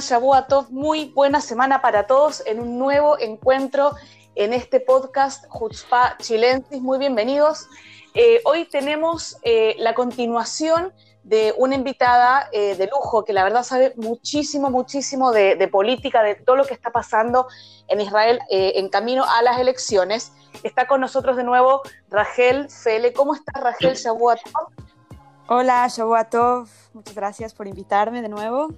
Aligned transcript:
Shabuatov, 0.00 0.70
muy 0.70 1.06
buena 1.06 1.40
semana 1.40 1.82
para 1.82 2.06
todos 2.06 2.42
en 2.46 2.60
un 2.60 2.78
nuevo 2.78 3.18
encuentro 3.18 3.94
en 4.34 4.52
este 4.52 4.80
podcast 4.80 5.44
Jutzpa 5.48 6.16
Chilensis. 6.18 6.80
Muy 6.80 6.98
bienvenidos. 6.98 7.68
Eh, 8.14 8.40
hoy 8.44 8.64
tenemos 8.66 9.36
eh, 9.42 9.74
la 9.78 9.94
continuación 9.94 10.92
de 11.24 11.52
una 11.58 11.74
invitada 11.74 12.48
eh, 12.52 12.76
de 12.76 12.86
lujo 12.86 13.24
que 13.24 13.32
la 13.32 13.42
verdad 13.42 13.64
sabe 13.64 13.92
muchísimo, 13.96 14.70
muchísimo 14.70 15.32
de, 15.32 15.56
de, 15.56 15.68
política, 15.68 16.22
de 16.22 16.36
todo 16.36 16.56
lo 16.56 16.64
que 16.64 16.74
está 16.74 16.90
pasando 16.90 17.48
en 17.88 18.00
Israel 18.00 18.40
en 18.48 18.88
camino 18.88 19.24
a 19.24 19.42
las 19.42 19.58
elecciones. 19.58 20.32
Está 20.62 20.86
con 20.86 21.00
nosotros 21.00 21.36
de 21.36 21.44
nuevo 21.44 21.82
Rachel 22.08 22.70
Fele. 22.70 23.12
¿Cómo 23.12 23.34
estás, 23.34 23.62
Rachel 23.62 23.94
Shabuatov? 23.94 24.68
Hola, 25.48 25.88
Shabuatov. 25.88 26.68
Muchas 26.92 27.14
gracias 27.14 27.54
por 27.54 27.66
invitarme 27.66 28.22
de 28.22 28.28
nuevo. 28.28 28.68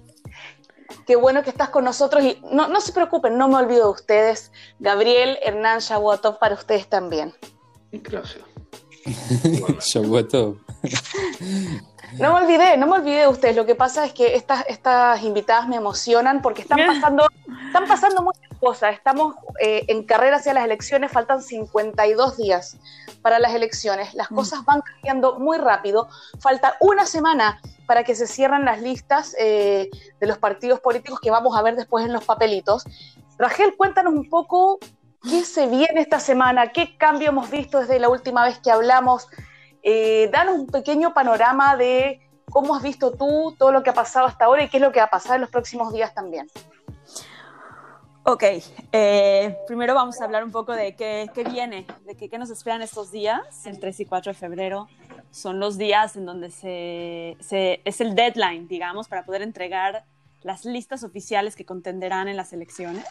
Qué 1.05 1.15
bueno 1.15 1.43
que 1.43 1.49
estás 1.49 1.69
con 1.69 1.83
nosotros 1.83 2.23
y 2.23 2.41
no, 2.51 2.67
no 2.67 2.81
se 2.81 2.93
preocupen, 2.93 3.37
no 3.37 3.47
me 3.47 3.55
olvido 3.55 3.85
de 3.85 3.91
ustedes. 3.91 4.51
Gabriel, 4.79 5.37
Hernán, 5.43 5.79
Shabuatov, 5.79 6.39
para 6.39 6.55
ustedes 6.55 6.87
también. 6.87 7.33
Gracias. 7.91 8.43
Shabuatov. 9.79 10.57
No 12.17 12.33
me 12.33 12.41
olvidé, 12.41 12.77
no 12.77 12.87
me 12.87 12.97
olvidé 12.97 13.19
de 13.21 13.27
ustedes. 13.27 13.55
Lo 13.55 13.65
que 13.65 13.75
pasa 13.75 14.05
es 14.05 14.13
que 14.13 14.35
estas, 14.35 14.65
estas 14.67 15.23
invitadas 15.23 15.67
me 15.67 15.77
emocionan 15.77 16.41
porque 16.41 16.61
están 16.61 16.79
pasando, 16.85 17.25
están 17.67 17.87
pasando 17.87 18.21
muchas 18.21 18.49
cosas. 18.59 18.93
Estamos 18.93 19.35
eh, 19.61 19.85
en 19.87 20.03
carrera 20.03 20.37
hacia 20.37 20.53
las 20.53 20.65
elecciones, 20.65 21.11
faltan 21.11 21.41
52 21.41 22.37
días 22.37 22.77
para 23.21 23.39
las 23.39 23.53
elecciones. 23.53 24.13
Las 24.13 24.27
cosas 24.27 24.65
van 24.65 24.81
cambiando 24.81 25.39
muy 25.39 25.57
rápido. 25.57 26.09
Falta 26.39 26.75
una 26.81 27.05
semana 27.05 27.61
para 27.91 28.05
que 28.05 28.15
se 28.15 28.25
cierren 28.25 28.63
las 28.63 28.81
listas 28.81 29.35
eh, 29.37 29.89
de 30.17 30.25
los 30.25 30.37
partidos 30.37 30.79
políticos 30.79 31.19
que 31.19 31.29
vamos 31.29 31.57
a 31.57 31.61
ver 31.61 31.75
después 31.75 32.05
en 32.05 32.13
los 32.13 32.23
papelitos. 32.23 32.85
Rachel, 33.37 33.75
cuéntanos 33.75 34.13
un 34.13 34.29
poco 34.29 34.79
qué 35.21 35.43
se 35.43 35.67
viene 35.67 35.99
esta 35.99 36.21
semana, 36.21 36.71
qué 36.71 36.95
cambio 36.95 37.27
hemos 37.27 37.51
visto 37.51 37.81
desde 37.81 37.99
la 37.99 38.07
última 38.07 38.45
vez 38.45 38.59
que 38.59 38.71
hablamos. 38.71 39.27
Eh, 39.83 40.29
danos 40.31 40.57
un 40.57 40.67
pequeño 40.67 41.13
panorama 41.13 41.75
de 41.75 42.21
cómo 42.49 42.77
has 42.77 42.81
visto 42.81 43.11
tú 43.11 43.53
todo 43.59 43.73
lo 43.73 43.83
que 43.83 43.89
ha 43.89 43.93
pasado 43.93 44.25
hasta 44.25 44.45
ahora 44.45 44.63
y 44.63 44.69
qué 44.69 44.77
es 44.77 44.83
lo 44.83 44.93
que 44.93 44.99
va 44.99 45.07
a 45.07 45.09
pasar 45.09 45.35
en 45.35 45.41
los 45.41 45.49
próximos 45.49 45.91
días 45.91 46.13
también. 46.13 46.47
Ok, 48.23 48.43
eh, 48.93 49.57
primero 49.67 49.95
vamos 49.95 50.21
a 50.21 50.23
hablar 50.23 50.45
un 50.45 50.51
poco 50.51 50.71
de 50.71 50.95
qué, 50.95 51.29
viene, 51.51 51.85
de 52.05 52.15
qué, 52.15 52.29
qué, 52.29 52.37
nos 52.37 52.51
esperan 52.51 52.81
estos 52.83 53.11
días, 53.11 53.65
el 53.65 53.81
3 53.81 53.99
y 53.99 54.05
4 54.05 54.31
de 54.31 54.37
febrero. 54.39 54.87
Son 55.31 55.59
los 55.59 55.77
días 55.77 56.15
en 56.15 56.25
donde 56.25 56.51
se, 56.51 57.37
se, 57.39 57.81
es 57.85 58.01
el 58.01 58.15
deadline, 58.15 58.67
digamos, 58.67 59.07
para 59.07 59.25
poder 59.25 59.41
entregar 59.41 60.05
las 60.41 60.65
listas 60.65 61.03
oficiales 61.03 61.55
que 61.55 61.65
contenderán 61.65 62.27
en 62.27 62.37
las 62.37 62.53
elecciones. 62.53 63.05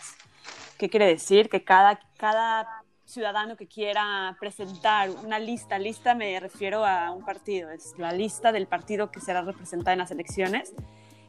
¿Qué 0.78 0.88
quiere 0.88 1.06
decir? 1.06 1.48
Que 1.48 1.64
cada, 1.64 2.00
cada 2.16 2.84
ciudadano 3.04 3.56
que 3.56 3.66
quiera 3.66 4.36
presentar 4.38 5.10
una 5.10 5.38
lista, 5.38 5.78
lista 5.78 6.14
me 6.14 6.38
refiero 6.41 6.84
a 6.84 7.10
un 7.10 7.25
partido, 7.25 7.70
es 7.70 7.94
la 7.98 8.12
lista 8.12 8.53
del 8.53 8.66
partido 8.66 9.10
que 9.10 9.20
será 9.20 9.42
representada 9.42 9.92
en 9.92 9.98
las 9.98 10.10
elecciones, 10.10 10.72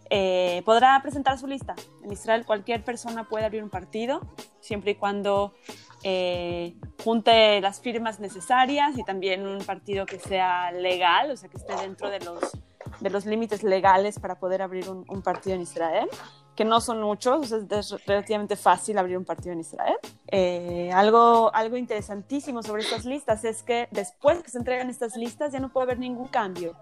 eh, 0.10 0.62
podrá 0.66 1.00
presentar 1.02 1.38
su 1.38 1.48
lista. 1.48 1.76
En 2.04 2.12
Israel 2.12 2.46
cualquier 2.46 2.84
persona 2.84 3.28
puede 3.28 3.46
abrir 3.46 3.64
un 3.64 3.70
partido, 3.70 4.22
siempre 4.60 4.92
y 4.92 4.96
cuando 4.96 5.54
eh, 6.04 6.76
junte 7.04 7.62
las 7.62 7.80
firmas 7.80 8.20
necesarias 8.20 8.98
y 8.98 9.04
también 9.04 9.46
un 9.46 9.64
partido 9.64 10.06
que 10.06 10.20
sea 10.20 10.72
legal, 10.72 11.32
o 11.32 11.38
sea, 11.38 11.50
que 11.50 11.58
esté 11.58 11.76
dentro 11.76 12.10
de 12.10 12.20
los, 12.20 12.40
de 13.00 13.10
los 13.10 13.26
límites 13.26 13.64
legales 13.64 14.20
para 14.20 14.36
poder 14.36 14.62
abrir 14.62 14.90
un, 14.90 15.22
partido 15.22 15.56
en 15.56 15.62
Israel 15.62 16.08
que 16.56 16.66
no 16.66 16.82
son 16.82 17.02
muchos, 17.02 17.52
o 17.52 17.58
es 17.58 18.06
relativamente 18.06 18.56
fácil 18.56 18.98
abrir 18.98 19.18
un 19.18 19.26
partido 19.26 19.54
en 19.54 19.62
Israel. 19.62 19.96
Eh, 20.28 20.92
algo, 20.94 21.50
algo 21.56 21.78
interesantísimo 21.78 22.62
sobre 22.62 22.84
estas 22.84 23.06
listas 23.06 23.46
es 23.46 23.64
que 23.64 23.88
después 23.92 24.44
que 24.44 24.52
se 24.52 24.58
entregan 24.58 24.90
estas 24.90 25.16
listas 25.16 25.54
ya 25.54 25.60
no 25.60 25.70
puede 25.70 25.86
haber 25.86 26.00
ningún 26.00 26.28
cambio, 26.28 26.76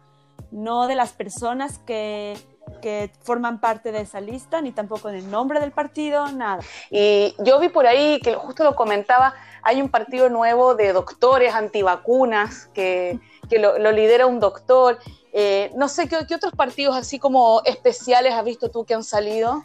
no 0.51 0.87
de 0.87 0.95
las 0.95 1.13
personas 1.13 1.77
que, 1.79 2.35
que 2.81 3.11
forman 3.21 3.59
parte 3.59 3.91
de 3.91 4.01
esa 4.01 4.21
lista, 4.21 4.61
ni 4.61 4.71
tampoco 4.71 5.09
del 5.09 5.29
nombre 5.29 5.59
del 5.59 5.71
partido, 5.71 6.31
nada. 6.31 6.61
Y 6.89 7.35
yo 7.39 7.59
vi 7.59 7.69
por 7.69 7.87
ahí, 7.87 8.19
que 8.21 8.35
justo 8.35 8.63
lo 8.63 8.75
comentaba, 8.75 9.33
hay 9.61 9.81
un 9.81 9.89
partido 9.89 10.29
nuevo 10.29 10.75
de 10.75 10.93
doctores 10.93 11.53
antivacunas 11.53 12.67
que, 12.73 13.19
que 13.49 13.59
lo, 13.59 13.77
lo 13.77 13.91
lidera 13.91 14.25
un 14.25 14.39
doctor. 14.39 14.97
Eh, 15.33 15.71
no 15.75 15.87
sé, 15.87 16.07
¿qué, 16.07 16.17
¿qué, 16.27 16.35
otros 16.35 16.53
partidos 16.53 16.95
así 16.95 17.19
como 17.19 17.61
especiales 17.65 18.33
has 18.33 18.43
visto 18.43 18.69
tú 18.71 18.85
que 18.85 18.93
han 18.93 19.03
salido? 19.03 19.63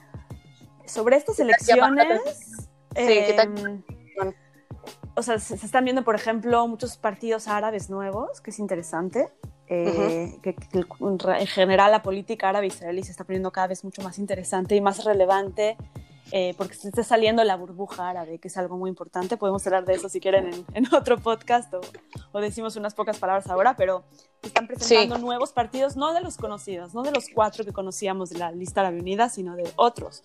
Sobre 0.86 1.16
estas 1.16 1.38
elecciones... 1.40 2.22
Sí, 2.96 3.06
¿qué 3.06 3.32
tal? 3.36 3.84
O 5.16 5.22
sea, 5.22 5.38
se, 5.38 5.56
se, 5.56 5.66
están 5.66 5.84
viendo, 5.84 6.04
por 6.04 6.14
ejemplo, 6.14 6.66
muchos 6.66 6.96
partidos 6.96 7.48
árabes 7.48 7.88
nuevos, 7.88 8.40
que 8.40 8.50
es 8.50 8.58
interesante. 8.58 9.32
Eh, 9.66 9.86
uh 9.86 10.36
-huh. 10.36 10.40
que, 10.42 10.54
que, 10.54 10.84
en 11.40 11.46
general 11.46 11.90
la 11.90 12.02
política 12.02 12.50
árabe 12.50 12.66
israelí 12.66 13.02
se 13.02 13.12
está 13.12 13.24
poniendo 13.24 13.50
cada 13.50 13.68
vez 13.68 13.82
mucho 13.82 14.02
más 14.02 14.18
interesante 14.18 14.76
y 14.76 14.80
más 14.82 15.04
relevante 15.04 15.78
eh, 16.32 16.54
porque 16.56 16.74
se 16.74 16.88
está 16.88 17.02
saliendo 17.02 17.44
la 17.44 17.56
burbuja 17.56 18.08
árabe, 18.08 18.38
que 18.38 18.48
es 18.48 18.56
algo 18.56 18.76
muy 18.76 18.88
importante. 18.88 19.36
Podemos 19.36 19.64
hablar 19.66 19.84
de 19.84 19.94
eso 19.94 20.08
si 20.08 20.20
quieren 20.20 20.52
en, 20.52 20.64
en 20.74 20.94
otro 20.94 21.18
podcast 21.18 21.72
o, 21.74 21.80
o, 22.32 22.40
decimos 22.40 22.76
unas 22.76 22.94
pocas 22.94 23.18
palabras 23.18 23.46
ahora, 23.48 23.76
pero 23.76 24.04
están 24.42 24.66
presentando 24.66 25.16
sí. 25.16 25.22
nuevos 25.22 25.52
partidos, 25.52 25.96
no 25.96 26.12
de 26.14 26.22
los 26.22 26.36
conocidos, 26.36 26.94
no 26.94 27.02
de 27.02 27.12
los 27.12 27.26
cuatro 27.32 27.64
que 27.64 27.72
conocíamos 27.72 28.30
de 28.30 28.38
la 28.38 28.52
lista 28.52 28.80
árabe 28.80 29.00
unida, 29.00 29.28
sino 29.28 29.54
de 29.54 29.70
otros 29.76 30.24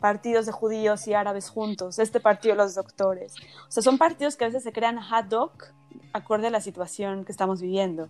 partidos 0.00 0.44
de 0.44 0.52
judíos 0.52 1.06
y 1.06 1.14
árabes 1.14 1.48
juntos, 1.48 1.98
este 1.98 2.20
partido 2.20 2.54
de 2.54 2.62
los 2.62 2.74
doctores. 2.74 3.34
O 3.68 3.70
sea, 3.70 3.82
son 3.82 3.96
partidos 3.96 4.36
que 4.36 4.44
a 4.44 4.48
veces 4.48 4.62
se 4.62 4.72
crean 4.72 4.98
ad 4.98 5.30
hoc 5.30 5.72
acorde 6.12 6.48
a 6.48 6.50
la 6.50 6.60
situación 6.60 7.24
que 7.24 7.32
estamos 7.32 7.60
viviendo. 7.60 8.08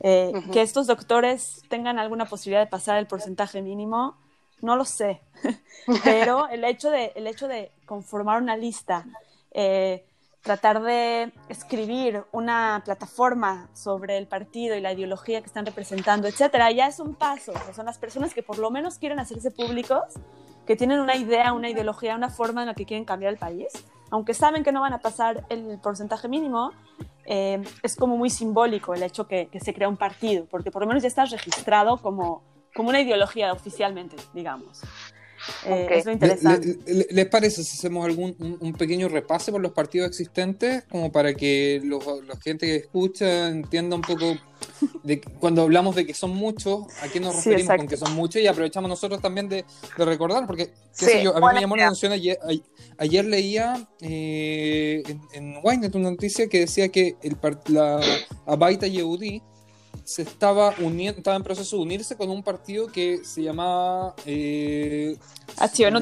Eh, 0.00 0.32
uh 0.34 0.38
-huh. 0.38 0.50
Que 0.50 0.62
estos 0.62 0.86
doctores 0.86 1.62
tengan 1.68 1.98
alguna 1.98 2.24
posibilidad 2.24 2.64
de 2.64 2.70
pasar 2.70 2.98
el 2.98 3.06
porcentaje 3.06 3.60
mínimo, 3.60 4.16
no 4.62 4.76
lo 4.76 4.84
sé, 4.84 5.20
pero 6.04 6.48
el 6.48 6.64
hecho 6.64 6.90
de, 6.90 7.12
el 7.14 7.26
hecho 7.26 7.48
de 7.48 7.70
conformar 7.86 8.40
una 8.40 8.56
lista, 8.56 9.04
eh, 9.52 10.04
tratar 10.42 10.82
de 10.82 11.32
escribir 11.48 12.24
una 12.32 12.82
plataforma 12.84 13.68
sobre 13.74 14.16
el 14.16 14.26
partido 14.26 14.74
y 14.74 14.80
la 14.80 14.92
ideología 14.92 15.40
que 15.40 15.46
están 15.46 15.66
representando, 15.66 16.28
etcétera, 16.28 16.70
ya 16.72 16.86
es 16.86 16.98
un 16.98 17.14
paso. 17.14 17.52
O 17.52 17.58
sea, 17.58 17.74
son 17.74 17.86
las 17.86 17.98
personas 17.98 18.32
que 18.32 18.42
por 18.42 18.58
lo 18.58 18.70
menos 18.70 18.98
quieren 18.98 19.18
hacerse 19.18 19.50
públicos, 19.50 20.14
que 20.66 20.76
tienen 20.76 21.00
una 21.00 21.16
idea, 21.16 21.52
una 21.52 21.68
ideología, 21.68 22.14
una 22.14 22.30
forma 22.30 22.62
en 22.62 22.68
la 22.68 22.74
que 22.74 22.84
quieren 22.86 23.04
cambiar 23.04 23.32
el 23.32 23.38
país, 23.38 23.68
aunque 24.10 24.34
saben 24.34 24.64
que 24.64 24.72
no 24.72 24.80
van 24.80 24.92
a 24.92 24.98
pasar 24.98 25.44
el 25.48 25.78
porcentaje 25.78 26.28
mínimo, 26.28 26.72
eh, 27.26 27.62
es 27.82 27.96
como 27.96 28.16
muy 28.16 28.30
simbólico 28.30 28.94
el 28.94 29.02
hecho 29.02 29.26
que, 29.26 29.46
que, 29.46 29.60
se 29.60 29.72
crea 29.72 29.88
un 29.88 29.96
partido, 29.96 30.46
porque 30.50 30.70
por 30.70 30.82
lo 30.82 30.88
menos 30.88 31.02
ya 31.02 31.08
estás 31.08 31.30
registrado 31.30 31.98
como, 31.98 32.42
como 32.74 32.88
una 32.88 33.00
ideología 33.00 33.52
oficialmente, 33.52 34.16
digamos. 34.34 34.82
Eh, 35.66 35.84
okay. 35.84 35.98
Es 35.98 36.06
lo 36.06 36.12
interesante. 36.12 36.78
¿Les 36.86 36.96
le, 36.96 37.06
le 37.10 37.26
parece 37.26 37.64
si 37.64 37.76
hacemos 37.76 38.04
algún 38.04 38.34
un, 38.38 38.58
un, 38.60 38.72
pequeño 38.74 39.08
repase 39.08 39.50
por 39.50 39.60
los 39.60 39.72
partidos 39.72 40.08
existentes, 40.08 40.84
como 40.90 41.10
para 41.10 41.34
que 41.34 41.80
los, 41.84 42.04
la 42.26 42.36
gente 42.40 42.66
que 42.66 42.76
escucha 42.76 43.48
entienda 43.48 43.96
un 43.96 44.02
poco 44.02 44.36
de 45.02 45.20
cuando 45.20 45.62
hablamos 45.62 45.94
de 45.94 46.06
que 46.06 46.14
son 46.14 46.30
muchos, 46.34 46.86
a 47.02 47.08
qué 47.08 47.20
nos 47.20 47.34
referimos 47.36 47.72
sí, 47.72 47.76
con 47.78 47.88
que 47.88 47.96
son 47.96 48.14
muchos 48.14 48.42
y 48.42 48.46
aprovechamos 48.46 48.88
nosotros 48.88 49.20
también 49.20 49.48
de, 49.48 49.64
de 49.96 50.04
recordar, 50.04 50.46
porque 50.46 50.70
sí, 50.92 51.22
yo, 51.22 51.36
a 51.36 51.40
mí 51.40 51.46
me 51.54 51.60
llamó 51.60 51.76
la 51.76 51.84
atención 51.84 52.12
ayer, 52.12 52.38
ayer 52.98 53.24
leía 53.24 53.88
eh, 54.00 55.02
en, 55.06 55.20
en 55.32 55.60
Wynet 55.62 55.94
una 55.94 56.10
noticia 56.10 56.48
que 56.48 56.60
decía 56.60 56.88
que 56.88 57.16
el, 57.22 57.36
la 57.68 58.00
Abaita 58.46 58.86
Yehudi 58.86 59.42
se 60.10 60.22
estaba 60.22 60.74
uniendo, 60.80 61.18
estaba 61.18 61.36
en 61.36 61.44
proceso 61.44 61.76
de 61.76 61.82
unirse 61.82 62.16
con 62.16 62.30
un 62.30 62.42
partido 62.42 62.88
que 62.88 63.24
se 63.24 63.44
llamaba 63.44 64.16
eh, 64.26 65.16
Acción 65.56 65.94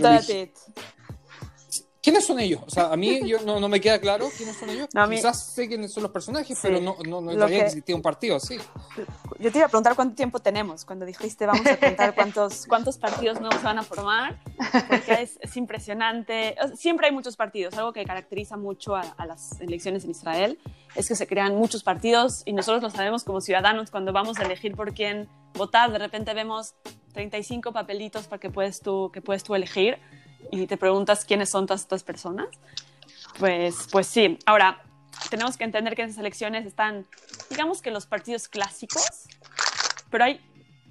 ¿Quiénes 2.00 2.24
son 2.24 2.38
ellos? 2.38 2.62
O 2.66 2.70
sea, 2.70 2.92
a 2.92 2.96
mí 2.96 3.20
yo, 3.28 3.40
no, 3.40 3.58
no 3.60 3.68
me 3.68 3.80
queda 3.80 4.00
claro 4.00 4.28
quiénes 4.36 4.56
son 4.56 4.70
ellos. 4.70 4.88
Quizás 5.10 5.52
sé 5.52 5.68
quiénes 5.68 5.92
son 5.92 6.04
los 6.04 6.12
personajes, 6.12 6.58
pero 6.62 6.80
no, 6.80 6.96
no, 7.06 7.20
no 7.20 7.32
sabía 7.32 7.58
que... 7.58 7.66
existía 7.66 7.96
un 7.96 8.02
partido 8.02 8.36
así. 8.36 8.56
Yo 9.38 9.50
te 9.50 9.58
iba 9.58 9.66
a 9.66 9.68
preguntar 9.68 9.94
cuánto 9.96 10.14
tiempo 10.14 10.38
tenemos. 10.38 10.84
Cuando 10.84 11.04
dijiste 11.04 11.46
vamos 11.46 11.66
a 11.66 11.76
contar 11.76 12.14
cuántos, 12.14 12.66
cuántos 12.68 12.98
partidos 12.98 13.40
nuevos 13.40 13.62
van 13.62 13.78
a 13.78 13.82
formar, 13.82 14.38
porque 14.88 15.22
es, 15.22 15.38
es, 15.40 15.56
impresionante. 15.56 16.56
Siempre 16.74 17.06
hay 17.06 17.12
muchos 17.12 17.36
partidos. 17.36 17.76
Algo 17.76 17.92
que 17.92 18.04
caracteriza 18.04 18.56
mucho 18.56 18.94
a, 18.94 19.00
a, 19.00 19.26
las 19.26 19.60
elecciones 19.60 20.04
en 20.04 20.12
Israel 20.12 20.58
es 20.94 21.08
que 21.08 21.16
se 21.16 21.26
crean 21.26 21.56
muchos 21.56 21.82
partidos 21.82 22.42
y 22.44 22.52
nosotros 22.52 22.82
lo 22.82 22.90
sabemos 22.90 23.24
como 23.24 23.40
ciudadanos 23.40 23.90
cuando 23.90 24.12
vamos 24.12 24.38
a 24.38 24.44
elegir 24.44 24.74
por 24.76 24.94
quién 24.94 25.28
votar. 25.54 25.90
De 25.90 25.98
repente 25.98 26.32
vemos 26.34 26.74
35 27.14 27.72
papelitos 27.72 28.28
para 28.28 28.38
que 28.38 28.50
puedes 28.50 28.80
tú, 28.80 29.10
que 29.12 29.20
puedes 29.20 29.42
tú 29.42 29.54
elegir 29.54 29.98
y 30.50 30.66
te 30.66 30.76
preguntas 30.76 31.24
quiénes 31.24 31.50
son 31.50 31.66
todas 31.66 31.82
estas 31.82 32.02
personas, 32.02 32.48
pues, 33.38 33.88
pues 33.90 34.06
sí. 34.06 34.38
Ahora, 34.46 34.82
tenemos 35.30 35.56
que 35.56 35.64
entender 35.64 35.94
que 35.94 36.02
esas 36.02 36.18
elecciones 36.18 36.66
están, 36.66 37.06
digamos 37.50 37.82
que 37.82 37.90
los 37.90 38.06
partidos 38.06 38.48
clásicos, 38.48 39.26
pero 40.10 40.24
hay, 40.24 40.40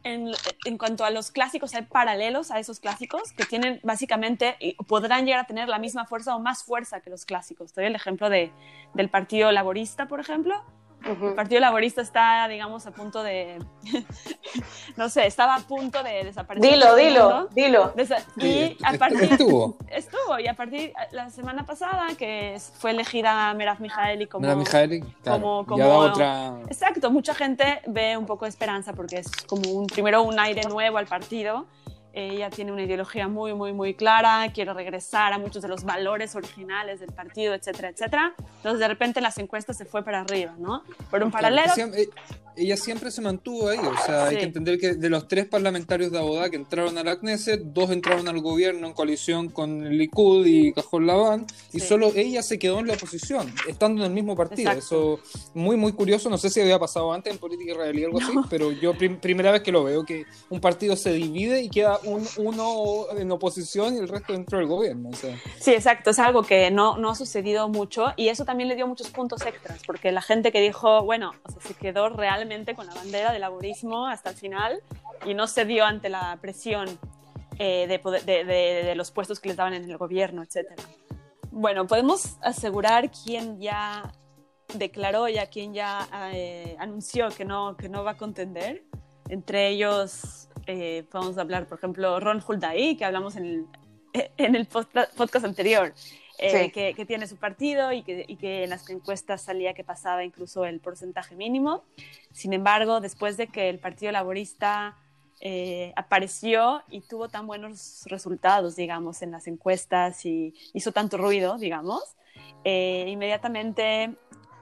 en, 0.03 0.31
en, 0.65 0.77
cuanto 0.77 1.03
a 1.03 1.09
los 1.09 1.31
clásicos, 1.31 1.73
hay 1.73 1.83
paralelos 1.83 2.51
a 2.51 2.59
esos 2.59 2.79
clásicos 2.79 3.31
que 3.33 3.45
tienen 3.45 3.79
básicamente, 3.83 4.55
y 4.59 4.73
podrán 4.75 5.25
llegar 5.25 5.41
a 5.41 5.47
tener 5.47 5.67
la 5.67 5.79
misma 5.79 6.05
fuerza 6.05 6.35
o 6.35 6.39
más 6.39 6.63
fuerza 6.63 7.01
que 7.01 7.09
los 7.09 7.25
clásicos. 7.25 7.73
Te 7.73 7.81
doy 7.81 7.89
el 7.89 7.95
ejemplo 7.95 8.29
de, 8.29 8.51
del 8.93 9.09
Partido 9.09 9.51
Laborista, 9.51 10.07
por 10.07 10.19
ejemplo, 10.19 10.63
el 11.07 11.33
Partido 11.33 11.61
Laborista 11.61 12.01
está, 12.01 12.47
digamos, 12.47 12.85
a 12.85 12.91
punto 12.91 13.23
de, 13.23 13.59
no 14.97 15.09
sé, 15.09 15.25
estaba 15.27 15.55
a 15.55 15.59
punto 15.59 16.03
de 16.03 16.25
desaparecer. 16.25 16.71
Dilo, 16.71 16.95
dilo, 16.95 17.47
dilo. 17.53 17.93
Y 18.37 18.77
a 18.83 18.93
partir, 18.93 19.31
estuvo. 19.31 19.77
Estuvo, 19.89 20.39
y 20.39 20.47
a 20.47 20.53
partir 20.53 20.93
la 21.11 21.29
semana 21.29 21.65
pasada 21.65 22.07
que 22.17 22.57
fue 22.79 22.91
elegida 22.91 23.53
Merav 23.53 23.79
Mijaeli 23.79 24.27
como... 24.27 24.41
Merav 24.41 24.57
Mijaeli, 24.57 25.01
claro, 25.23 25.65
como, 25.67 25.77
ya 25.77 25.87
da 25.87 25.97
otra... 25.97 26.53
Exacto, 26.67 27.11
mucha 27.11 27.33
gente 27.33 27.81
ve 27.87 28.17
un 28.17 28.25
poco 28.25 28.45
de 28.45 28.49
esperanza 28.49 28.93
porque 28.93 29.19
es 29.19 29.31
como 29.47 29.69
un, 29.71 29.87
primero 29.87 30.23
un 30.23 30.39
aire 30.39 30.61
nuevo 30.69 30.97
al 30.97 31.07
partido 31.07 31.65
ella 32.13 32.49
tiene 32.49 32.71
una 32.71 32.83
ideología 32.83 33.27
muy, 33.27 33.53
muy, 33.53 33.73
muy 33.73 33.93
clara, 33.93 34.51
quiere 34.53 34.73
regresar 34.73 35.33
a 35.33 35.37
muchos 35.37 35.61
de 35.61 35.67
los 35.67 35.83
valores 35.83 36.35
originales 36.35 36.99
del 36.99 37.11
partido, 37.11 37.53
etcétera, 37.53 37.89
etcétera. 37.89 38.33
Entonces, 38.57 38.79
de 38.79 38.87
repente, 38.87 39.21
las 39.21 39.37
encuestas 39.37 39.77
se 39.77 39.85
fue 39.85 40.03
para 40.03 40.21
arriba, 40.21 40.55
¿no? 40.57 40.83
Por 41.09 41.23
un 41.23 41.31
paralelo 41.31 41.73
ella 42.57 42.75
siempre 42.75 43.11
se 43.11 43.21
mantuvo 43.21 43.69
ahí. 43.69 43.77
O 43.77 44.05
sea, 44.05 44.25
hay 44.25 44.37
que 44.37 44.43
entender 44.43 44.79
que 44.79 44.95
de 44.95 45.09
los 45.09 45.27
tres 45.27 45.45
parlamentarios 45.45 46.11
de 46.11 46.17
Abodá 46.17 46.49
que 46.49 46.55
entraron 46.55 46.97
a 46.97 47.03
la 47.03 47.19
Knesset, 47.19 47.61
dos 47.61 47.91
entraron 47.91 48.27
al 48.27 48.39
gobierno 48.41 48.87
en 48.87 48.93
coalición 48.93 49.49
con 49.49 49.85
el 49.85 49.97
Likud 49.97 50.45
y 50.45 50.73
Cajón 50.73 51.05
Laván, 51.05 51.45
y 51.71 51.79
solo 51.79 52.11
ella 52.15 52.41
se 52.41 52.57
quedó 52.57 52.79
en 52.79 52.87
la 52.87 52.93
oposición, 52.95 53.53
estando 53.67 54.03
en 54.03 54.07
el 54.07 54.13
mismo 54.13 54.35
partido. 54.35 54.71
Eso 54.71 55.19
muy, 55.53 55.77
muy 55.77 55.93
curioso. 55.93 56.29
No 56.29 56.37
sé 56.37 56.49
si 56.49 56.59
había 56.59 56.79
pasado 56.79 57.13
antes 57.13 57.31
en 57.31 57.39
política 57.39 57.71
israelí 57.71 58.03
o 58.03 58.07
algo 58.07 58.19
así, 58.19 58.31
pero 58.49 58.71
yo 58.71 58.93
primera 58.97 59.51
vez 59.51 59.61
que 59.61 59.71
lo 59.71 59.83
veo, 59.83 60.03
que 60.03 60.25
un 60.49 60.59
partido 60.59 60.95
se 60.95 61.13
divide 61.13 61.61
y 61.61 61.69
queda 61.69 61.99
un, 62.07 62.27
uno 62.37 63.05
en 63.17 63.31
oposición 63.31 63.95
y 63.95 63.97
el 63.99 64.07
resto 64.07 64.33
dentro 64.33 64.57
del 64.57 64.67
gobierno. 64.67 65.09
O 65.09 65.13
sea. 65.13 65.37
Sí, 65.59 65.71
exacto. 65.71 66.11
Es 66.11 66.19
algo 66.19 66.43
que 66.43 66.71
no, 66.71 66.97
no 66.97 67.11
ha 67.11 67.15
sucedido 67.15 67.69
mucho 67.69 68.07
y 68.15 68.29
eso 68.29 68.45
también 68.45 68.69
le 68.69 68.75
dio 68.75 68.87
muchos 68.87 69.09
puntos 69.09 69.45
extras, 69.45 69.81
porque 69.85 70.11
la 70.11 70.21
gente 70.21 70.51
que 70.51 70.61
dijo, 70.61 71.03
bueno, 71.03 71.33
o 71.43 71.51
sea, 71.51 71.61
se 71.61 71.73
quedó 71.73 72.09
realmente 72.09 72.75
con 72.75 72.87
la 72.87 72.93
bandera 72.93 73.31
del 73.31 73.41
laborismo 73.41 74.07
hasta 74.07 74.31
el 74.31 74.35
final 74.35 74.81
y 75.25 75.33
no 75.33 75.47
se 75.47 75.65
dio 75.65 75.85
ante 75.85 76.09
la 76.09 76.37
presión 76.41 76.87
eh, 77.59 77.87
de, 77.87 78.43
de, 78.43 78.95
los 78.95 79.11
puestos 79.11 79.39
que 79.39 79.49
les 79.49 79.57
daban 79.57 79.73
en 79.73 79.89
el 79.89 79.97
gobierno, 79.97 80.43
etc. 80.43 80.67
Bueno, 81.51 81.87
podemos 81.87 82.37
asegurar 82.41 83.09
quién 83.09 83.59
ya 83.59 84.13
declaró, 84.75 85.27
ya 85.27 85.47
quien 85.47 85.73
ya 85.73 86.07
eh, 86.33 86.75
anunció 86.79 87.29
que 87.29 87.45
no, 87.45 87.75
que 87.75 87.89
no 87.89 88.03
va 88.03 88.11
a 88.11 88.17
contender. 88.17 88.83
Entre 89.29 89.69
ellos 89.69 90.46
eh, 90.67 91.05
podemos 91.11 91.37
hablar, 91.37 91.67
por 91.67 91.77
ejemplo, 91.77 92.19
Ron 92.19 92.43
Huldaí, 92.45 92.95
que 92.95 93.05
hablamos 93.05 93.35
en 93.35 93.45
el, 93.45 93.65
en 94.37 94.55
el 94.55 94.67
podcast 94.67 95.45
anterior. 95.45 95.93
Eh, 96.39 96.71
que, 96.71 97.05
tiene 97.07 97.25
su 97.25 97.35
partido 97.37 97.91
y 97.91 98.03
que, 98.03 98.23
y 98.27 98.35
que, 98.35 98.63
en 98.63 98.69
las 98.69 98.87
encuestas 98.91 99.41
salía 99.41 99.73
que 99.73 99.83
pasaba 99.83 100.23
incluso 100.23 100.65
el 100.65 100.79
porcentaje 100.79 101.35
mínimo. 101.35 101.83
Sin 102.31 102.53
embargo, 102.53 103.01
después 103.01 103.37
de 103.37 103.47
que 103.47 103.69
el 103.69 103.79
Partido 103.79 104.11
Laborista 104.11 104.95
eh, 105.39 105.93
apareció 105.95 106.81
y 106.89 107.01
tuvo 107.01 107.29
tan 107.29 107.45
buenos 107.45 108.03
resultados, 108.05 108.75
digamos, 108.75 109.21
en 109.21 109.31
las 109.31 109.45
encuestas 109.47 110.25
y 110.25 110.55
hizo 110.73 110.91
tanto 110.91 111.17
ruido, 111.17 111.57
digamos, 111.59 112.01
eh, 112.63 113.05
inmediatamente 113.07 114.15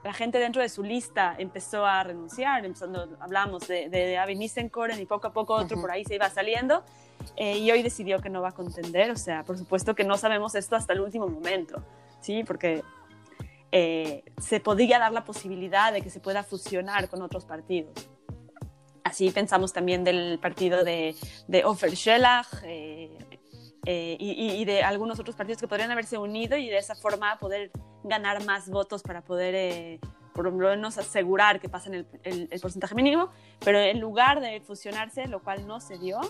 la 0.06 0.12
gente 0.12 0.38
dentro 0.38 0.62
de 0.62 0.68
su 0.68 0.84
lista 0.84 1.34
empezó 1.36 1.84
a 1.84 2.04
renunciar, 2.04 2.64
empezando, 2.64 3.08
hablamos 3.18 3.66
de, 3.66 3.88
de, 3.88 4.06
de 4.06 4.18
Avi 4.18 4.38
y 4.38 5.06
poco 5.06 5.26
a 5.26 5.32
poco 5.32 5.54
otro 5.54 5.80
por 5.80 5.90
ahí 5.90 6.04
se 6.04 6.14
iba 6.14 6.30
saliendo 6.30 6.84
eh, 7.34 7.58
y 7.58 7.70
hoy 7.72 7.82
decidió 7.82 8.20
que 8.20 8.30
no 8.30 8.40
va 8.40 8.50
a 8.50 8.52
contender, 8.52 9.10
o 9.10 9.16
sea, 9.16 9.42
por 9.42 9.58
supuesto 9.58 9.94
que 9.96 10.04
no 10.04 10.16
sabemos 10.16 10.54
esto 10.54 10.76
hasta 10.76 10.92
el 10.92 11.00
último 11.00 11.26
momento, 11.26 11.82
¿sí? 12.20 12.44
Porque 12.44 12.84
eh, 13.72 14.22
se 14.38 14.60
podría 14.60 15.00
dar 15.00 15.12
la 15.12 15.24
posibilidad 15.24 15.92
de 15.92 16.02
que 16.02 16.10
se 16.10 16.20
pueda 16.20 16.44
fusionar 16.44 17.08
con 17.08 17.20
otros 17.20 17.44
partidos. 17.44 18.08
Así 19.02 19.30
pensamos 19.30 19.72
también 19.72 20.04
del 20.04 20.38
partido 20.40 20.84
de, 20.84 21.16
de 21.48 21.64
Ofer 21.64 21.96
Schelach 21.96 22.46
eh, 22.64 23.10
y, 23.84 24.60
y, 24.60 24.64
de 24.64 24.82
algunos 24.82 25.18
otros 25.18 25.36
partidos 25.36 25.60
que 25.60 25.68
podrían 25.68 25.90
haberse 25.90 26.18
unido 26.18 26.56
y 26.56 26.68
de 26.68 26.78
esa 26.78 26.94
forma 26.94 27.38
poder 27.38 27.70
ganar 28.08 28.44
más 28.44 28.68
votos 28.68 29.02
para 29.02 29.22
poder 29.22 30.00
por 30.32 30.44
lo 30.44 30.52
menos 30.52 30.98
asegurar 30.98 31.60
que 31.60 31.68
pasen 31.68 31.94
el, 31.94 32.06
el, 32.22 32.48
el, 32.50 32.60
porcentaje 32.60 32.94
mínimo, 32.94 33.30
pero 33.64 33.80
en 33.80 34.00
lugar 34.00 34.40
de 34.40 34.60
fusionarse, 34.60 35.26
lo 35.26 35.42
cual 35.42 35.66
no 35.66 35.80
se 35.80 35.96
dio, 35.96 36.20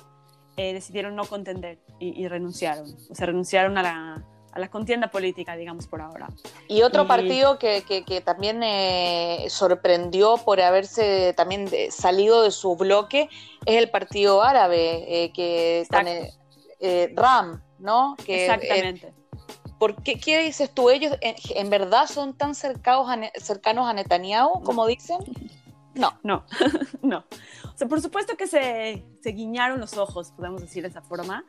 eh, 0.58 0.72
decidieron 0.72 1.14
no 1.14 1.26
contender 1.26 1.78
y, 1.98 2.26
renunciaron. 2.28 2.86
O 3.10 3.14
sea, 3.14 3.26
renunciaron 3.26 3.76
a 3.76 3.82
la, 3.82 4.24
a 4.52 4.58
la, 4.58 4.68
contienda 4.68 5.10
política, 5.10 5.54
digamos, 5.54 5.86
por 5.86 6.00
ahora. 6.00 6.28
Y 6.66 6.80
otro 6.80 7.06
partido 7.06 7.58
que, 7.58 7.82
que, 7.84 8.20
también 8.22 8.62
eh, 8.62 9.44
sorprendió 9.50 10.38
por 10.38 10.58
haberse 10.62 11.34
también 11.36 11.68
salido 11.90 12.42
de 12.42 12.52
su 12.52 12.74
bloque 12.74 13.28
es 13.66 13.76
el 13.76 13.90
Partido 13.90 14.42
Árabe, 14.42 15.24
eh, 15.24 15.32
que 15.34 15.86
RAM, 17.14 17.62
¿no? 17.78 18.16
Que, 18.24 18.46
Exactamente. 18.46 19.12
¿Por 19.78 20.02
qué, 20.02 20.18
qué, 20.18 20.42
dices 20.42 20.72
tú? 20.72 20.90
¿Ellos 20.90 21.16
en, 21.20 21.70
verdad 21.70 22.06
son 22.06 22.34
tan 22.34 22.54
cercanos 22.54 23.10
a, 23.10 23.40
cercanos 23.40 23.88
a 23.88 23.92
Netanyahu, 23.92 24.62
como 24.62 24.86
dicen? 24.86 25.18
No. 25.94 26.18
No, 26.22 26.44
no. 27.02 27.18
O 27.18 27.78
sea, 27.78 27.88
por 27.88 28.00
supuesto 28.00 28.36
que 28.36 28.46
se, 28.46 29.04
se 29.22 29.30
guiñaron 29.30 29.80
los 29.80 29.96
ojos, 29.98 30.32
podemos 30.32 30.62
decir 30.62 30.82
de 30.82 30.88
esa 30.88 31.02
forma. 31.02 31.44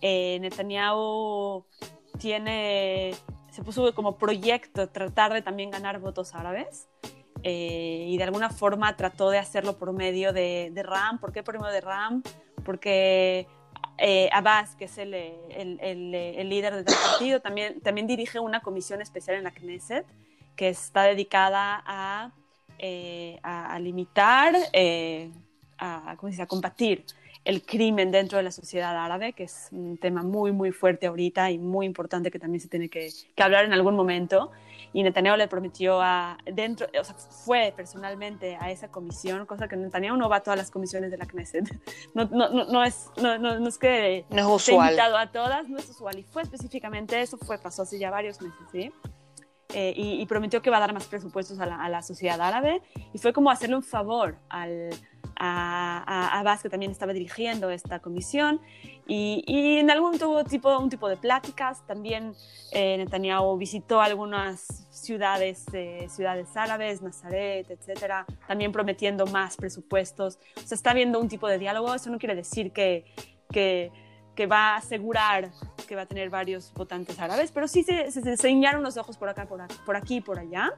Eh, 0.00 0.38
Netanyahu 0.40 1.64
tiene, 2.18 3.14
se 3.50 3.62
puso 3.62 3.92
como 3.94 4.18
proyecto 4.18 4.88
tratar 4.88 5.32
de 5.32 5.42
también 5.42 5.70
ganar 5.70 5.98
votos 5.98 6.34
árabes. 6.34 6.88
Eh, 7.42 8.06
y 8.08 8.16
de 8.16 8.24
alguna 8.24 8.48
forma 8.48 8.96
trató 8.96 9.28
de 9.30 9.38
hacerlo 9.38 9.76
por 9.76 9.92
medio 9.92 10.32
de, 10.32 10.70
de 10.72 10.82
RAM. 10.82 11.18
¿Por 11.18 11.32
qué 11.32 11.42
por 11.42 11.58
medio 11.58 11.72
de 11.72 11.80
RAM? 11.80 12.22
Porque 12.64 13.46
eh, 13.98 14.28
Abbas, 14.32 14.74
que 14.76 14.86
es 14.86 14.98
el, 14.98 15.14
el, 15.14 16.48
líder 16.48 16.74
del 16.74 16.84
partido, 16.84 17.40
también, 17.40 17.80
también 17.80 18.06
dirige 18.06 18.40
una 18.40 18.60
comisión 18.60 19.00
especial 19.00 19.36
en 19.36 19.44
la 19.44 19.52
Knesset 19.52 20.04
que 20.56 20.68
está 20.68 21.02
dedicada 21.02 21.82
a, 21.86 22.32
eh, 22.78 23.38
a, 23.42 23.78
limitar 23.78 24.54
eh, 24.72 25.30
a, 25.78 26.16
¿cómo 26.18 26.32
a 26.38 26.46
combatir 26.46 27.04
el 27.44 27.62
crimen 27.62 28.10
dentro 28.10 28.38
de 28.38 28.44
la 28.44 28.50
sociedad 28.50 28.96
árabe, 28.96 29.34
que 29.34 29.44
es 29.44 29.68
un 29.70 29.98
tema 29.98 30.22
muy, 30.22 30.50
muy 30.50 30.72
fuerte 30.72 31.06
ahorita 31.06 31.50
y 31.50 31.58
muy 31.58 31.84
importante 31.84 32.30
que 32.30 32.38
también 32.38 32.60
se 32.60 32.68
tiene 32.68 32.88
que, 32.88 33.10
que 33.34 33.42
hablar 33.42 33.64
en 33.66 33.74
algún 33.74 33.94
momento. 33.94 34.50
Y 34.94 35.02
Netanyahu 35.02 35.36
le 35.36 35.48
prometió 35.48 36.00
a, 36.00 36.38
dentro, 36.46 36.86
o 36.98 37.02
sea, 37.02 37.16
fue 37.16 37.74
personalmente 37.76 38.56
a 38.60 38.70
esa 38.70 38.92
comisión, 38.92 39.44
cosa 39.44 39.66
que 39.66 39.74
Netanyahu 39.74 40.16
no 40.16 40.28
va 40.28 40.36
a 40.36 40.40
todas 40.40 40.56
las 40.56 40.70
comisiones 40.70 41.10
de 41.10 41.18
la 41.18 41.26
Knesset. 41.26 41.64
No, 42.14 42.26
no, 42.26 42.48
no, 42.48 42.64
no 42.66 42.84
es, 42.84 43.10
no, 43.20 43.36
no, 43.38 43.66
es 43.66 43.76
que 43.76 44.24
no 44.30 44.38
es 44.38 44.46
usual. 44.46 44.90
invitado 44.90 45.16
a 45.16 45.32
todas, 45.32 45.68
no 45.68 45.78
es 45.78 45.90
usual. 45.90 46.16
Y 46.20 46.22
fue 46.22 46.42
específicamente 46.42 47.20
eso, 47.20 47.36
fue, 47.38 47.58
pasó 47.58 47.82
hace 47.82 47.98
ya 47.98 48.08
varios 48.10 48.40
meses, 48.40 48.60
¿sí? 48.70 48.92
Eh, 49.74 49.92
y, 49.96 50.22
y, 50.22 50.26
prometió 50.26 50.62
que 50.62 50.70
va 50.70 50.76
a 50.76 50.80
dar 50.80 50.92
más 50.92 51.06
presupuestos 51.06 51.58
a 51.58 51.66
la, 51.66 51.82
a 51.82 51.88
la 51.88 52.02
sociedad 52.02 52.40
árabe. 52.40 52.80
Y 53.12 53.18
fue 53.18 53.32
como 53.32 53.50
hacerle 53.50 53.74
un 53.74 53.82
favor 53.82 54.36
al 54.48 54.90
a, 55.36 56.40
a 56.40 56.58
que 56.62 56.68
también 56.68 56.92
estaba 56.92 57.12
dirigiendo 57.12 57.70
esta 57.70 57.98
comisión, 58.00 58.60
y, 59.06 59.78
en 59.78 59.90
algún 59.90 60.18
tuvo 60.18 60.44
tipo, 60.44 60.78
un 60.78 60.88
tipo 60.88 61.08
de 61.08 61.16
pláticas. 61.16 61.86
También 61.86 62.34
eh, 62.72 62.96
Netanyahu 62.96 63.56
visitó 63.58 64.00
algunas 64.00 64.86
ciudades, 64.90 65.66
eh, 65.72 66.06
ciudades 66.08 66.56
árabes, 66.56 67.02
Nazaret, 67.02 67.70
etcétera, 67.70 68.24
también 68.48 68.72
prometiendo 68.72 69.26
más 69.26 69.56
presupuestos. 69.56 70.38
O 70.56 70.60
sea, 70.66 70.76
está 70.76 70.92
habiendo 70.92 71.20
un 71.20 71.28
tipo 71.28 71.48
de 71.48 71.58
diálogo. 71.58 71.94
Eso 71.94 72.10
no 72.10 72.18
quiere 72.18 72.34
decir 72.34 72.72
que, 72.72 73.04
que, 73.50 73.90
va 74.50 74.74
a 74.74 74.76
asegurar 74.76 75.50
que 75.86 75.96
va 75.96 76.02
a 76.02 76.06
tener 76.06 76.30
varios 76.30 76.72
votantes 76.72 77.18
árabes, 77.18 77.52
pero 77.52 77.68
sí 77.68 77.82
se, 77.82 78.10
se, 78.10 78.52
los 78.80 78.96
ojos 78.96 79.18
por 79.18 79.28
acá, 79.28 79.46
por, 79.46 79.60
por 79.84 79.96
aquí, 79.96 80.22
por 80.22 80.38
allá. 80.38 80.72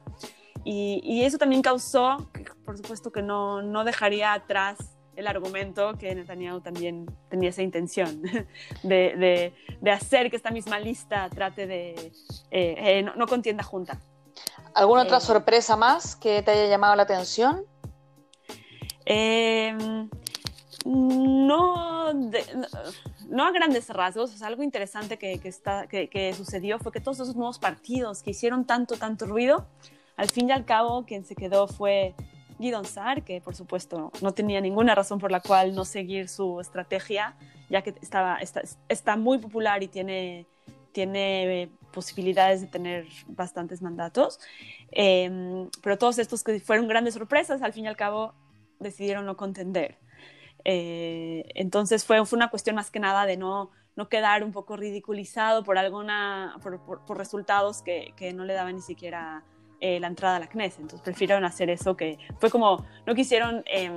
Y, 0.63 1.01
y, 1.03 1.23
eso 1.23 1.37
también 1.37 1.61
causó, 1.61 2.29
por 2.65 2.77
supuesto, 2.77 3.11
que 3.11 3.21
no, 3.21 3.61
no 3.61 3.83
dejaría 3.83 4.33
atrás 4.33 4.77
el 5.15 5.27
argumento 5.27 5.93
que 5.97 6.13
Netanyahu 6.13 6.61
también 6.61 7.07
tenía 7.29 7.49
esa 7.49 7.63
intención 7.63 8.21
de, 8.83 9.15
de, 9.15 9.53
de 9.81 9.91
hacer 9.91 10.29
que 10.29 10.35
esta 10.35 10.51
misma 10.51 10.79
lista 10.79 11.29
trate 11.29 11.65
de, 11.65 11.89
eh, 12.51 12.75
eh, 12.77 13.03
no, 13.03 13.15
no, 13.15 13.27
contienda 13.27 13.63
junta. 13.63 13.99
¿Alguna 14.75 15.03
otra 15.03 15.17
eh, 15.17 15.21
sorpresa 15.21 15.75
más 15.75 16.15
que 16.15 16.43
te 16.43 16.51
haya 16.51 16.67
llamado 16.67 16.95
la 16.95 17.03
atención? 17.03 17.65
Eh, 19.05 19.75
no, 20.85 22.13
no, 22.13 23.43
a 23.43 23.51
grandes 23.51 23.89
rasgos, 23.89 24.33
o 24.33 24.37
sea, 24.37 24.47
algo 24.47 24.63
interesante 24.63 25.17
que, 25.17 25.39
que, 25.39 25.49
está, 25.49 25.87
que, 25.87 26.09
que, 26.09 26.33
sucedió 26.33 26.77
fue 26.77 26.91
que 26.91 27.01
todos 27.01 27.19
esos 27.19 27.35
nuevos 27.35 27.57
partidos 27.57 28.21
que 28.21 28.31
hicieron 28.31 28.65
tanto, 28.65 28.97
tanto 28.97 29.25
ruido, 29.25 29.67
al 30.17 30.29
fin 30.29 30.49
y 30.49 30.51
al 30.51 30.65
cabo 30.65 31.05
quien 31.05 31.23
se 31.23 31.35
quedó 31.35 31.67
fue 31.67 32.15
Guidon 32.59 32.85
Sar, 32.85 33.23
que 33.23 33.39
por 33.39 33.55
supuesto 33.55 34.11
no 34.21 34.31
tenía 34.33 34.59
ninguna 34.59 34.95
razón 34.95 35.19
por 35.19 35.31
la 35.31 35.39
cual 35.39 35.75
no 35.75 35.85
seguir 35.85 36.27
su 36.27 36.59
estrategia, 36.59 37.35
ya 37.69 37.81
que 37.81 37.93
estaba, 38.01 38.37
está, 38.37 38.61
está 38.89 39.15
muy 39.15 39.37
popular 39.37 39.83
y 39.83 39.87
tiene, 39.87 40.47
tiene 40.91 41.69
posibilidades 41.93 42.61
de 42.61 42.67
tener 42.67 43.05
bastantes 43.27 43.81
mandatos. 43.81 44.39
Eh, 44.91 45.67
pero 45.81 45.97
todos 45.97 46.17
estos 46.19 46.43
que 46.43 46.59
fueron 46.59 46.87
grandes 46.87 47.13
sorpresas, 47.13 47.61
al 47.61 47.73
fin 47.73 47.85
y 47.85 47.87
al 47.87 47.95
cabo 47.95 48.33
decidieron 48.79 49.25
no 49.25 49.37
contender. 49.37 49.97
Eh, 50.63 51.45
entonces 51.55 52.03
fue, 52.05 52.25
fue, 52.25 52.37
una 52.37 52.49
cuestión 52.49 52.75
más 52.75 52.91
que 52.91 52.99
nada 52.99 53.25
de 53.25 53.37
no, 53.37 53.71
no 53.95 54.09
quedar 54.09 54.43
un 54.43 54.51
poco 54.51 54.75
ridiculizado 54.75 55.63
por, 55.63 55.77
alguna, 55.77 56.57
por, 56.61 57.05
por 57.05 57.17
resultados 57.17 57.81
que, 57.81 58.13
que, 58.17 58.33
no 58.33 58.43
le 58.43 58.53
daban 58.53 58.75
ni 58.75 58.81
siquiera 58.81 59.43
eh, 59.79 59.99
la 59.99 60.07
entrada 60.07 60.37
a 60.37 60.39
la 60.39 60.47
CNES. 60.47 60.79
Entonces 60.79 61.01
prefirieron 61.01 61.45
hacer 61.45 61.69
eso 61.69 61.95
que 61.95 62.17
fue 62.39 62.49
como, 62.49 62.85
no 63.05 63.15
quisieron 63.15 63.63
eh, 63.67 63.91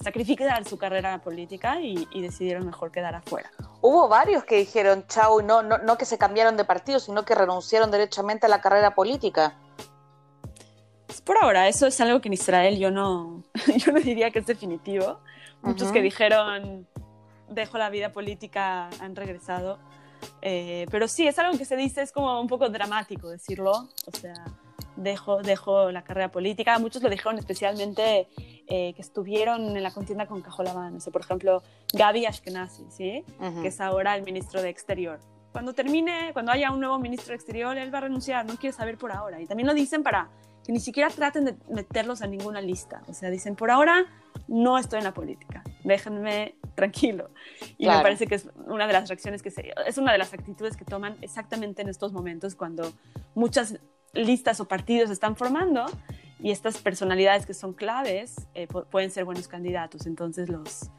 sacrificar 0.00 0.64
su 0.64 0.78
carrera 0.78 1.20
política 1.20 1.80
y, 1.80 2.08
y, 2.12 2.22
decidieron 2.22 2.64
mejor 2.64 2.90
quedar 2.90 3.14
afuera. 3.14 3.50
Hubo 3.80 4.08
varios 4.08 4.44
que 4.44 4.56
dijeron 4.56 5.04
chau, 5.08 5.42
no, 5.42 5.62
no, 5.62 5.78
no 5.78 5.98
que 5.98 6.04
se 6.04 6.18
cambiaron 6.18 6.56
de 6.56 6.64
partido, 6.64 6.98
sino 7.00 7.24
que 7.24 7.34
renunciaron 7.34 7.90
derechamente 7.90 8.46
a 8.46 8.48
la 8.48 8.60
carrera 8.60 8.94
política. 8.94 9.56
Por 11.24 11.36
ahora, 11.42 11.68
eso 11.68 11.86
es 11.86 12.00
algo 12.00 12.20
que 12.20 12.28
en 12.28 12.34
Israel 12.34 12.78
yo 12.78 12.90
no, 12.90 13.42
yo 13.76 13.92
no 13.92 14.00
diría 14.00 14.30
que 14.30 14.38
es 14.38 14.46
definitivo. 14.46 15.20
Muchos 15.62 15.88
uh 15.88 15.90
-huh. 15.90 15.94
que 15.94 16.02
dijeron, 16.02 16.86
dejo 17.48 17.78
la 17.78 17.90
vida 17.90 18.12
política, 18.12 18.88
han 19.00 19.16
regresado. 19.16 19.78
Eh, 20.42 20.86
pero 20.90 21.08
sí, 21.08 21.26
es 21.26 21.38
algo 21.38 21.58
que 21.58 21.64
se 21.64 21.76
dice, 21.76 22.02
es 22.02 22.12
como 22.12 22.40
un 22.40 22.46
poco 22.46 22.68
dramático 22.68 23.28
decirlo. 23.28 23.88
O 24.06 24.16
sea, 24.16 24.34
dejo, 24.96 25.42
dejo 25.42 25.90
la 25.90 26.02
carrera 26.02 26.30
política. 26.30 26.78
Muchos 26.78 27.02
lo 27.02 27.10
dijeron 27.10 27.38
especialmente 27.38 28.28
eh, 28.66 28.92
que 28.94 29.02
estuvieron 29.02 29.76
en 29.76 29.82
la 29.82 29.92
contienda 29.92 30.26
con 30.26 30.42
Cajolabán. 30.42 30.96
O 30.96 31.00
sea, 31.00 31.12
por 31.12 31.22
ejemplo, 31.22 31.62
Gaby 31.92 32.26
Ashkenazi, 32.26 32.84
¿sí? 32.90 33.24
Uh 33.38 33.44
-huh. 33.44 33.62
que 33.62 33.68
es 33.68 33.80
ahora 33.80 34.16
el 34.16 34.22
ministro 34.22 34.62
de 34.62 34.70
Exterior. 34.70 35.20
Cuando 35.52 35.72
termine, 35.72 36.30
cuando 36.32 36.52
haya 36.52 36.70
un 36.70 36.80
nuevo 36.80 36.98
ministro 36.98 37.30
de 37.30 37.36
Exterior, 37.36 37.76
él 37.78 37.92
va 37.92 37.98
a 37.98 38.02
renunciar, 38.02 38.44
no 38.44 38.56
quiere 38.56 38.76
saber 38.76 38.98
por 38.98 39.12
ahora. 39.12 39.40
Y 39.40 39.46
también 39.46 39.66
lo 39.66 39.74
dicen 39.74 40.02
para 40.02 40.28
que 40.64 40.72
ni 40.72 40.80
siquiera 40.80 41.08
traten 41.10 41.44
de 41.44 41.56
meterlos 41.70 42.22
a 42.22 42.26
ninguna 42.26 42.60
lista. 42.60 43.02
O 43.08 43.14
sea, 43.14 43.30
dicen, 43.30 43.54
por 43.54 43.70
ahora 43.70 44.04
no 44.48 44.78
estoy 44.78 44.98
en 44.98 45.04
la 45.04 45.14
política, 45.14 45.62
déjenme 45.84 46.56
tranquilo. 46.74 47.30
Y 47.78 47.84
claro. 47.84 47.98
me 47.98 48.02
parece 48.02 48.26
que 48.26 48.34
es 48.34 48.48
una 48.66 48.86
de 48.86 48.92
las 48.92 49.08
reacciones 49.08 49.42
que 49.42 49.50
se, 49.50 49.72
es 49.86 49.96
una 49.96 50.12
de 50.12 50.18
las 50.18 50.34
actitudes 50.34 50.76
que 50.76 50.84
toman 50.84 51.16
exactamente 51.22 51.82
en 51.82 51.88
estos 51.88 52.12
momentos 52.12 52.54
cuando 52.54 52.92
muchas 53.34 53.78
listas 54.16 54.60
o 54.60 54.66
partidos 54.66 55.10
están 55.10 55.36
formando 55.36 55.86
y 56.40 56.50
estas 56.50 56.78
personalidades 56.78 57.46
que 57.46 57.54
son 57.54 57.72
claves 57.72 58.34
eh, 58.54 58.66
pueden 58.66 59.10
ser 59.10 59.24
buenos 59.24 59.48
candidatos, 59.48 60.06
entonces 60.06 60.48
los, 60.48 60.90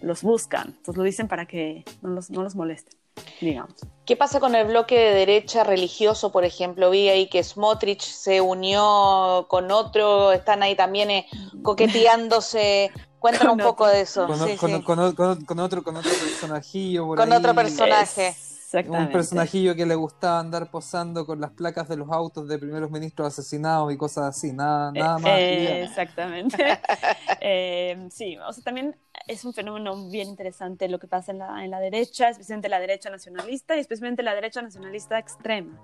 los 0.00 0.22
buscan, 0.22 0.68
entonces 0.68 0.96
lo 0.96 1.02
dicen 1.02 1.28
para 1.28 1.46
que 1.46 1.84
no 2.02 2.10
los, 2.10 2.30
no 2.30 2.42
los 2.42 2.54
molesten. 2.54 2.98
Digamos. 3.40 3.74
¿Qué 4.04 4.16
pasa 4.16 4.40
con 4.40 4.54
el 4.54 4.66
bloque 4.66 4.98
de 4.98 5.14
derecha 5.14 5.64
religioso, 5.64 6.32
por 6.32 6.44
ejemplo? 6.44 6.90
Vi 6.90 7.08
ahí 7.08 7.28
que 7.28 7.42
Smotrich 7.42 8.02
se 8.02 8.40
unió 8.40 9.46
con 9.48 9.70
otro, 9.70 10.32
están 10.32 10.62
ahí 10.62 10.76
también 10.76 11.10
eh, 11.10 11.26
coqueteándose. 11.62 12.90
Cuéntanos 13.18 13.54
un 13.54 13.60
poco 13.60 13.86
de 13.86 14.02
eso. 14.02 14.26
Con, 14.26 14.36
sí, 14.36 14.56
con, 14.56 14.70
sí. 14.70 14.82
Con, 14.82 15.14
con, 15.14 15.58
otro, 15.58 15.82
con 15.82 15.96
otro 15.96 16.12
personajillo. 16.12 17.06
con 17.08 17.32
ahí. 17.32 17.38
otro 17.38 17.54
personaje. 17.54 18.28
Es... 18.28 18.45
Un 18.88 19.10
personajillo 19.10 19.74
que 19.74 19.86
le 19.86 19.94
gustaba 19.94 20.40
andar 20.40 20.70
posando 20.70 21.24
con 21.24 21.40
las 21.40 21.52
placas 21.52 21.88
de 21.88 21.96
los 21.96 22.10
autos 22.10 22.48
de 22.48 22.58
primeros 22.58 22.90
ministros 22.90 23.28
asesinados 23.28 23.92
y 23.92 23.96
cosas 23.96 24.36
así, 24.36 24.52
nada, 24.52 24.90
nada 24.92 25.18
más. 25.18 25.38
Eh, 25.38 25.82
exactamente. 25.84 26.56
eh, 27.40 28.08
sí, 28.10 28.36
o 28.38 28.52
sea, 28.52 28.64
también 28.64 28.96
es 29.26 29.44
un 29.44 29.52
fenómeno 29.52 30.08
bien 30.10 30.28
interesante 30.28 30.88
lo 30.88 30.98
que 30.98 31.06
pasa 31.06 31.32
en 31.32 31.38
la, 31.38 31.64
en 31.64 31.70
la 31.70 31.80
derecha, 31.80 32.28
especialmente 32.28 32.68
la 32.68 32.80
derecha 32.80 33.10
nacionalista 33.10 33.76
y 33.76 33.80
especialmente 33.80 34.22
la 34.22 34.34
derecha 34.34 34.62
nacionalista 34.62 35.18
extrema. 35.18 35.80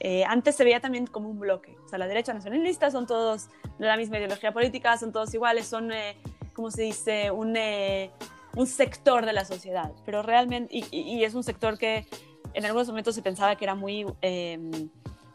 Eh, 0.00 0.24
antes 0.24 0.56
se 0.56 0.64
veía 0.64 0.80
también 0.80 1.06
como 1.06 1.28
un 1.28 1.38
bloque, 1.38 1.76
o 1.84 1.88
sea, 1.88 1.98
la 1.98 2.06
derecha 2.06 2.34
nacionalista 2.34 2.90
son 2.90 3.06
todos 3.06 3.48
de 3.78 3.86
la 3.86 3.96
misma 3.96 4.18
ideología 4.18 4.52
política, 4.52 4.98
son 4.98 5.12
todos 5.12 5.32
iguales, 5.32 5.66
son, 5.66 5.92
eh, 5.92 6.16
¿cómo 6.52 6.70
se 6.70 6.82
dice?, 6.82 7.30
un, 7.30 7.56
eh, 7.56 8.10
un 8.56 8.66
sector 8.66 9.26
de 9.26 9.32
la 9.32 9.44
sociedad, 9.44 9.92
pero 10.04 10.22
realmente, 10.22 10.68
y, 10.72 11.24
es 11.24 11.34
un 11.34 11.42
sector 11.42 11.78
que 11.78 12.06
en 12.52 12.64
algunos 12.64 12.88
momentos 12.88 13.14
se 13.14 13.22
pensaba 13.22 13.56
que 13.56 13.64
era 13.64 13.74
muy, 13.74 14.06
eh, 14.22 14.58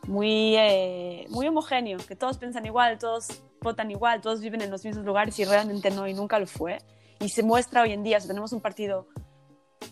muy, 0.08 0.56
eh, 0.56 1.26
muy 1.30 1.48
homogéneo, 1.48 1.98
que 2.00 2.16
todos 2.16 2.38
piensan 2.38 2.66
igual, 2.66 2.98
todos 2.98 3.42
votan 3.62 3.92
igual, 3.92 4.22
todos 4.22 4.40
viven 4.40 4.62
en 4.62 4.72
los 4.72 4.86
mismos 4.86 5.06
lugares 5.06 5.38
y 5.40 5.46
realmente 5.46 5.92
no, 5.92 6.08
y 6.08 6.14
nunca 6.14 6.40
lo 6.40 6.48
fue. 6.48 6.78
Y 7.20 7.30
se 7.30 7.44
muestra 7.44 7.82
hoy 7.82 7.92
en 7.92 8.04
día, 8.04 8.20
tenemos 8.20 8.54
un 8.54 8.62
partido 8.62 9.08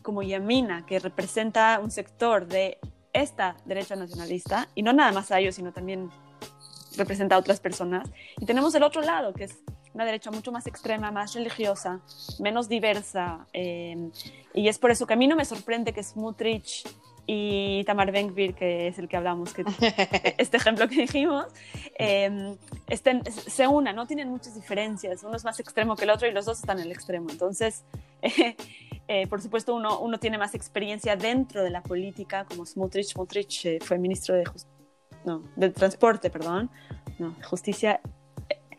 como 0.01 0.23
Yamina, 0.23 0.85
que 0.85 0.99
representa 0.99 1.79
un 1.83 1.91
sector 1.91 2.47
de 2.47 2.79
esta 3.11 3.57
derecha 3.65 3.95
nacionalista, 3.95 4.69
y 4.73 4.83
no 4.83 4.93
nada 4.93 5.11
más 5.11 5.31
a 5.31 5.39
ellos, 5.39 5.55
sino 5.55 5.73
también 5.73 6.09
representa 6.97 7.35
a 7.35 7.39
otras 7.39 7.59
personas. 7.59 8.09
Y 8.39 8.45
tenemos 8.45 8.73
el 8.75 8.83
otro 8.83 9.01
lado, 9.01 9.33
que 9.33 9.45
es 9.45 9.57
una 9.93 10.05
derecha 10.05 10.31
mucho 10.31 10.51
más 10.51 10.67
extrema, 10.67 11.11
más 11.11 11.33
religiosa, 11.33 12.01
menos 12.39 12.69
diversa. 12.69 13.47
Eh, 13.53 14.09
y 14.53 14.67
es 14.67 14.79
por 14.79 14.91
eso 14.91 15.07
que 15.07 15.13
a 15.13 15.17
mí 15.17 15.27
no 15.27 15.35
me 15.35 15.45
sorprende 15.45 15.93
que 15.93 16.03
Smutrich 16.03 16.87
y 17.25 17.83
Tamar 17.83 18.11
Ben-Gvir, 18.11 18.53
que 18.53 18.87
es 18.87 18.99
el 18.99 19.07
que 19.09 19.17
hablamos, 19.17 19.53
que 19.53 19.63
este 20.37 20.57
ejemplo 20.57 20.87
que 20.87 21.01
dijimos, 21.01 21.45
eh, 21.99 22.55
estén, 22.87 23.21
se 23.25 23.67
unan, 23.67 23.95
no 23.95 24.07
tienen 24.07 24.29
muchas 24.29 24.55
diferencias, 24.55 25.23
uno 25.23 25.35
es 25.35 25.43
más 25.43 25.59
extremo 25.59 25.95
que 25.97 26.05
el 26.05 26.09
otro 26.09 26.27
y 26.27 26.31
los 26.31 26.45
dos 26.45 26.59
están 26.59 26.79
en 26.79 26.85
el 26.85 26.91
extremo. 26.91 27.29
Entonces, 27.29 27.83
eh, 28.21 28.55
eh, 29.07 29.27
por 29.27 29.41
supuesto, 29.41 29.75
uno, 29.75 29.99
uno, 29.99 30.19
tiene 30.19 30.37
más 30.37 30.55
experiencia 30.55 31.15
dentro 31.15 31.63
de 31.63 31.69
la 31.69 31.81
política, 31.81 32.45
como 32.45 32.65
Smutrich. 32.65 33.13
Smutrich 33.13 33.65
eh, 33.65 33.79
fue 33.81 33.97
ministro 33.97 34.35
de, 34.35 34.45
no, 35.27 35.43
de 35.57 35.69
Transporte, 35.71 36.29
perdón, 36.29 36.69
no, 37.19 37.35
Justicia. 37.49 37.99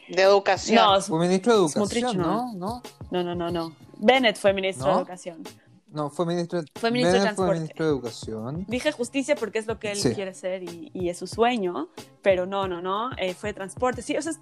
De 0.09 0.23
Educación. 0.23 0.77
No, 0.77 1.01
fue 1.03 1.21
ministro 1.21 1.53
de 1.53 1.59
Educación, 1.59 1.87
Smutrich, 1.87 2.17
no. 2.17 2.55
¿no? 2.55 2.83
No, 3.11 3.23
no, 3.23 3.35
no, 3.35 3.51
no. 3.51 3.77
Bennett 3.99 4.39
fue 4.39 4.55
ministro 4.55 4.87
¿No? 4.87 4.93
de 4.93 4.99
Educación. 5.01 5.43
No, 5.91 6.09
fue 6.09 6.25
ministro, 6.25 6.63
fue 6.75 6.91
ministro 6.91 7.19
de 7.19 7.21
Transporte. 7.21 7.51
Fue 7.51 7.61
ministro 7.61 7.85
de 7.85 7.93
Educación. 7.93 8.65
Dije 8.67 8.93
justicia 8.93 9.37
porque 9.37 9.59
es 9.59 9.67
lo 9.67 9.79
que 9.79 9.93
él 9.93 9.99
sí. 9.99 10.15
quiere 10.15 10.33
ser 10.33 10.63
y, 10.63 10.91
y, 10.95 11.11
es 11.11 11.19
su 11.19 11.27
sueño, 11.27 11.89
pero 12.23 12.47
no, 12.47 12.67
no, 12.67 12.81
no, 12.81 13.11
eh, 13.19 13.35
fue 13.35 13.53
transporte. 13.53 14.01
Sí, 14.01 14.17
o 14.17 14.23
sea, 14.23 14.33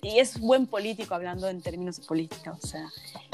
y 0.00 0.18
es 0.18 0.40
buen 0.40 0.66
político 0.66 1.14
hablando 1.14 1.46
en 1.48 1.60
términos 1.60 2.00
de 2.00 2.06
política, 2.06 2.52
o 2.52 2.66
sea. 2.66 2.86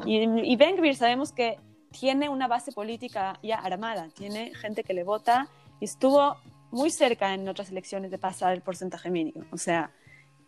Y, 0.04 0.24
y 0.24 0.56
Ben 0.56 0.76
Gvir 0.76 0.96
sabemos 0.96 1.30
que 1.30 1.58
tiene 1.90 2.28
una 2.28 2.48
base 2.48 2.72
política 2.72 3.38
ya 3.42 3.56
armada, 3.56 4.08
tiene 4.16 4.52
gente 4.54 4.82
que 4.82 4.94
le 4.94 5.04
vota 5.04 5.48
y 5.80 5.84
estuvo 5.84 6.36
muy 6.70 6.90
cerca 6.90 7.34
en 7.34 7.48
otras 7.48 7.70
elecciones 7.70 8.10
de 8.10 8.18
pasar 8.18 8.52
el 8.52 8.62
porcentaje 8.62 9.10
mínimo, 9.10 9.44
o 9.50 9.58
sea, 9.58 9.92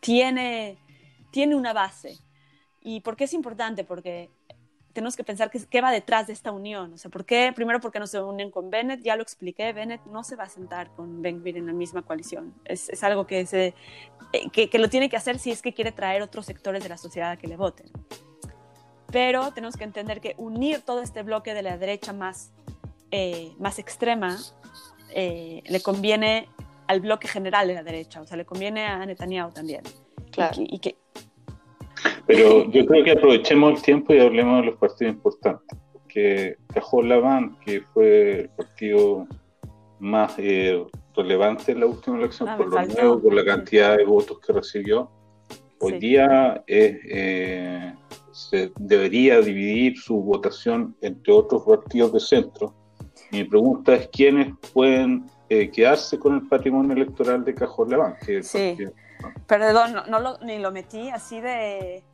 tiene, 0.00 0.78
tiene 1.30 1.54
una 1.56 1.72
base. 1.72 2.18
¿Y 2.80 3.00
por 3.00 3.16
qué 3.16 3.25
es 3.25 3.34
importante? 3.34 3.84
Porque 3.84 4.30
tenemos 4.92 5.16
que 5.16 5.25
pensar 5.25 5.50
qué, 5.50 5.60
qué 5.68 5.80
va 5.80 5.92
detrás 5.92 6.26
de 6.26 6.32
esta 6.32 6.50
unión. 6.50 6.94
O 6.94 6.98
sea, 6.98 7.10
¿por 7.10 7.25
qué? 7.25 7.52
Primero 7.54 7.80
porque 7.80 7.98
no 7.98 8.06
se 8.06 8.20
unen 8.20 8.50
con 8.50 8.70
Bennett, 8.70 9.02
ya 9.02 9.16
lo 9.16 9.22
expliqué, 9.22 9.72
Bennett 9.72 10.04
no 10.06 10.25
se 10.25 10.37
va 10.37 10.44
a 10.44 10.48
sentar 10.48 10.90
con 10.94 11.22
Ben 11.22 11.40
Gvir 11.40 11.56
en 11.56 11.66
la 11.66 11.72
misma 11.72 12.02
coalición. 12.02 12.54
Es, 12.64 12.88
es 12.88 13.04
algo 13.04 13.26
que, 13.26 13.46
se, 13.46 13.75
que, 14.52 14.68
que, 14.68 14.78
lo 14.78 14.88
tiene 14.88 15.08
que 15.08 15.16
hacer 15.16 15.38
si 15.38 15.50
es 15.50 15.62
que 15.62 15.72
quiere 15.72 15.92
traer 15.92 16.22
otros 16.22 16.46
sectores 16.46 16.82
de 16.82 16.88
la 16.88 16.98
sociedad 16.98 17.32
a 17.32 17.37
que 17.37 17.46
le 17.46 17.56
voten. 17.56 17.90
Pero 19.10 19.52
tenemos 19.52 19.76
que 19.76 19.84
entender 19.84 20.20
que 20.20 20.34
unir 20.37 20.82
todo 20.82 21.00
este 21.00 21.22
bloque 21.22 21.54
de 21.54 21.62
la 21.62 21.78
derecha 21.78 22.12
más, 22.12 22.52
eh, 23.10 23.52
más 23.58 23.78
extrema 23.78 24.37
eh, 25.15 25.62
le 25.69 25.81
conviene 25.81 26.49
al 26.87 27.00
bloque 27.00 27.29
general 27.29 27.69
de 27.69 27.75
la 27.75 27.83
derecha, 27.83 28.21
o 28.21 28.27
sea, 28.27 28.37
le 28.37 28.45
conviene 28.45 28.85
a 28.87 29.05
Netanyahu 29.05 29.50
también. 29.53 29.83
Claro. 30.31 30.55
Y, 30.62 30.77
y 30.77 30.79
que, 30.79 30.97
pero 32.27 32.71
yo 32.71 32.87
creo 32.87 33.05
que 33.05 33.12
aprovechemos 33.12 33.75
el 33.75 33.83
tiempo 33.83 34.15
y 34.15 34.21
hablemos 34.21 34.61
de 34.61 34.67
los 34.71 34.77
partidos 34.79 35.15
importantes. 35.15 35.79
Porque 35.93 36.57
Cajol 36.73 37.09
Laván, 37.09 37.59
que 37.65 37.81
fue 37.93 38.41
el 38.43 38.49
partido 38.50 39.27
más 39.99 40.35
eh, 40.38 40.85
relevante 41.17 41.73
en 41.73 41.81
la 41.81 41.87
última 41.87 42.19
elección, 42.19 42.49
Ah, 42.49 42.57
por 42.57 42.67
me 42.67 42.71
lo 42.71 42.77
faltó. 42.79 43.03
nuevo, 43.03 43.23
por 43.23 43.35
la 43.35 43.45
cantidad 43.45 43.97
de 43.97 44.05
votos 44.05 44.38
que 44.41 44.53
recibió. 44.53 45.11
Hoy 45.81 45.93
Sí. 45.93 45.99
día 45.99 46.62
es, 46.67 46.99
eh, 47.11 47.95
se 48.33 48.71
debería 48.79 49.41
dividir 49.41 49.97
su 49.99 50.21
votación 50.23 50.97
entre 51.00 51.33
otros 51.33 51.65
partidos 51.65 52.12
de 52.12 52.21
centro. 52.21 52.75
Mi 53.30 53.44
pregunta 53.44 53.94
es 53.94 54.08
quiénes 54.08 54.54
pueden 54.73 55.26
eh, 55.49 55.70
quedarse 55.70 56.18
con 56.18 56.35
el 56.37 56.47
patrimonio 56.49 56.92
electoral 56.94 57.44
de 57.44 57.54
Cajón 57.54 57.88
Leván. 57.90 58.16
que 58.25 58.42
Sí. 58.42 58.76
Perdón, 59.47 59.92
no, 59.94 60.06
no 60.06 60.20
lo- 60.20 60.38
ni 60.38 60.58
lo 60.58 60.70
metí 60.73 61.11
así 61.11 61.40
de... 61.40 62.04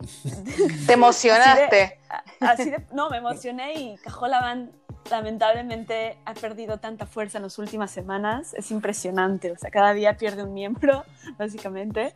Te 0.86 0.92
emocionaste. 0.94 1.98
Así 2.40 2.70
de, 2.70 2.84
no, 2.92 3.10
me 3.10 3.18
emocioné 3.18 3.74
y 3.74 3.96
Cajolaban 3.98 4.72
lamentablemente 5.10 6.16
ha 6.24 6.34
perdido 6.34 6.78
tanta 6.78 7.06
fuerza 7.06 7.38
en 7.38 7.44
las 7.44 7.58
últimas 7.58 7.90
semanas. 7.90 8.54
Es 8.54 8.70
impresionante, 8.70 9.52
o 9.52 9.56
sea, 9.56 9.70
cada 9.70 9.92
día 9.94 10.16
pierde 10.16 10.42
un 10.42 10.54
miembro, 10.54 11.04
básicamente. 11.38 12.14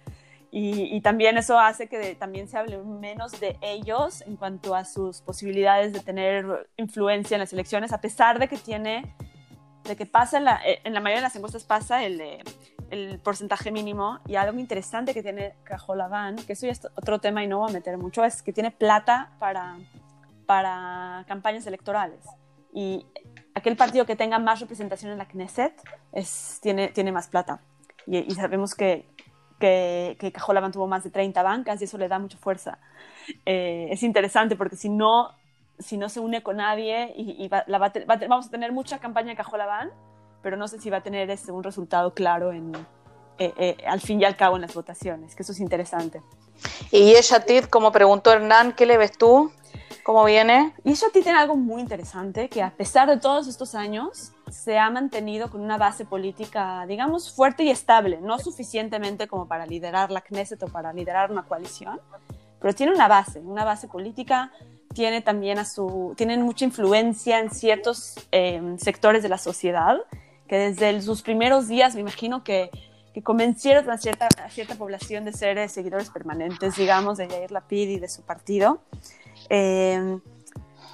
Y, 0.52 0.96
y 0.96 1.00
también 1.00 1.38
eso 1.38 1.58
hace 1.60 1.86
que 1.86 1.98
de- 1.98 2.14
también 2.16 2.48
se 2.48 2.58
hable 2.58 2.78
menos 2.78 3.38
de 3.38 3.56
ellos 3.60 4.22
en 4.22 4.36
cuanto 4.36 4.74
a 4.74 4.84
sus 4.84 5.20
posibilidades 5.20 5.92
de 5.92 6.00
tener 6.00 6.68
influencia 6.76 7.36
en 7.36 7.40
las 7.40 7.52
elecciones, 7.52 7.92
a 7.92 8.00
pesar 8.00 8.38
de 8.40 8.48
que 8.48 8.56
tiene, 8.56 9.14
de 9.84 9.94
que 9.96 10.06
pasa 10.06 10.38
en 10.38 10.44
la, 10.44 10.60
en 10.64 10.92
la 10.92 11.00
mayoría 11.00 11.18
de 11.18 11.22
las 11.28 11.36
encuestas 11.36 11.62
pasa 11.64 12.02
el, 12.04 12.20
eh, 12.20 12.42
el 12.90 13.20
porcentaje 13.20 13.70
mínimo 13.70 14.18
y 14.26 14.34
algo 14.34 14.58
interesante 14.58 15.14
que 15.14 15.22
tiene 15.22 15.54
Cajolaban, 15.62 16.34
que 16.34 16.54
eso 16.54 16.66
ya 16.66 16.72
es 16.72 16.84
otro 16.96 17.20
tema 17.20 17.44
y 17.44 17.46
no 17.46 17.60
voy 17.60 17.70
a 17.70 17.72
meter 17.72 17.96
mucho, 17.96 18.24
es 18.24 18.42
que 18.42 18.52
tiene 18.52 18.72
plata 18.72 19.30
para, 19.38 19.78
para 20.46 21.24
campañas 21.28 21.64
electorales. 21.68 22.24
Y 22.74 23.06
aquel 23.54 23.76
partido 23.76 24.04
que 24.04 24.16
tenga 24.16 24.40
más 24.40 24.58
representación 24.58 25.12
en 25.12 25.18
la 25.18 25.26
Knesset 25.26 25.80
es, 26.10 26.58
tiene, 26.60 26.88
tiene 26.88 27.12
más 27.12 27.28
plata. 27.28 27.60
Y 28.06 28.28
sabemos 28.34 28.74
que, 28.74 29.06
que, 29.60 30.16
que 30.18 30.32
tuvo 30.72 30.88
más 30.88 31.04
de 31.04 31.10
30 31.10 31.42
bancas 31.44 31.80
y 31.80 31.84
eso 31.84 31.98
le 31.98 32.08
da 32.08 32.18
mucha 32.18 32.38
fuerza. 32.38 32.78
Eh, 33.46 33.88
es 33.90 34.02
interesante 34.02 34.56
porque 34.56 34.74
si 34.74 34.88
no, 34.88 35.30
si 35.78 35.96
no 35.96 36.08
se 36.08 36.18
une 36.18 36.42
con 36.42 36.56
nadie 36.56 37.12
y, 37.16 37.44
y 37.44 37.48
va- 37.48 37.64
la 37.68 37.78
va 37.78 37.92
vamos 38.28 38.46
a 38.46 38.50
tener 38.50 38.72
mucha 38.72 38.98
campaña 38.98 39.28
de 39.30 39.36
Cajolaban, 39.36 39.90
pero 40.42 40.56
no 40.56 40.66
sé 40.66 40.80
si 40.80 40.90
va 40.90 40.96
a 40.96 41.02
tener 41.02 41.30
este, 41.30 41.52
un 41.52 41.62
resultado 41.62 42.12
claro 42.14 42.50
en, 42.52 42.74
eh, 43.38 43.52
eh, 43.56 43.76
al 43.86 44.00
fin 44.00 44.20
y 44.20 44.24
al 44.24 44.36
cabo 44.36 44.56
en 44.56 44.62
las 44.62 44.74
votaciones, 44.74 45.36
que 45.36 45.42
eso 45.42 45.52
es 45.52 45.60
interesante. 45.60 46.22
Y 46.90 47.12
Yeshatid, 47.12 47.64
como 47.64 47.92
preguntó 47.92 48.32
Hernán, 48.32 48.72
¿qué 48.72 48.86
le 48.86 48.96
ves 48.98 49.16
tú? 49.16 49.52
¿Cómo 50.02 50.24
viene? 50.24 50.72
Y 50.84 50.92
eso 50.92 51.06
a 51.06 51.10
ti 51.10 51.20
tiene 51.22 51.38
algo 51.38 51.56
muy 51.56 51.80
interesante, 51.80 52.48
que 52.48 52.62
a 52.62 52.70
pesar 52.70 53.08
de 53.08 53.18
todos 53.18 53.46
estos 53.48 53.74
años, 53.74 54.32
se 54.50 54.78
ha 54.78 54.90
mantenido 54.90 55.50
con 55.50 55.60
una 55.60 55.76
base 55.78 56.04
política, 56.04 56.84
digamos, 56.86 57.32
fuerte 57.32 57.62
y 57.64 57.70
estable, 57.70 58.18
no 58.20 58.38
suficientemente 58.38 59.28
como 59.28 59.46
para 59.46 59.66
liderar 59.66 60.10
la 60.10 60.22
Knesset 60.22 60.62
o 60.64 60.68
para 60.68 60.92
liderar 60.92 61.30
una 61.30 61.42
coalición, 61.44 62.00
pero 62.60 62.74
tiene 62.74 62.92
una 62.92 63.08
base, 63.08 63.38
una 63.40 63.64
base 63.64 63.86
política, 63.88 64.50
tiene 64.92 65.20
también 65.22 65.58
a 65.58 65.64
su, 65.64 66.14
tienen 66.16 66.42
mucha 66.42 66.64
influencia 66.64 67.38
en 67.38 67.50
ciertos 67.50 68.14
eh, 68.32 68.60
sectores 68.78 69.22
de 69.22 69.28
la 69.28 69.38
sociedad, 69.38 69.98
que 70.48 70.56
desde 70.56 70.90
el- 70.90 71.02
sus 71.02 71.22
primeros 71.22 71.68
días 71.68 71.94
me 71.94 72.00
imagino 72.00 72.42
que, 72.42 72.70
que 73.14 73.22
convencieron 73.22 73.88
a 73.90 73.98
cierta, 73.98 74.26
a 74.44 74.50
cierta 74.50 74.74
población 74.74 75.24
de 75.24 75.32
ser 75.32 75.58
eh, 75.58 75.68
seguidores 75.68 76.10
permanentes, 76.10 76.74
digamos, 76.74 77.18
de 77.18 77.28
Yair 77.28 77.52
Lapid 77.52 77.88
y 77.88 77.98
de 78.00 78.08
su 78.08 78.22
partido. 78.22 78.80
Eh, 79.50 80.18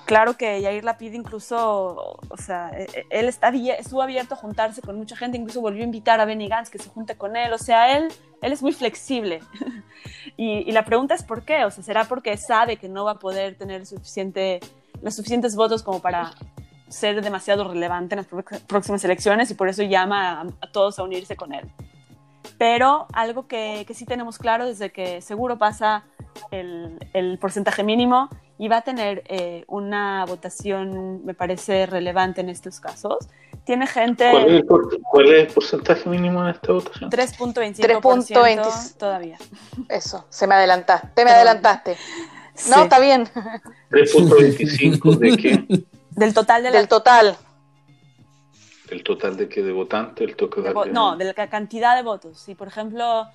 claro 0.07 0.37
que 0.37 0.61
Yair 0.63 0.83
Lapid 0.83 1.13
incluso, 1.13 2.19
o 2.29 2.37
sea, 2.39 2.71
eh, 2.71 2.87
eh, 2.95 3.07
él 3.11 3.29
está, 3.29 3.51
estuvo 3.51 4.01
abierto 4.01 4.35
a 4.35 4.39
juntarse 4.39 4.81
con 4.81 4.97
mucha 4.97 5.15
gente, 5.15 5.37
incluso 5.37 5.61
volvió 5.61 5.83
a 5.83 5.85
invitar 5.85 6.21
a 6.21 6.25
Benny 6.25 6.49
Gantz 6.49 6.71
que 6.71 6.79
se 6.79 6.89
junte 6.89 7.17
con 7.17 7.37
él, 7.37 7.53
o 7.53 7.59
sea, 7.59 7.97
él, 7.97 8.09
él 8.41 8.53
es 8.53 8.63
muy 8.63 8.73
flexible. 8.73 9.41
y, 10.39 10.73
la 10.73 10.85
pregunta 10.87 11.15
es 11.15 11.23
por 11.23 11.45
qué, 11.45 11.67
o 11.67 11.71
sea, 11.71 11.85
¿será 11.85 12.05
porque 12.07 12.37
sabe 12.39 12.79
que 12.79 12.89
no 12.89 13.05
va 13.05 13.13
a 13.13 13.19
poder 13.19 13.57
tener 13.57 13.85
suficiente, 13.85 14.61
los 15.03 15.15
suficientes 15.15 15.55
votos 15.55 15.83
como 15.83 16.01
para 16.01 16.33
ser 16.89 17.21
demasiado 17.21 17.69
relevante 17.69 18.15
en 18.15 18.25
las 18.25 18.63
próximas 18.63 19.05
elecciones 19.05 19.51
y 19.51 19.55
por 19.55 19.69
eso 19.69 19.83
llama 19.83 20.47
a 20.63 20.73
todos 20.73 20.99
a 20.99 21.03
unirse 21.03 21.37
con 21.37 21.53
él? 21.53 21.71
Pero 22.59 23.07
algo 23.13 23.47
que, 23.47 23.85
que 23.87 23.95
sí 23.95 24.05
tenemos 24.07 24.39
claro 24.39 24.67
desde 24.67 24.91
que 24.91 25.21
seguro 25.21 25.59
pasa 25.59 26.05
el, 26.51 26.99
el 27.13 27.39
porcentaje 27.39 27.83
mínimo 27.85 28.29
y 28.59 28.69
va 28.69 28.79
a 28.79 28.83
tener 28.83 29.23
eh, 29.27 29.65
una 29.69 30.25
votación, 30.27 31.25
me 31.27 31.35
parece, 31.35 31.85
relevante 31.87 32.41
en 32.41 32.49
estos 32.49 32.81
casos. 32.81 33.17
Tiene 33.65 33.87
gente 33.87 34.31
¿Cuál, 34.31 34.47
es 34.47 34.53
el, 34.53 34.65
por- 34.65 35.01
cuál 35.03 35.27
es 35.35 35.41
el 35.49 35.53
porcentaje 35.53 36.09
mínimo 36.09 36.43
en 36.43 36.51
esta 36.55 36.73
votación? 36.73 37.11
3.25% 37.11 38.01
3.20. 38.01 38.97
todavía. 38.97 39.37
Eso, 39.89 40.25
se 40.31 40.47
me 40.47 40.55
adelantaste. 40.55 41.09
Te 41.15 41.25
me 41.25 41.31
Perdón. 41.31 41.35
adelantaste. 41.49 41.97
No, 42.71 42.77
Sí. 42.77 42.81
está 42.83 42.99
bien. 43.01 43.29
3.25 43.91 45.19
de 45.19 45.37
qué? 45.37 45.85
Del 46.11 46.33
total 46.33 46.63
de 46.63 46.71
la, 46.71 46.79
Del 46.79 46.89
total. 46.89 47.37
¿El 48.91 49.03
total 49.03 49.37
de 49.37 49.49
qué? 49.49 49.63
¿De 49.63 49.73
votantes? 49.73 50.27
¿El 50.29 50.37
total 50.37 50.63
de 50.65 50.69
de- 50.85 50.91
no, 50.93 51.17
de 51.17 51.25
la 51.25 51.35
ca- 51.35 51.49
cantidad 51.49 51.97
de 51.97 52.03
votos. 52.03 52.39
Si, 52.39 52.55
por 52.55 52.69
ejemplo, 52.69 53.27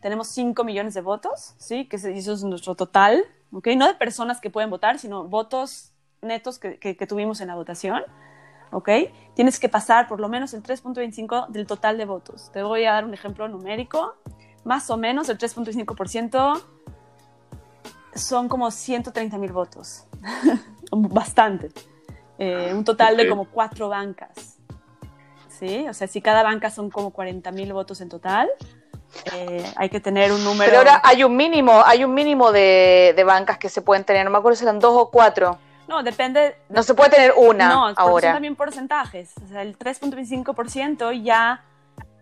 tenemos 0.00 0.28
5 0.28 0.64
millones 0.64 0.94
de 0.94 1.00
votos, 1.00 1.54
¿sí? 1.58 1.86
Que 1.88 1.96
eso 1.96 2.10
es 2.32 2.44
nuestro 2.44 2.74
total, 2.74 3.24
¿ok? 3.52 3.68
No 3.76 3.86
de 3.86 3.94
personas 3.94 4.40
que 4.40 4.50
pueden 4.50 4.70
votar, 4.70 4.98
sino 4.98 5.24
votos 5.24 5.92
netos 6.20 6.58
que, 6.58 6.78
que- 6.78 6.96
que 6.96 7.06
tuvimos 7.06 7.40
en 7.40 7.48
la 7.48 7.54
votación, 7.54 8.02
¿ok? 8.72 8.88
Tienes 9.34 9.58
que 9.58 9.68
pasar 9.68 10.08
por 10.08 10.20
lo 10.20 10.28
menos 10.28 10.52
el 10.52 10.62
3.25 10.62 11.46
del 11.48 11.66
total 11.66 11.96
de 11.96 12.04
votos. 12.04 12.50
Te 12.52 12.62
voy 12.62 12.84
a 12.84 12.92
dar 12.92 13.04
un 13.04 13.14
ejemplo 13.14 13.48
numérico. 13.48 14.14
Más 14.64 14.90
o 14.90 14.96
menos 14.98 15.28
el 15.30 15.38
3.5% 15.38 16.60
son 18.14 18.48
como 18.48 18.70
130 18.70 19.38
mil 19.38 19.52
votos. 19.52 20.04
Bastante. 20.90 21.70
Eh, 22.38 22.72
un 22.74 22.84
total 22.84 23.16
de 23.16 23.22
Ok. 23.24 23.28
como 23.30 23.44
cuatro 23.46 23.88
bancas. 23.88 24.57
¿Sí? 25.58 25.86
O 25.88 25.94
sea, 25.94 26.06
si 26.06 26.20
cada 26.20 26.42
banca 26.42 26.70
son 26.70 26.90
como 26.90 27.10
40 27.10 27.50
mil 27.52 27.72
votos 27.72 28.00
en 28.00 28.08
total, 28.08 28.48
eh, 29.32 29.64
hay 29.76 29.88
que 29.88 30.00
tener 30.00 30.32
un 30.32 30.42
número... 30.44 30.70
Pero 30.70 30.78
ahora 30.78 31.00
hay 31.04 31.24
un 31.24 31.36
mínimo, 31.36 31.82
hay 31.84 32.04
un 32.04 32.14
mínimo 32.14 32.52
de, 32.52 33.12
de 33.16 33.24
bancas 33.24 33.58
que 33.58 33.68
se 33.68 33.82
pueden 33.82 34.04
tener. 34.04 34.24
No 34.24 34.30
me 34.30 34.38
acuerdo 34.38 34.56
si 34.56 34.64
eran 34.64 34.78
dos 34.78 34.94
o 34.94 35.10
cuatro. 35.10 35.58
No, 35.88 36.02
depende... 36.02 36.56
No 36.68 36.82
se 36.82 36.94
puede 36.94 37.10
tener 37.10 37.32
una 37.36 37.68
no, 37.68 37.80
porque 37.86 37.94
son 37.94 38.08
ahora. 38.08 38.32
también 38.34 38.56
porcentajes. 38.56 39.32
O 39.42 39.48
sea, 39.48 39.62
el 39.62 39.78
3.25% 39.78 41.22
ya 41.22 41.64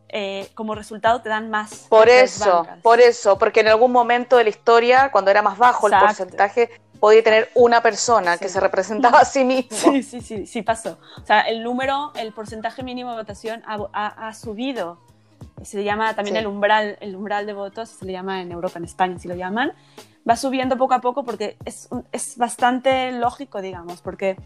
eh, 0.08 0.48
como 0.54 0.76
resultado 0.76 1.20
te 1.20 1.28
dan 1.28 1.50
más. 1.50 1.86
Por 1.88 2.08
eso, 2.08 2.64
por 2.82 3.00
eso, 3.00 3.36
porque 3.38 3.60
en 3.60 3.68
algún 3.68 3.90
momento 3.90 4.36
de 4.36 4.44
la 4.44 4.50
historia, 4.50 5.10
cuando 5.10 5.32
era 5.32 5.42
más 5.42 5.58
bajo 5.58 5.88
Exacto. 5.88 6.04
el 6.04 6.08
porcentaje, 6.08 6.70
podía 7.00 7.22
tener 7.22 7.50
una 7.54 7.82
persona 7.82 8.38
que 8.38 8.48
Sí. 8.48 8.54
se 8.54 8.60
representaba 8.60 9.20
a 9.20 9.24
sí 9.24 9.44
mismo. 9.44 9.76
Sí, 9.92 10.02
sí, 10.02 10.20
sí, 10.20 10.46
sí 10.46 10.62
pasó. 10.62 10.98
O 11.22 11.26
sea, 11.26 11.40
el 11.42 11.62
número, 11.62 12.12
el 12.16 12.32
porcentaje 12.32 12.82
mínimo 12.82 13.10
de 13.12 13.16
votación 13.18 13.62
ha, 13.66 13.78
ha- 13.92 14.28
ha 14.28 14.34
subido. 14.34 14.98
Se 15.62 15.78
le 15.78 15.84
llama 15.84 16.14
también 16.14 16.36
Sí. 16.36 16.40
el 16.40 16.46
umbral, 16.46 16.96
el 17.00 17.16
umbral 17.16 17.46
de 17.46 17.52
votos, 17.52 17.88
se 17.90 18.04
le 18.04 18.12
llama 18.12 18.42
en 18.42 18.52
Europa, 18.52 18.78
en 18.78 18.84
España, 18.84 19.18
si 19.18 19.28
lo 19.28 19.34
llaman. 19.34 19.72
Va 20.28 20.36
subiendo 20.36 20.76
poco 20.76 20.94
a 20.94 21.00
poco 21.00 21.24
porque 21.24 21.56
es, 21.64 21.88
es 22.12 22.36
bastante 22.36 23.12
lógico, 23.12 23.60
digamos, 23.62 24.00
porque 24.02 24.36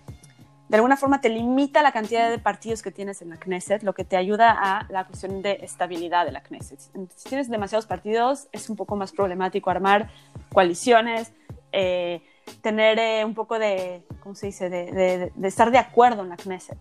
de 0.68 0.76
alguna 0.76 0.96
forma 0.96 1.20
te 1.20 1.28
limita 1.30 1.82
la 1.82 1.90
cantidad 1.90 2.30
de 2.30 2.38
partidos 2.38 2.80
que 2.82 2.92
tienes 2.92 3.22
en 3.22 3.30
la 3.30 3.36
Knesset, 3.38 3.82
lo 3.82 3.92
que 3.92 4.04
te 4.04 4.16
ayuda 4.16 4.50
a 4.56 4.86
la 4.88 5.04
cuestión 5.06 5.42
de 5.42 5.58
estabilidad 5.62 6.24
de 6.26 6.32
la 6.32 6.42
Knesset. 6.42 6.78
Si 7.16 7.28
tienes 7.28 7.50
demasiados 7.50 7.86
partidos, 7.86 8.46
es 8.52 8.70
un 8.70 8.76
poco 8.76 8.94
más 8.94 9.10
problemático 9.10 9.68
armar 9.70 10.10
coaliciones, 10.52 11.32
eh, 11.72 12.22
tener 12.62 12.98
eh, 12.98 13.24
un 13.24 13.34
poco 13.34 13.58
de, 13.58 14.02
¿cómo 14.20 14.34
se 14.34 14.46
dice?, 14.46 14.68
de, 14.70 14.90
de- 14.92 15.32
de 15.34 15.48
estar 15.48 15.70
de 15.70 15.78
acuerdo 15.78 16.22
en 16.22 16.28
la 16.30 16.36
Knesset. 16.36 16.78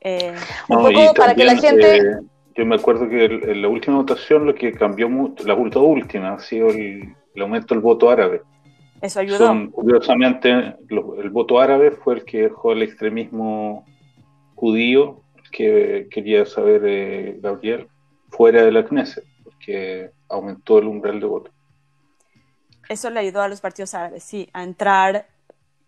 Eh, 0.00 0.34
Un 0.68 0.82
No, 0.82 0.88
poco 0.88 1.14
para 1.14 1.34
que 1.34 1.44
la 1.44 1.56
gente- 1.56 1.96
eh, 1.98 2.02
yo 2.54 2.66
me 2.66 2.76
acuerdo 2.76 3.08
que 3.08 3.24
el- 3.24 3.48
en 3.50 3.62
la 3.62 3.68
última 3.68 3.96
votación 3.96 4.46
lo 4.46 4.54
que 4.54 4.72
cambió 4.72 5.08
mucho, 5.08 5.44
la 5.46 5.54
última 5.54 5.84
última, 5.84 6.32
ha 6.34 6.38
sido 6.38 6.68
el, 6.68 7.14
el 7.34 7.42
aumento 7.42 7.74
del 7.74 7.82
voto 7.82 8.10
árabe. 8.10 8.42
eso 9.00 9.20
ayudó. 9.20 9.38
Son, 9.38 9.70
curiosamente, 9.70 10.74
lo- 10.88 11.20
el 11.20 11.30
voto 11.30 11.60
árabe 11.60 11.92
fue 11.92 12.14
el 12.14 12.24
que 12.24 12.42
dejó 12.42 12.72
el 12.72 12.82
extremismo 12.82 13.84
judío 14.56 15.20
que 15.52 16.08
quería 16.10 16.44
saber 16.44 16.82
eh, 16.84 17.38
Gabriel 17.40 17.86
fuera 18.30 18.62
de 18.64 18.72
la 18.72 18.84
Knesset, 18.84 19.24
porque 19.44 20.10
aumentó 20.28 20.78
el 20.78 20.86
umbral 20.88 21.20
de 21.20 21.26
voto. 21.26 21.50
Eso 22.88 23.10
le 23.10 23.20
ayudó 23.20 23.42
a 23.42 23.48
los 23.48 23.60
partidos 23.60 23.94
árabes, 23.94 24.24
sí, 24.24 24.48
a 24.52 24.62
entrar. 24.62 25.28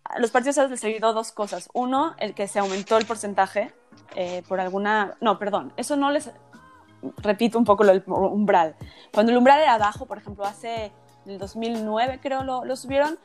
A 0.03 0.19
los 0.19 0.31
partidos 0.31 0.57
árabes 0.57 0.83
les 0.83 0.93
ayudó 0.93 1.13
dos 1.13 1.31
cosas. 1.31 1.69
Uno, 1.73 2.15
el 2.19 2.33
que 2.33 2.47
se 2.47 2.59
aumentó 2.59 2.97
el 2.97 3.05
porcentaje 3.05 3.73
eh, 4.15 4.43
por 4.47 4.59
alguna. 4.59 5.15
No, 5.21 5.39
perdón, 5.39 5.73
eso 5.77 5.95
no 5.95 6.11
les. 6.11 6.31
Repito 7.17 7.57
un 7.57 7.65
poco 7.65 7.83
lo 7.83 7.93
del 7.93 8.03
umbral. 8.05 8.75
Cuando 9.11 9.31
el 9.31 9.37
umbral 9.37 9.59
era 9.61 9.77
bajo, 9.79 10.05
por 10.05 10.19
ejemplo, 10.19 10.45
hace 10.45 10.91
el 11.25 11.39
2009 11.39 12.19
creo 12.21 12.43
lo, 12.43 12.63
lo 12.63 12.75
subieron, 12.75 13.17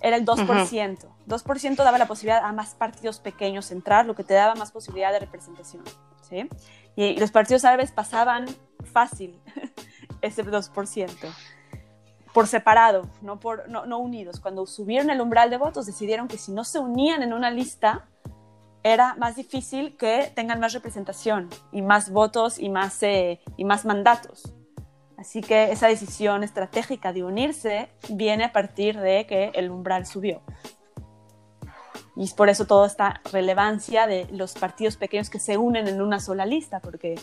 era 0.00 0.16
el 0.16 0.24
2%. 0.24 1.06
2% 1.26 1.76
daba 1.76 1.98
la 1.98 2.06
posibilidad 2.06 2.44
a 2.44 2.52
más 2.52 2.74
partidos 2.74 3.20
pequeños 3.20 3.70
entrar, 3.70 4.06
lo 4.06 4.14
que 4.14 4.24
te 4.24 4.34
daba 4.34 4.54
más 4.54 4.72
posibilidad 4.72 5.12
de 5.12 5.20
representación. 5.20 5.84
¿sí? 6.28 6.48
Y, 6.96 7.18
los 7.18 7.30
partidos 7.30 7.64
árabes 7.64 7.92
pasaban 7.92 8.46
fácil 8.92 9.38
ese 10.22 10.44
2%, 10.44 11.34
por 12.32 12.46
separado, 12.46 13.02
no, 13.22 13.40
por, 13.40 13.68
no, 13.68 13.86
no 13.86 13.98
unidos. 13.98 14.40
Cuando 14.40 14.66
subieron 14.66 15.10
el 15.10 15.20
umbral 15.20 15.50
de 15.50 15.56
votos, 15.56 15.86
decidieron 15.86 16.28
que 16.28 16.38
si 16.38 16.52
no 16.52 16.64
se 16.64 16.78
unían 16.78 17.22
en 17.22 17.32
una 17.32 17.50
lista, 17.50 18.06
era 18.82 19.14
más 19.14 19.36
difícil 19.36 19.96
que 19.96 20.32
tengan 20.34 20.60
más 20.60 20.72
representación 20.72 21.48
y 21.72 21.82
más 21.82 22.10
votos 22.10 22.58
y 22.58 22.70
más, 22.70 23.02
eh, 23.02 23.40
y 23.56 23.64
más 23.64 23.84
mandatos. 23.84 24.54
Así 25.18 25.42
que 25.42 25.70
esa 25.70 25.88
decisión 25.88 26.42
estratégica 26.42 27.12
de 27.12 27.22
unirse 27.22 27.90
viene 28.08 28.44
a 28.44 28.52
partir 28.52 28.98
de 28.98 29.26
que 29.26 29.50
el 29.54 29.70
umbral 29.70 30.06
subió. 30.06 30.40
Y 32.16 32.24
es 32.24 32.32
por 32.32 32.48
eso 32.48 32.66
toda 32.66 32.86
esta 32.86 33.20
relevancia 33.30 34.06
de 34.06 34.26
los 34.32 34.54
partidos 34.54 34.96
pequeños 34.96 35.30
que 35.30 35.38
se 35.38 35.58
unen 35.58 35.88
en 35.88 36.00
una 36.02 36.20
sola 36.20 36.46
lista, 36.46 36.80
porque 36.80 37.16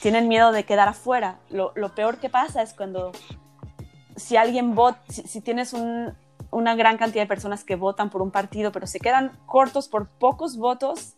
tienen 0.00 0.28
miedo 0.28 0.52
de 0.52 0.64
quedar 0.64 0.88
afuera. 0.88 1.40
Lo, 1.50 1.72
peor 1.94 2.18
que 2.18 2.28
pasa 2.28 2.62
es 2.62 2.72
cuando 2.74 3.12
si 4.16 4.36
alguien 4.36 4.74
vota, 4.74 5.00
si, 5.08 5.40
tienes 5.40 5.74
una 6.50 6.74
gran 6.74 6.96
cantidad 6.96 7.22
de 7.22 7.28
personas 7.28 7.64
que 7.64 7.76
votan 7.76 8.10
por 8.10 8.22
un 8.22 8.30
partido, 8.30 8.72
pero 8.72 8.86
se 8.86 8.98
quedan 8.98 9.32
cortos 9.46 9.88
por 9.88 10.08
pocos 10.08 10.56
votos 10.56 11.14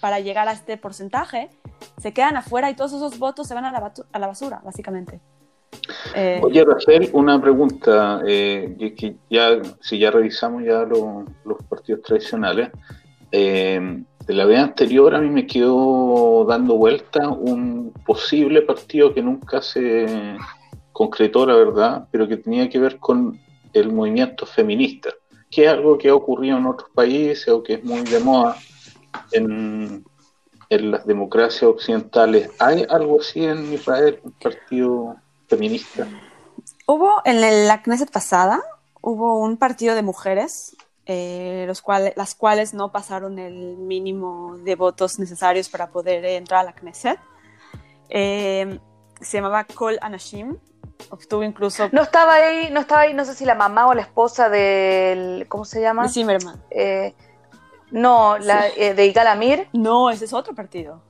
para 0.00 0.20
llegar 0.20 0.48
a 0.48 0.52
este 0.52 0.76
porcentaje, 0.76 1.50
se 1.98 2.12
quedan 2.12 2.36
afuera 2.36 2.70
y 2.70 2.74
todos 2.74 2.92
esos 2.92 3.18
votos 3.18 3.46
se 3.46 3.54
van 3.54 3.64
a 3.64 3.72
la, 3.72 3.92
a 4.12 4.18
la 4.18 4.26
basura, 4.26 4.60
básicamente. 4.64 5.20
Eh, 6.14 6.40
Oye, 6.42 6.64
Rafael, 6.64 7.10
una 7.12 7.40
pregunta, 7.40 8.22
eh, 8.26 8.94
que 8.96 9.16
ya, 9.28 9.60
si 9.80 9.98
ya 9.98 10.10
revisamos 10.10 10.64
ya 10.64 10.82
los 10.82 11.62
partidos 11.68 12.02
tradicionales, 12.02 12.70
eh, 13.32 14.02
de 14.26 14.34
la 14.34 14.44
vez 14.44 14.58
anterior 14.58 15.14
a 15.14 15.20
mí 15.20 15.30
me 15.30 15.46
quedó 15.46 16.44
dando 16.44 16.76
vuelta 16.76 17.28
un 17.28 17.92
posible 18.04 18.62
partido 18.62 19.14
que 19.14 19.22
nunca 19.22 19.62
se 19.62 20.36
concretó, 20.92 21.46
la 21.46 21.54
verdad, 21.54 22.08
pero 22.10 22.28
que 22.28 22.36
tenía 22.36 22.68
que 22.68 22.78
ver 22.78 22.98
con 22.98 23.40
el 23.72 23.92
movimiento 23.92 24.46
feminista, 24.46 25.10
que 25.50 25.64
es 25.64 25.70
algo 25.70 25.96
que 25.98 26.08
ha 26.08 26.14
ocurrido 26.14 26.58
en 26.58 26.66
otros 26.66 26.90
países 26.94 27.48
o 27.48 27.62
que 27.62 27.74
es 27.74 27.84
muy 27.84 28.02
de 28.02 28.20
moda 28.20 28.56
en, 29.32 30.04
en 30.68 30.90
las 30.90 31.06
democracias 31.06 31.62
occidentales. 31.64 32.50
¿Hay 32.58 32.86
algo 32.88 33.20
así 33.20 33.44
en 33.44 33.72
Israel, 33.72 34.20
un 34.22 34.32
partido 34.32 35.16
feminista? 35.48 36.06
Hubo 36.86 37.22
en 37.24 37.40
la 37.40 37.82
Knesset 37.82 38.10
pasada, 38.10 38.60
hubo 39.00 39.38
un 39.38 39.56
partido 39.56 39.94
de 39.94 40.02
mujeres, 40.02 40.76
eh, 41.06 41.64
los 41.66 41.82
cuales, 41.82 42.12
las 42.16 42.34
cuales 42.34 42.74
no 42.74 42.92
pasaron 42.92 43.38
el 43.38 43.76
mínimo 43.76 44.56
de 44.58 44.74
votos 44.74 45.18
necesarios 45.18 45.68
para 45.68 45.90
poder 45.90 46.24
entrar 46.24 46.60
a 46.60 46.64
la 46.64 46.72
Knesset. 46.72 47.18
Eh, 48.08 48.78
se 49.20 49.36
llamaba 49.36 49.64
Kol 49.64 49.98
Anashim, 50.00 50.58
obtuvo 51.10 51.42
incluso... 51.42 51.88
No 51.92 52.02
estaba 52.02 52.34
ahí, 52.34 52.70
no 52.70 52.80
estaba 52.80 53.02
ahí, 53.02 53.14
no 53.14 53.24
sé 53.24 53.34
si 53.34 53.44
la 53.44 53.54
mamá 53.54 53.86
o 53.86 53.94
la 53.94 54.02
esposa 54.02 54.48
del, 54.48 55.46
¿cómo 55.48 55.64
se 55.64 55.80
llama? 55.80 56.04
De 56.04 56.08
Zimmerman. 56.10 56.62
Eh, 56.70 57.14
no, 57.90 58.38
la, 58.38 58.64
de 58.68 59.06
Igal 59.06 59.26
Amir. 59.26 59.68
No, 59.72 60.10
ese 60.10 60.26
es 60.26 60.32
otro 60.32 60.54
partido. 60.54 61.02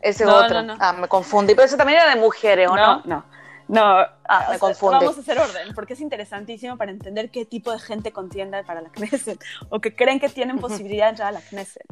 Ese 0.00 0.26
otro. 0.26 0.58
ah, 0.78 0.92
me 0.92 1.08
confundí. 1.08 1.54
Pero 1.54 1.66
eso 1.66 1.76
también 1.76 2.00
era 2.00 2.14
de 2.14 2.20
mujeres, 2.20 2.68
¿o 2.68 2.76
no? 2.76 2.96
No, 2.96 3.02
no. 3.04 3.24
No, 3.70 3.84
ah, 4.28 4.48
me 4.50 4.58
confunde. 4.58 4.98
Vamos 4.98 5.16
a 5.16 5.20
hacer 5.20 5.38
orden, 5.38 5.72
porque 5.76 5.92
es 5.92 6.00
interesantísimo 6.00 6.76
para 6.76 6.90
entender 6.90 7.30
qué 7.30 7.44
tipo 7.44 7.70
de 7.70 7.78
gente 7.78 8.12
contienda 8.12 8.64
para 8.64 8.80
la 8.80 8.88
Knesset 8.90 9.40
o 9.68 9.80
que 9.80 9.94
creen 9.94 10.18
que 10.18 10.28
tienen 10.28 10.58
posibilidad 10.58 11.06
de 11.06 11.10
entrar 11.10 11.28
a 11.28 11.32
la 11.32 11.40
Knesset. 11.40 11.86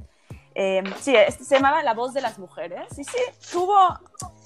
Eh, 0.56 0.82
sí, 1.00 1.14
este 1.14 1.44
se 1.44 1.54
llamaba 1.54 1.84
La 1.84 1.94
Voz 1.94 2.14
de 2.14 2.20
las 2.20 2.36
Mujeres. 2.40 2.98
Y 2.98 3.04
sí, 3.04 3.18
tuvo. 3.52 3.76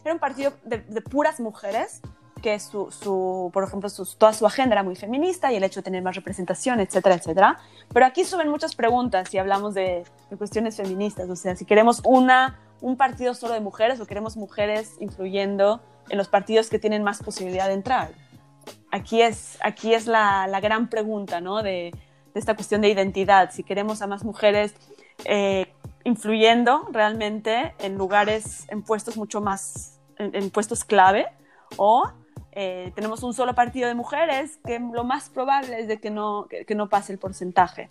Era 0.05 0.13
un 0.13 0.21
partido 0.21 0.53
de, 0.65 0.79
puras 1.01 1.41
mujeres 1.41 2.03
que 2.43 2.59
su, 2.61 2.91
su 2.91 3.51
por 3.53 3.65
ejemplo, 3.65 3.89
su, 3.89 4.05
toda 4.17 4.33
su 4.33 4.45
agenda 4.47 4.75
era 4.75 4.83
muy 4.83 4.97
feminista 4.97 5.53
y 5.53 5.57
el 5.57 5.65
hecho 5.65 5.81
de 5.81 5.85
tener 5.85 6.03
más 6.03 6.17
representación, 6.17 6.81
etcétera, 6.81 7.15
etcétera. 7.15 7.59
Pero 7.93 8.05
aquí 8.05 8.25
suben 8.25 8.49
muchas 8.49 8.75
preguntas 8.75 9.29
si 9.31 9.39
hablamos 9.39 9.75
de, 9.75 10.05
de, 10.29 10.37
cuestiones 10.37 10.77
feministas, 10.77 11.31
o 11.31 11.37
sea, 11.37 11.57
si 11.57 11.65
queremos 11.65 12.03
una, 12.05 12.61
un 12.81 12.97
partido 12.97 13.35
solo 13.35 13.55
de 13.55 13.61
mujeres 13.61 14.01
o 14.01 14.07
queremos 14.07 14.37
mujeres 14.37 14.97
influyendo 15.01 15.81
en 16.11 16.19
los 16.19 16.29
partidos 16.29 16.69
que 16.69 16.79
tienen 16.79 17.03
más 17.03 17.23
posibilidad 17.23 17.69
de 17.69 17.75
entrar. 17.75 18.11
Aquí 18.91 19.23
es, 19.23 19.59
aquí 19.63 19.95
es 19.95 20.07
la, 20.07 20.47
la 20.47 20.61
gran 20.61 20.89
pregunta 20.91 21.41
¿no? 21.41 21.63
de, 21.63 21.93
de, 22.35 22.41
esta 22.41 22.55
cuestión 22.55 22.83
de 22.83 22.89
identidad, 22.89 23.51
si 23.53 23.63
queremos 23.63 24.03
a 24.03 24.07
más 24.07 24.25
mujeres 24.25 24.75
eh, 25.25 25.73
influyendo 26.05 26.89
realmente 26.91 27.75
en 27.79 27.97
lugares, 27.97 28.67
en 28.69 28.83
puestos 28.83 29.17
mucho 29.17 29.41
más, 29.41 30.01
en, 30.19 30.51
puestos 30.51 30.85
clave, 30.85 31.27
o 31.77 32.11
eh, 32.53 32.93
tenemos 32.95 33.23
un 33.23 33.35
solo 33.35 33.55
partido 33.55 33.89
de 33.89 33.95
mujeres 33.95 34.59
que 34.65 34.79
lo 34.79 35.05
más 35.05 35.29
probable 35.29 35.81
es 35.81 35.89
de 35.89 35.99
que 35.99 36.11
no, 36.11 36.47
que, 36.49 36.75
no 36.75 36.89
pase 36.89 37.13
el 37.13 37.19
porcentaje. 37.19 37.91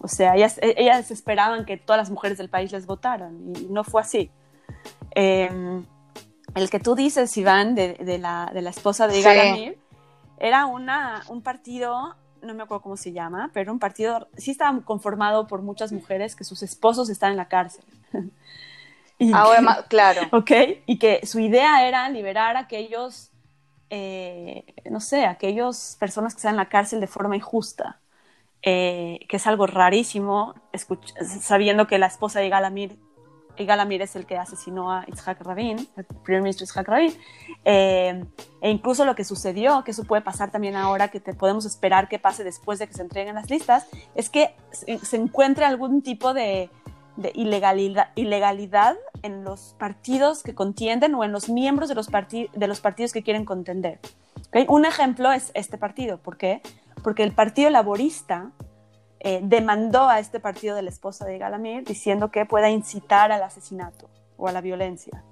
O 0.00 0.08
sea, 0.08 0.34
ellas, 0.34 0.58
ellas, 0.62 1.10
esperaban 1.10 1.64
que 1.64 1.76
todas 1.76 1.98
las 1.98 2.10
mujeres 2.10 2.38
del 2.38 2.48
país 2.48 2.72
les 2.72 2.86
votaran 2.86 3.38
y 3.54 3.66
no 3.70 3.84
fue 3.84 4.00
así. 4.00 4.30
Eh, 5.14 5.48
el 6.54 6.70
que 6.70 6.80
tú 6.80 6.94
dices, 6.94 7.36
Iván, 7.36 7.74
de, 7.74 7.94
de, 7.94 8.18
la, 8.18 8.50
de 8.52 8.62
la, 8.62 8.70
esposa 8.70 9.06
de 9.06 9.22
Garamir, 9.22 9.78
era 10.38 10.66
una, 10.66 11.22
un 11.28 11.42
partido, 11.42 12.16
no 12.42 12.54
me 12.54 12.62
acuerdo 12.62 12.82
cómo 12.82 12.96
se 12.96 13.12
llama, 13.12 13.50
pero 13.54 13.72
un 13.72 13.78
partido, 13.78 14.28
sí 14.36 14.50
estaba 14.50 14.80
conformado 14.80 15.46
por 15.46 15.62
muchas 15.62 15.92
mujeres 15.92 16.36
que 16.36 16.44
sus 16.44 16.62
esposos 16.62 17.08
están 17.08 17.30
en 17.30 17.36
la 17.36 17.48
cárcel. 17.48 17.84
Ahora, 19.32 19.84
claro. 19.88 20.22
Ok, 20.32 20.50
y 20.86 20.98
que 20.98 21.20
su 21.24 21.38
idea 21.38 21.86
era 21.86 22.08
liberar 22.08 22.56
a 22.56 22.60
aquellos, 22.60 23.30
eh, 23.92 24.64
no 24.90 25.00
sé, 25.00 25.26
aquellos 25.26 25.96
personas 26.00 26.34
que 26.34 26.38
están 26.38 26.54
en 26.54 26.56
la 26.56 26.70
cárcel 26.70 26.98
de 27.00 27.06
forma 27.06 27.36
injusta. 27.36 28.00
Eh, 28.64 29.18
que 29.28 29.38
es 29.38 29.46
algo 29.48 29.66
rarísimo, 29.66 30.54
sabiendo 31.40 31.88
que 31.88 31.98
la 31.98 32.06
esposa 32.06 32.38
de 32.38 32.48
Galamir 32.48 32.96
Igal 33.56 33.80
Amir 33.80 34.02
es 34.02 34.16
el 34.16 34.26
que 34.26 34.36
asesinó 34.36 34.92
a 34.92 35.04
Itzhak 35.06 35.40
Rabin, 35.42 35.88
el 35.96 36.04
primer 36.24 36.42
ministro 36.42 36.64
Itzhak 36.64 36.88
Rabin, 36.88 37.12
eh, 37.64 38.24
e 38.60 38.70
incluso 38.70 39.04
lo 39.04 39.14
que 39.14 39.24
sucedió, 39.24 39.84
que 39.84 39.90
eso 39.90 40.04
puede 40.04 40.22
pasar 40.22 40.50
también 40.50 40.76
ahora, 40.76 41.08
que 41.08 41.20
te 41.20 41.34
podemos 41.34 41.64
esperar 41.64 42.08
que 42.08 42.18
pase 42.18 42.44
después 42.44 42.78
de 42.78 42.86
que 42.86 42.94
se 42.94 43.02
entreguen 43.02 43.34
las 43.34 43.50
listas, 43.50 43.86
es 44.14 44.30
que 44.30 44.54
se, 44.70 45.16
encuentre 45.16 45.64
algún 45.64 46.02
tipo 46.02 46.32
de, 46.32 46.70
ilegalidad, 47.34 48.08
ilegalidad, 48.14 48.96
en 49.22 49.44
los 49.44 49.74
partidos 49.78 50.42
que 50.42 50.54
contienden 50.54 51.14
o 51.14 51.24
en 51.24 51.32
los 51.32 51.48
miembros 51.48 51.88
de 51.88 51.94
los, 51.94 52.08
de 52.08 52.66
los 52.66 52.80
partidos 52.80 53.12
que 53.12 53.22
quieren 53.22 53.44
contender. 53.44 54.00
Un 54.68 54.84
ejemplo 54.84 55.32
es 55.32 55.50
este 55.54 55.78
partido, 55.78 56.18
¿por 56.18 56.36
qué? 56.36 56.60
Porque 57.02 57.22
el 57.22 57.32
Partido 57.32 57.70
Laborista 57.70 58.50
eh, 59.20 59.40
demandó 59.42 60.08
a 60.08 60.18
este 60.18 60.40
partido 60.40 60.76
de 60.76 60.82
la 60.82 60.90
esposa 60.90 61.24
de 61.24 61.38
Galamir 61.38 61.84
diciendo 61.84 62.30
que 62.30 62.44
pueda 62.44 62.68
incitar 62.70 63.32
al 63.32 63.42
asesinato 63.42 64.10
o 64.36 64.48
a 64.48 64.52
la 64.52 64.60
violencia. 64.60 65.24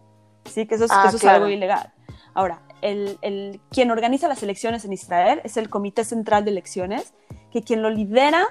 Sí, 0.45 0.67
que 0.67 0.77
eso 0.77 0.85
es, 0.85 0.91
ah, 0.93 1.13
algo 1.29 1.49
ilegal. 1.49 1.93
Ahora, 2.33 2.63
el, 2.83 3.19
el, 3.21 3.61
quien 3.71 3.91
organiza 3.91 4.29
las 4.29 4.43
elecciones 4.43 4.85
en 4.85 4.93
Israel 4.93 5.41
es 5.45 5.57
el 5.57 5.69
Comité 5.69 6.05
Central 6.05 6.45
de 6.45 6.53
Elecciones, 6.53 7.13
que 7.53 7.63
quien 7.63 7.83
lo 7.83 7.91
lidera, 7.91 8.47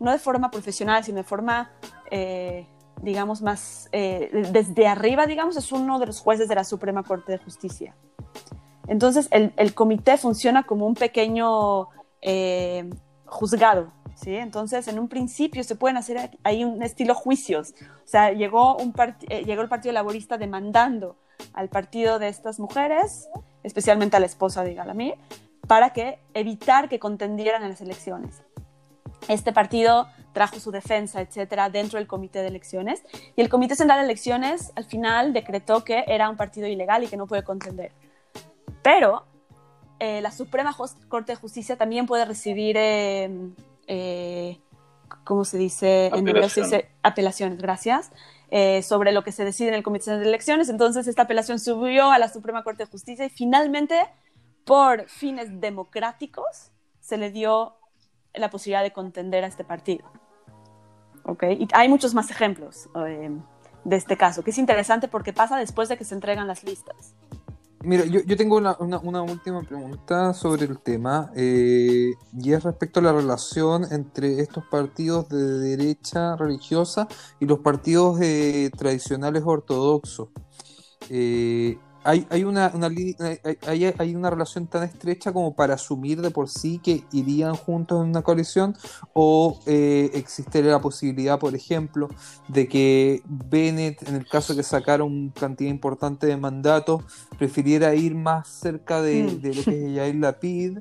no 0.00 0.12
de 0.12 0.18
forma 0.18 0.50
profesional, 0.50 1.02
sino 1.02 1.18
de 1.18 1.24
forma, 1.24 1.70
eh, 2.10 2.66
digamos, 3.02 3.42
más 3.42 3.88
eh, 3.92 4.30
desde 4.52 4.86
arriba, 4.86 5.26
digamos, 5.26 5.56
es 5.56 5.72
uno 5.72 5.98
de 5.98 6.06
los 6.06 6.20
jueces 6.20 6.48
de 6.48 6.54
la 6.54 6.64
Suprema 6.64 7.02
Corte 7.02 7.32
de 7.32 7.38
Justicia. 7.38 7.94
Entonces, 8.86 9.28
el, 9.30 9.74
comité 9.74 10.18
funciona 10.18 10.64
como 10.64 10.86
un 10.86 10.94
pequeño 10.94 11.88
juzgado 13.26 13.92
¿sí? 14.14 14.34
Entonces, 14.36 14.88
en 14.88 14.98
un 14.98 15.08
principio 15.08 15.62
se 15.64 15.76
pueden 15.76 15.96
hacer 15.96 16.30
ahí 16.42 16.64
un 16.64 16.82
estilo 16.82 17.14
juicios. 17.14 17.74
O 18.04 18.06
sea, 18.06 18.32
llegó, 18.32 18.76
un 18.76 18.94
eh, 19.28 19.44
llegó 19.44 19.62
el 19.62 19.68
Partido 19.68 19.92
Laborista 19.92 20.38
demandando 20.38 21.16
al 21.52 21.68
partido 21.68 22.18
de 22.18 22.28
estas 22.28 22.60
mujeres, 22.60 23.28
especialmente 23.62 24.16
a 24.16 24.20
la 24.20 24.26
esposa 24.26 24.62
de 24.62 24.74
Galamir, 24.74 25.14
para 25.66 25.92
que 25.92 26.20
evitar 26.34 26.88
que 26.88 26.98
contendieran 26.98 27.62
en 27.62 27.70
las 27.70 27.80
elecciones. 27.80 28.42
Este 29.28 29.52
partido 29.52 30.06
trajo 30.34 30.60
su 30.60 30.70
defensa, 30.70 31.22
etcétera, 31.22 31.70
dentro 31.70 31.98
del 31.98 32.06
comité 32.06 32.40
de 32.40 32.48
elecciones 32.48 33.02
y 33.34 33.40
el 33.40 33.48
comité 33.48 33.74
central 33.74 34.00
de 34.00 34.04
elecciones 34.04 34.72
al 34.74 34.84
final 34.84 35.32
decretó 35.32 35.84
que 35.84 36.04
era 36.06 36.28
un 36.28 36.36
partido 36.36 36.68
ilegal 36.68 37.04
y 37.04 37.06
que 37.06 37.16
no 37.16 37.26
puede 37.26 37.42
contender. 37.42 37.92
Pero 38.82 39.24
eh, 39.98 40.20
la 40.20 40.30
Suprema 40.30 40.76
Corte 41.08 41.32
de 41.32 41.36
Justicia 41.36 41.76
también 41.76 42.04
puede 42.04 42.26
recibir 42.26 42.76
eh, 42.76 43.30
eh, 43.86 44.58
¿cómo 45.24 45.44
se 45.44 45.58
dice? 45.58 46.06
En 46.06 46.24
dice 46.24 46.90
apelaciones, 47.02 47.58
gracias, 47.58 48.10
eh, 48.50 48.82
sobre 48.82 49.12
lo 49.12 49.24
que 49.24 49.32
se 49.32 49.44
decide 49.44 49.68
en 49.68 49.74
el 49.74 49.82
Comité 49.82 50.16
de 50.16 50.24
Elecciones. 50.24 50.68
Entonces, 50.68 51.06
esta 51.06 51.22
apelación 51.22 51.58
subió 51.58 52.10
a 52.10 52.18
la 52.18 52.28
Suprema 52.28 52.62
Corte 52.62 52.84
de 52.84 52.90
Justicia 52.90 53.24
y 53.24 53.30
finalmente, 53.30 53.98
por 54.64 55.08
fines 55.08 55.60
democráticos, 55.60 56.70
se 57.00 57.16
le 57.16 57.30
dio 57.30 57.76
la 58.32 58.50
posibilidad 58.50 58.82
de 58.82 58.92
contender 58.92 59.44
a 59.44 59.46
este 59.46 59.64
partido. 59.64 60.04
¿Okay? 61.24 61.54
Y 61.54 61.68
hay 61.72 61.88
muchos 61.88 62.14
más 62.14 62.30
ejemplos 62.30 62.88
eh, 63.06 63.30
de 63.84 63.96
este 63.96 64.16
caso, 64.16 64.42
que 64.42 64.50
es 64.50 64.58
interesante 64.58 65.08
porque 65.08 65.32
pasa 65.32 65.56
después 65.56 65.88
de 65.88 65.96
que 65.96 66.04
se 66.04 66.14
entregan 66.14 66.46
las 66.46 66.64
listas. 66.64 67.14
Mira, 67.84 68.06
yo, 68.06 68.36
tengo 68.38 68.56
una, 68.56 68.78
una, 68.78 69.20
última 69.20 69.60
pregunta 69.60 70.32
sobre 70.32 70.64
el 70.64 70.78
tema, 70.78 71.30
eh, 71.36 72.12
y 72.32 72.52
es 72.52 72.62
respecto 72.62 73.00
a 73.00 73.02
la 73.02 73.12
relación 73.12 73.84
entre 73.92 74.40
estos 74.40 74.64
partidos 74.64 75.28
de 75.28 75.58
derecha 75.58 76.34
religiosa 76.36 77.06
y 77.40 77.44
los 77.44 77.58
partidos 77.58 78.18
eh, 78.22 78.70
tradicionales 78.74 79.42
ortodoxos. 79.44 80.30
Eh, 81.10 81.76
hay, 82.04 82.26
hay, 82.30 82.44
una, 82.44 82.70
hay, 83.66 83.94
hay, 83.98 84.14
una 84.14 84.30
relación 84.30 84.66
tan 84.66 84.82
estrecha 84.82 85.32
como 85.32 85.54
para 85.54 85.74
asumir 85.74 86.20
de 86.20 86.30
por 86.30 86.48
sí 86.48 86.78
que 86.78 87.02
irían 87.12 87.54
juntos 87.54 88.02
en 88.02 88.10
una 88.10 88.22
coalición 88.22 88.76
o 89.14 89.58
eh, 89.66 90.10
existiría 90.14 90.70
la 90.72 90.80
posibilidad, 90.80 91.38
por 91.38 91.54
ejemplo, 91.54 92.08
de 92.48 92.68
que 92.68 93.22
Bennett, 93.24 94.06
en 94.08 94.16
el 94.16 94.28
caso 94.28 94.52
de 94.52 94.58
que 94.58 94.62
sacara 94.62 95.02
una 95.02 95.32
cantidad 95.32 95.70
importante 95.70 96.26
de 96.26 96.36
mandatos, 96.36 97.02
prefiriera 97.38 97.94
ir 97.94 98.14
más 98.14 98.48
cerca 98.48 99.00
de, 99.00 99.24
mm. 99.24 99.40
de 99.40 99.54
lo 99.54 99.62
que 99.62 99.86
es 99.86 99.94
Yair 99.94 100.14
Lapid 100.16 100.78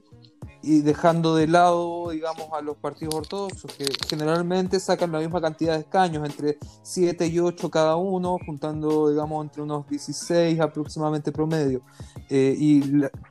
y 0.61 0.81
dejando 0.81 1.35
de 1.35 1.47
lado, 1.47 2.09
digamos, 2.11 2.47
a 2.53 2.61
los 2.61 2.77
partidos 2.77 3.15
ortodoxos, 3.15 3.71
que 3.73 3.85
generalmente 4.07 4.79
sacan 4.79 5.11
la 5.11 5.19
misma 5.19 5.41
cantidad 5.41 5.73
de 5.73 5.81
escaños, 5.81 6.25
entre 6.25 6.57
7 6.81 7.27
y 7.27 7.39
8 7.39 7.69
cada 7.69 7.95
uno, 7.95 8.37
juntando, 8.45 9.09
digamos, 9.09 9.45
entre 9.45 9.61
unos 9.61 9.87
16 9.89 10.59
aproximadamente 10.59 11.31
promedio. 11.31 11.81
Eh, 12.29 12.55
y 12.57 12.81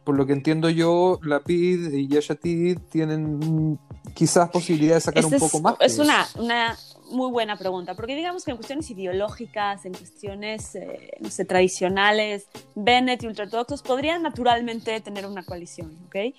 por 0.05 0.17
lo 0.17 0.27
que 0.27 0.33
entiendo 0.33 0.69
yo, 0.69 1.19
la 1.23 1.41
PID 1.41 1.93
y 1.95 2.09
Yashatid 2.09 2.79
tienen 2.91 3.79
quizás 4.15 4.51
posibilidad 4.51 4.97
de 4.97 5.01
sacar 5.01 5.25
un 5.25 5.39
poco 5.39 5.61
más. 5.61 5.77
Es 5.81 5.99
una, 5.99 6.27
una 6.37 6.77
muy 7.13 7.31
buena 7.31 7.57
pregunta, 7.57 7.95
porque 7.95 8.15
digamos 8.15 8.45
que 8.45 8.51
en 8.51 8.57
cuestiones 8.57 8.91
ideológicas, 8.91 9.85
en 9.85 9.93
cuestiones, 9.93 10.75
eh, 10.75 11.11
no 11.21 11.31
sé, 11.31 11.45
tradicionales, 11.45 12.47
Bennett 12.75 13.23
y 13.23 13.27
ultraortodoxos 13.27 13.83
podrían 13.83 14.23
naturalmente 14.23 15.01
tener 15.01 15.27
una 15.27 15.43
coalición, 15.45 15.97
¿ok? 16.07 16.35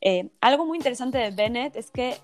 Eh, 0.00 0.28
algo 0.40 0.66
muy 0.66 0.78
interesante 0.78 1.18
de 1.18 1.30
Bennett 1.30 1.76
es 1.76 1.90
que 1.90 2.16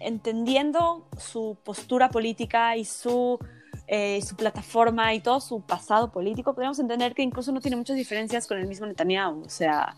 entendiendo 0.00 1.06
su 1.18 1.56
postura 1.64 2.08
política 2.10 2.76
y 2.76 2.84
su, 2.84 3.38
eh, 3.86 4.20
su 4.22 4.36
plataforma 4.36 5.14
y 5.14 5.20
todo 5.20 5.40
su 5.40 5.60
pasado 5.60 6.10
político, 6.10 6.54
podríamos 6.54 6.78
entender 6.78 7.14
que 7.14 7.22
incluso 7.22 7.52
no 7.52 7.60
tiene 7.60 7.76
muchas 7.76 7.96
diferencias 7.96 8.46
con 8.46 8.58
el 8.58 8.66
mismo 8.66 8.86
Netanyahu. 8.86 9.42
O 9.44 9.48
sea, 9.48 9.94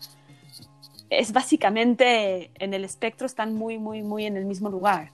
es 1.09 1.31
básicamente 1.31 2.51
en 2.55 2.73
el 2.73 2.83
espectro 2.83 3.25
están 3.25 3.53
muy, 3.53 3.77
muy, 3.77 4.01
muy 4.01 4.25
en 4.25 4.37
el 4.37 4.45
mismo 4.45 4.69
lugar. 4.69 5.11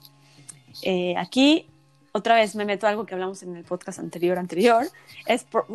Eh, 0.82 1.14
aquí, 1.16 1.68
otra 2.12 2.34
vez 2.34 2.54
me 2.54 2.64
meto 2.64 2.86
a 2.86 2.90
algo 2.90 3.06
que 3.06 3.14
hablamos 3.14 3.42
en 3.42 3.56
el 3.56 3.64
podcast 3.64 3.98
anterior, 3.98 4.38
anterior, 4.38 4.86
es 5.26 5.44
por, 5.44 5.66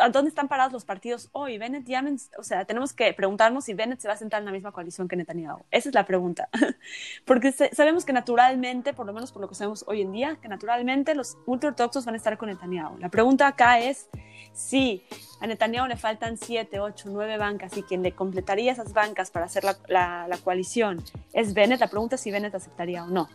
¿a 0.00 0.08
dónde 0.08 0.28
están 0.28 0.48
parados 0.48 0.72
los 0.72 0.84
partidos 0.84 1.28
hoy? 1.32 1.58
Bennett 1.58 1.86
ya, 1.86 2.04
o 2.38 2.42
sea, 2.42 2.64
tenemos 2.64 2.92
que 2.92 3.12
preguntarnos 3.12 3.64
si 3.64 3.74
Bennett 3.74 4.00
se 4.00 4.08
va 4.08 4.14
a 4.14 4.16
sentar 4.16 4.40
en 4.40 4.46
la 4.46 4.52
misma 4.52 4.72
coalición 4.72 5.08
que 5.08 5.16
Netanyahu. 5.16 5.64
Esa 5.70 5.88
es 5.88 5.94
la 5.94 6.04
pregunta. 6.04 6.48
Porque 7.24 7.52
sabemos 7.52 8.04
que 8.04 8.12
naturalmente, 8.12 8.92
por 8.92 9.06
lo 9.06 9.12
menos 9.12 9.32
por 9.32 9.42
lo 9.42 9.48
que 9.48 9.54
sabemos 9.54 9.84
hoy 9.86 10.02
en 10.02 10.12
día, 10.12 10.36
que 10.40 10.48
naturalmente 10.48 11.14
los 11.14 11.36
ultraortodoxos 11.46 12.04
van 12.04 12.14
a 12.14 12.16
estar 12.16 12.36
con 12.38 12.48
Netanyahu. 12.48 12.98
La 12.98 13.08
pregunta 13.08 13.46
acá 13.46 13.78
es 13.80 14.08
si 14.52 15.04
a 15.40 15.46
Netanyahu 15.46 15.86
le 15.86 15.96
faltan 15.96 16.36
siete, 16.36 16.80
ocho, 16.80 17.08
nueve 17.10 17.38
bancas 17.38 17.76
y 17.76 17.82
quien 17.82 18.02
le 18.02 18.12
completaría 18.12 18.72
esas 18.72 18.92
bancas 18.92 19.30
para 19.30 19.46
hacer 19.46 19.64
la, 19.64 20.26
la 20.28 20.38
coalición 20.38 21.02
es 21.32 21.54
Bennett, 21.54 21.80
la 21.80 21.88
pregunta 21.88 22.16
es 22.16 22.20
si 22.20 22.30
Bennett 22.30 22.54
aceptaría 22.54 23.04
o 23.04 23.08
no. 23.08 23.28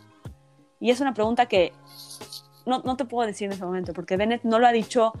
Y 0.80 0.90
es 0.90 1.00
una 1.00 1.12
pregunta 1.12 1.46
que 1.46 1.72
no, 2.66 2.82
no 2.84 2.96
te 2.96 3.04
puedo 3.04 3.26
decir 3.26 3.46
en 3.46 3.52
ese 3.52 3.64
momento, 3.64 3.92
porque 3.92 4.16
Bennett 4.16 4.44
no 4.44 4.58
lo 4.58 4.66
ha 4.66 4.72
dicho 4.72 5.12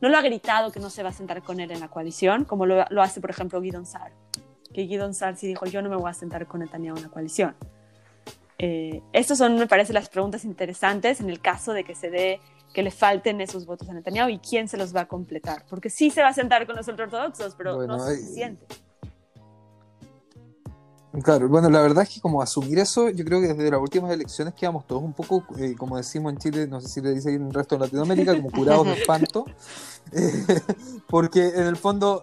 no 0.00 0.08
lo 0.08 0.16
ha 0.16 0.22
gritado 0.22 0.72
que 0.72 0.80
no 0.80 0.90
se 0.90 1.02
va 1.02 1.10
a 1.10 1.12
sentar 1.12 1.42
con 1.42 1.60
él 1.60 1.70
en 1.70 1.80
la 1.80 1.88
coalición, 1.88 2.44
como 2.44 2.66
lo, 2.66 3.02
hace, 3.02 3.20
por 3.20 3.30
ejemplo, 3.30 3.60
Guidon 3.60 3.86
Sar. 3.86 4.12
Que 4.72 4.82
Guidon 4.82 5.14
Sar 5.14 5.36
sí 5.36 5.46
dijo, 5.46 5.66
yo 5.66 5.82
no 5.82 5.90
me 5.90 5.96
voy 5.96 6.10
a 6.10 6.14
sentar 6.14 6.46
con 6.46 6.60
Netanyahu 6.60 6.96
en 6.96 7.02
la 7.02 7.08
coalición. 7.08 7.54
Eh, 8.58 9.02
estas 9.12 9.38
son, 9.38 9.56
me 9.56 9.66
parece, 9.66 9.92
las 9.92 10.08
preguntas 10.08 10.44
interesantes 10.44 11.20
en 11.20 11.30
el 11.30 11.40
caso 11.40 11.72
de 11.72 11.84
que 11.84 11.94
se 11.94 12.10
dé 12.10 12.40
que 12.72 12.82
le 12.82 12.90
falten 12.90 13.40
esos 13.40 13.66
votos 13.66 13.88
a 13.88 13.94
Netanyahu 13.94 14.28
y 14.28 14.38
quién 14.38 14.68
se 14.68 14.76
los 14.76 14.94
va 14.94 15.02
a 15.02 15.08
completar. 15.08 15.64
Porque 15.68 15.90
sí 15.90 16.10
se 16.10 16.22
va 16.22 16.28
a 16.28 16.32
sentar 16.32 16.66
con 16.66 16.76
los 16.76 16.86
ultraortodoxos, 16.88 17.54
pero 17.56 17.86
no 17.86 17.96
es 17.96 18.20
suficiente. 18.20 18.66
Claro, 21.24 21.48
bueno, 21.48 21.68
la 21.68 21.80
verdad 21.80 22.04
es 22.04 22.14
que 22.14 22.20
como 22.20 22.40
asumir 22.40 22.78
eso, 22.78 23.10
yo 23.10 23.24
creo 23.24 23.40
que 23.40 23.48
desde 23.48 23.68
las 23.68 23.80
últimas 23.80 24.12
elecciones 24.12 24.54
quedamos 24.54 24.86
todos 24.86 25.02
un 25.02 25.12
poco, 25.12 25.44
eh, 25.58 25.74
como 25.76 25.96
decimos 25.96 26.32
en 26.32 26.38
Chile, 26.38 26.66
no 26.68 26.80
sé 26.80 26.88
si 26.88 27.00
le 27.00 27.12
dice 27.12 27.34
en 27.34 27.48
el 27.48 27.52
resto 27.52 27.74
de 27.74 27.80
Latinoamérica, 27.80 28.36
como 28.36 28.50
curados 28.50 28.86
de 28.86 28.92
espanto, 28.92 29.44
eh, 30.12 30.60
porque 31.08 31.48
en 31.48 31.66
el 31.66 31.76
fondo, 31.76 32.22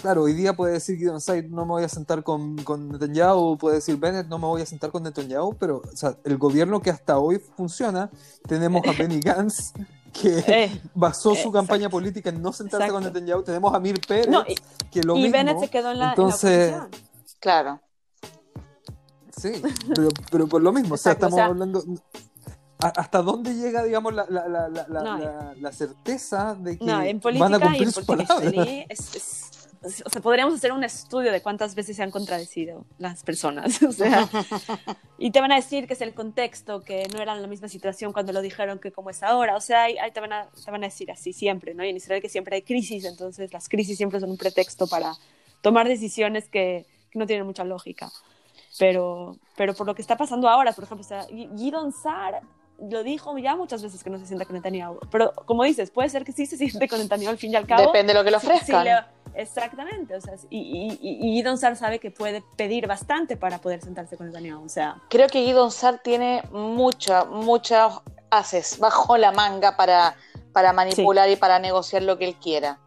claro, 0.00 0.24
hoy 0.24 0.32
día 0.32 0.52
puede 0.54 0.72
decir 0.74 0.98
Said 1.20 1.44
no 1.44 1.64
me 1.64 1.72
voy 1.72 1.84
a 1.84 1.88
sentar 1.88 2.24
con, 2.24 2.56
con 2.64 2.88
Netanyahu, 2.88 3.56
puede 3.56 3.76
decir 3.76 3.96
Bennett 3.98 4.26
no 4.26 4.38
me 4.38 4.46
voy 4.46 4.62
a 4.62 4.66
sentar 4.66 4.90
con 4.90 5.04
Netanyahu, 5.04 5.54
pero 5.54 5.76
o 5.76 5.96
sea, 5.96 6.16
el 6.24 6.38
gobierno 6.38 6.82
que 6.82 6.90
hasta 6.90 7.18
hoy 7.18 7.38
funciona, 7.38 8.10
tenemos 8.48 8.84
a 8.84 8.92
Benny 8.98 9.20
Gantz, 9.20 9.74
que 10.12 10.38
eh, 10.48 10.82
basó 10.92 11.36
su 11.36 11.52
campaña 11.52 11.88
política 11.88 12.30
en 12.30 12.42
no 12.42 12.52
sentarse 12.52 12.88
con 12.88 13.04
Netanyahu, 13.04 13.44
tenemos 13.44 13.72
a 13.72 13.78
Mir 13.78 14.00
Pérez, 14.00 14.26
que 14.90 15.04
lo 15.04 15.16
y 15.16 15.30
Bennett 15.30 15.60
se 15.60 15.70
quedó 15.70 15.92
en 15.92 16.00
la, 16.00 16.08
entonces, 16.10 16.74
Claro. 17.42 17.80
Sí, 19.42 19.52
pero, 19.94 20.08
pero 20.30 20.46
por 20.46 20.62
lo 20.62 20.72
mismo, 20.72 20.94
o 20.94 20.98
sea, 20.98 21.12
estamos 21.12 21.38
hablando... 21.38 21.84
¿Hasta 22.78 23.22
dónde 23.22 23.54
llega, 23.54 23.84
digamos, 23.84 24.12
la, 24.12 24.26
la, 24.28 24.48
la, 24.48 25.54
la 25.56 25.72
certeza 25.72 26.56
de 26.56 26.78
que 26.78 26.84
no, 26.84 27.00
en 27.00 27.20
política 27.20 27.48
van 27.48 27.62
a 27.62 27.76
cumplir 27.76 27.88
y 28.42 28.58
en 28.58 28.86
es, 28.88 29.14
es, 29.14 29.52
o 30.04 30.10
sea, 30.10 30.22
podríamos 30.22 30.54
hacer 30.54 30.72
un 30.72 30.84
estudio 30.84 31.32
de 31.32 31.40
cuántas 31.40 31.74
veces 31.74 31.96
se 31.96 32.02
han 32.02 32.10
contradecido 32.10 32.84
las 32.98 33.22
personas. 33.22 33.80
O 33.92 33.92
sea, 33.92 34.28
y 35.18 35.30
te 35.30 35.40
van 35.40 35.52
a 35.52 35.56
decir 35.56 35.86
que 35.86 35.94
es 35.94 36.00
el 36.00 36.14
contexto, 36.14 36.82
que 36.82 37.06
no 37.12 37.20
era 37.20 37.34
la 37.34 37.46
misma 37.46 37.68
situación 37.68 38.12
cuando 38.12 38.32
lo 38.32 38.40
dijeron 38.40 38.78
que 38.78 38.92
como 38.92 39.10
es 39.10 39.22
ahora. 39.22 39.56
O 39.56 39.60
sea, 39.60 39.84
ahí, 39.84 39.96
te, 40.12 40.20
van 40.20 40.32
a, 40.32 40.48
te 40.64 40.70
van 40.70 40.82
a 40.84 40.86
decir 40.86 41.10
así 41.10 41.32
siempre, 41.32 41.74
¿no? 41.74 41.84
Y 41.84 41.90
en 41.90 41.96
Israel 41.96 42.22
que 42.22 42.28
siempre 42.28 42.56
hay 42.56 42.62
crisis, 42.62 43.04
entonces 43.04 43.52
las 43.52 43.68
crisis 43.68 43.96
siempre 43.96 44.20
son 44.20 44.30
un 44.30 44.36
pretexto 44.36 44.86
para 44.86 45.14
tomar 45.60 45.88
decisiones 45.88 46.48
que, 46.48 46.86
que 47.10 47.18
no 47.18 47.26
tienen 47.26 47.46
mucha 47.46 47.64
lógica. 47.64 48.10
Pero, 48.78 49.36
pero 49.56 49.74
por 49.74 49.86
lo 49.86 49.94
que 49.94 50.02
está 50.02 50.16
pasando 50.16 50.48
ahora, 50.48 50.72
por 50.72 50.84
ejemplo, 50.84 51.04
o 51.04 51.08
sea, 51.08 51.26
Gidon 51.56 51.92
Sar 51.92 52.42
lo 52.90 53.02
dijo 53.02 53.36
ya 53.38 53.54
muchas 53.54 53.82
veces 53.82 54.02
que 54.02 54.10
no 54.10 54.18
se 54.18 54.26
sienta 54.26 54.44
con 54.44 54.56
Netanyahu. 54.56 54.98
Pero 55.10 55.32
como 55.44 55.64
dices, 55.64 55.90
puede 55.90 56.08
ser 56.08 56.24
que 56.24 56.32
sí 56.32 56.46
se 56.46 56.56
siente 56.56 56.88
con 56.88 56.98
Netanyahu 56.98 57.30
al 57.30 57.38
fin 57.38 57.52
y 57.52 57.56
al 57.56 57.66
cabo. 57.66 57.82
Depende 57.82 58.12
de 58.12 58.18
lo 58.18 58.24
que 58.24 58.30
le 58.30 58.36
ofrezcan. 58.38 59.06
exactamente. 59.34 60.16
O 60.16 60.20
sea, 60.20 60.34
y, 60.50 60.98
y, 61.00 61.38
y 61.38 61.56
Sar 61.56 61.76
sabe 61.76 61.98
que 61.98 62.10
puede 62.10 62.42
pedir 62.56 62.86
bastante 62.86 63.36
para 63.36 63.58
poder 63.58 63.82
sentarse 63.82 64.16
con 64.16 64.26
Netanyahu. 64.26 64.64
O 64.64 64.68
sea, 64.68 64.96
Creo 65.08 65.28
que 65.28 65.44
Gidon 65.44 65.70
Sar 65.70 66.00
tiene 66.02 66.42
mucha, 66.50 67.24
muchas 67.24 68.00
haces 68.30 68.78
bajo 68.78 69.16
la 69.18 69.30
manga 69.30 69.76
para, 69.76 70.16
para 70.52 70.72
manipular 70.72 71.28
y 71.28 71.36
para 71.36 71.58
negociar 71.58 72.02
lo 72.02 72.18
que 72.18 72.24
él 72.24 72.34
quiera. 72.36 72.78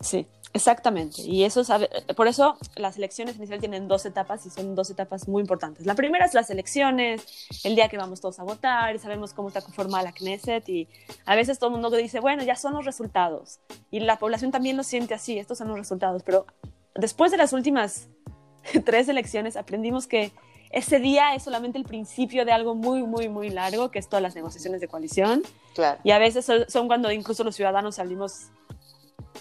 Sí. 0.00 0.26
Exactamente, 0.56 1.20
y 1.22 1.42
eso 1.42 1.64
sabe, 1.64 1.90
por 2.16 2.28
eso 2.28 2.56
las 2.76 2.96
elecciones 2.96 3.34
iniciales 3.34 3.60
tienen 3.60 3.88
dos 3.88 4.06
etapas 4.06 4.46
y 4.46 4.50
son 4.50 4.76
dos 4.76 4.88
etapas 4.88 5.26
muy 5.26 5.40
importantes. 5.40 5.84
La 5.84 5.96
primera 5.96 6.24
es 6.24 6.32
las 6.32 6.48
elecciones, 6.48 7.26
el 7.64 7.74
día 7.74 7.88
que 7.88 7.98
vamos 7.98 8.20
todos 8.20 8.38
a 8.38 8.44
votar 8.44 8.94
y 8.94 9.00
sabemos 9.00 9.34
cómo 9.34 9.48
está 9.48 9.62
conformada 9.62 10.04
la 10.04 10.12
Knesset 10.12 10.68
y 10.68 10.86
a 11.26 11.34
veces 11.34 11.58
todo 11.58 11.70
el 11.70 11.72
mundo 11.72 11.90
dice, 11.90 12.20
bueno, 12.20 12.44
ya 12.44 12.54
son 12.54 12.72
los 12.74 12.84
resultados 12.84 13.58
y 13.90 13.98
la 13.98 14.20
población 14.20 14.52
también 14.52 14.76
lo 14.76 14.84
siente 14.84 15.12
así, 15.12 15.40
estos 15.40 15.58
son 15.58 15.66
los 15.66 15.76
resultados, 15.76 16.22
pero 16.22 16.46
después 16.94 17.32
de 17.32 17.36
las 17.36 17.52
últimas 17.52 18.06
tres 18.84 19.08
elecciones 19.08 19.56
aprendimos 19.56 20.06
que 20.06 20.30
ese 20.70 21.00
día 21.00 21.34
es 21.34 21.42
solamente 21.42 21.78
el 21.78 21.84
principio 21.84 22.44
de 22.44 22.52
algo 22.52 22.76
muy, 22.76 23.02
muy, 23.02 23.28
muy 23.28 23.50
largo, 23.50 23.90
que 23.90 23.98
es 23.98 24.08
todas 24.08 24.22
las 24.22 24.36
negociaciones 24.36 24.80
de 24.80 24.86
coalición. 24.86 25.42
Claro. 25.74 26.00
Y 26.04 26.12
a 26.12 26.18
veces 26.18 26.46
son 26.68 26.86
cuando 26.86 27.10
incluso 27.10 27.42
los 27.42 27.54
ciudadanos 27.54 27.96
salimos 27.96 28.50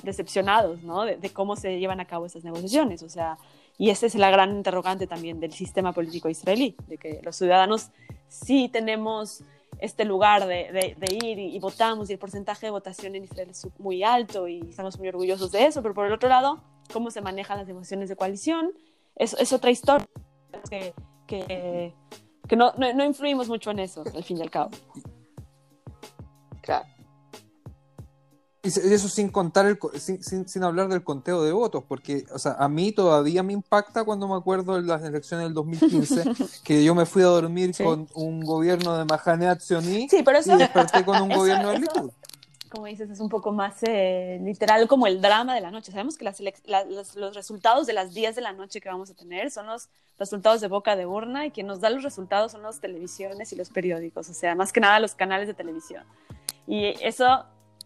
decepcionados, 0.01 0.81
¿no? 0.83 1.03
De, 1.05 1.29
cómo 1.31 1.55
se 1.55 1.79
llevan 1.79 1.99
a 1.99 2.05
cabo 2.05 2.25
esas 2.25 2.43
negociaciones. 2.43 3.03
O 3.03 3.09
sea, 3.09 3.37
y 3.77 3.89
esa 3.89 4.05
es 4.05 4.15
la 4.15 4.31
gran 4.31 4.55
interrogante 4.55 5.07
también 5.07 5.39
del 5.39 5.53
sistema 5.53 5.93
político 5.93 6.29
israelí, 6.29 6.75
de 6.87 6.97
que 6.97 7.21
los 7.23 7.35
ciudadanos 7.35 7.89
sí 8.27 8.69
tenemos 8.69 9.43
este 9.79 10.05
lugar 10.05 10.45
de, 10.45 10.95
ir 11.11 11.39
y, 11.39 11.59
votamos 11.59 12.09
y 12.09 12.13
el 12.13 12.19
porcentaje 12.19 12.67
de 12.67 12.71
votación 12.71 13.15
en 13.15 13.23
Israel 13.23 13.49
es 13.49 13.67
muy 13.79 14.03
alto 14.03 14.47
y 14.47 14.61
estamos 14.69 14.97
muy 14.97 15.07
orgullosos 15.07 15.51
de 15.51 15.65
eso, 15.65 15.81
pero 15.81 15.93
por 15.93 16.05
el 16.05 16.13
otro 16.13 16.29
lado, 16.29 16.61
cómo 16.91 17.11
se 17.11 17.21
manejan 17.21 17.57
las 17.57 17.67
negociaciones 17.67 18.09
de 18.09 18.15
coalición 18.15 18.71
es, 19.15 19.51
otra 19.51 19.71
historia 19.71 20.07
que, 20.69 20.93
que, 21.27 21.93
que 22.47 22.55
no, 22.55 22.73
no, 22.77 22.93
no 22.93 23.03
influimos 23.03 23.49
mucho 23.49 23.71
en 23.71 23.79
eso, 23.79 24.03
al 24.15 24.23
fin 24.23 24.37
y 24.37 24.41
al 24.41 24.51
cabo. 24.51 24.71
Claro. 26.61 26.92
Y 28.65 28.69
eso 28.69 29.09
sin 29.09 29.27
contar, 29.27 29.65
el, 29.65 29.77
sin, 29.99 30.47
sin, 30.47 30.63
hablar 30.63 30.87
del 30.87 31.03
conteo 31.03 31.43
de 31.43 31.51
votos, 31.51 31.83
porque 31.85 32.25
o 32.33 32.39
sea, 32.39 32.53
a 32.53 32.69
mí 32.69 32.93
todavía 32.93 33.43
me 33.43 33.51
impacta 33.51 34.05
cuando 34.05 34.25
me 34.25 34.35
acuerdo 34.35 34.75
de 34.75 34.83
las 34.83 35.03
elecciones 35.03 35.47
del 35.47 35.53
2015, 35.53 36.23
que 36.63 36.81
yo 36.81 36.95
me 36.95 37.05
fui 37.05 37.23
a 37.23 37.25
dormir 37.25 37.75
con 37.75 38.07
un 38.13 38.39
gobierno 38.39 38.97
de 38.97 39.03
Mahane 39.03 39.47
Atsioni 39.47 40.07
sí, 40.07 40.23
pero 40.23 40.37
eso, 40.37 40.53
y 40.53 40.59
desperté 40.59 41.03
con 41.03 41.21
un 41.21 41.29
gobierno 41.35 41.71
de 41.71 41.79
Likud. 41.79 42.11
Como 42.69 42.85
dices, 42.85 43.09
es 43.09 43.19
un 43.19 43.27
poco 43.27 43.51
más 43.51 43.75
eh, 43.81 44.39
literal 44.41 44.87
como 44.87 45.07
el 45.07 45.21
drama 45.21 45.53
de 45.53 45.59
la 45.59 45.69
noche. 45.69 45.91
Sabemos 45.91 46.17
que 46.17 46.23
las 46.23 46.39
los, 46.89 47.15
los, 47.17 47.35
resultados 47.35 47.85
de 47.85 47.91
las 47.91 48.13
10 48.13 48.33
de 48.33 48.41
la 48.41 48.53
noche 48.53 48.79
que 48.79 48.87
vamos 48.87 49.09
a 49.09 49.13
tener 49.13 49.51
son 49.51 49.67
los 49.67 49.89
resultados 50.17 50.61
de 50.61 50.69
boca 50.69 50.95
de 50.95 51.05
urna 51.05 51.45
y 51.45 51.51
quien 51.51 51.67
nos 51.67 51.81
da 51.81 51.89
los 51.89 52.01
resultados 52.01 52.53
son 52.53 52.63
las 52.63 52.79
televisiones 52.79 53.51
y 53.51 53.57
los 53.57 53.69
periódicos, 53.69 54.29
o 54.29 54.33
sea, 54.33 54.55
más 54.55 54.71
que 54.71 54.79
nada 54.79 55.01
los 55.01 55.15
canales 55.15 55.47
de 55.47 55.53
televisión. 55.53 56.05
Y 56.65 56.95
eso 57.05 57.45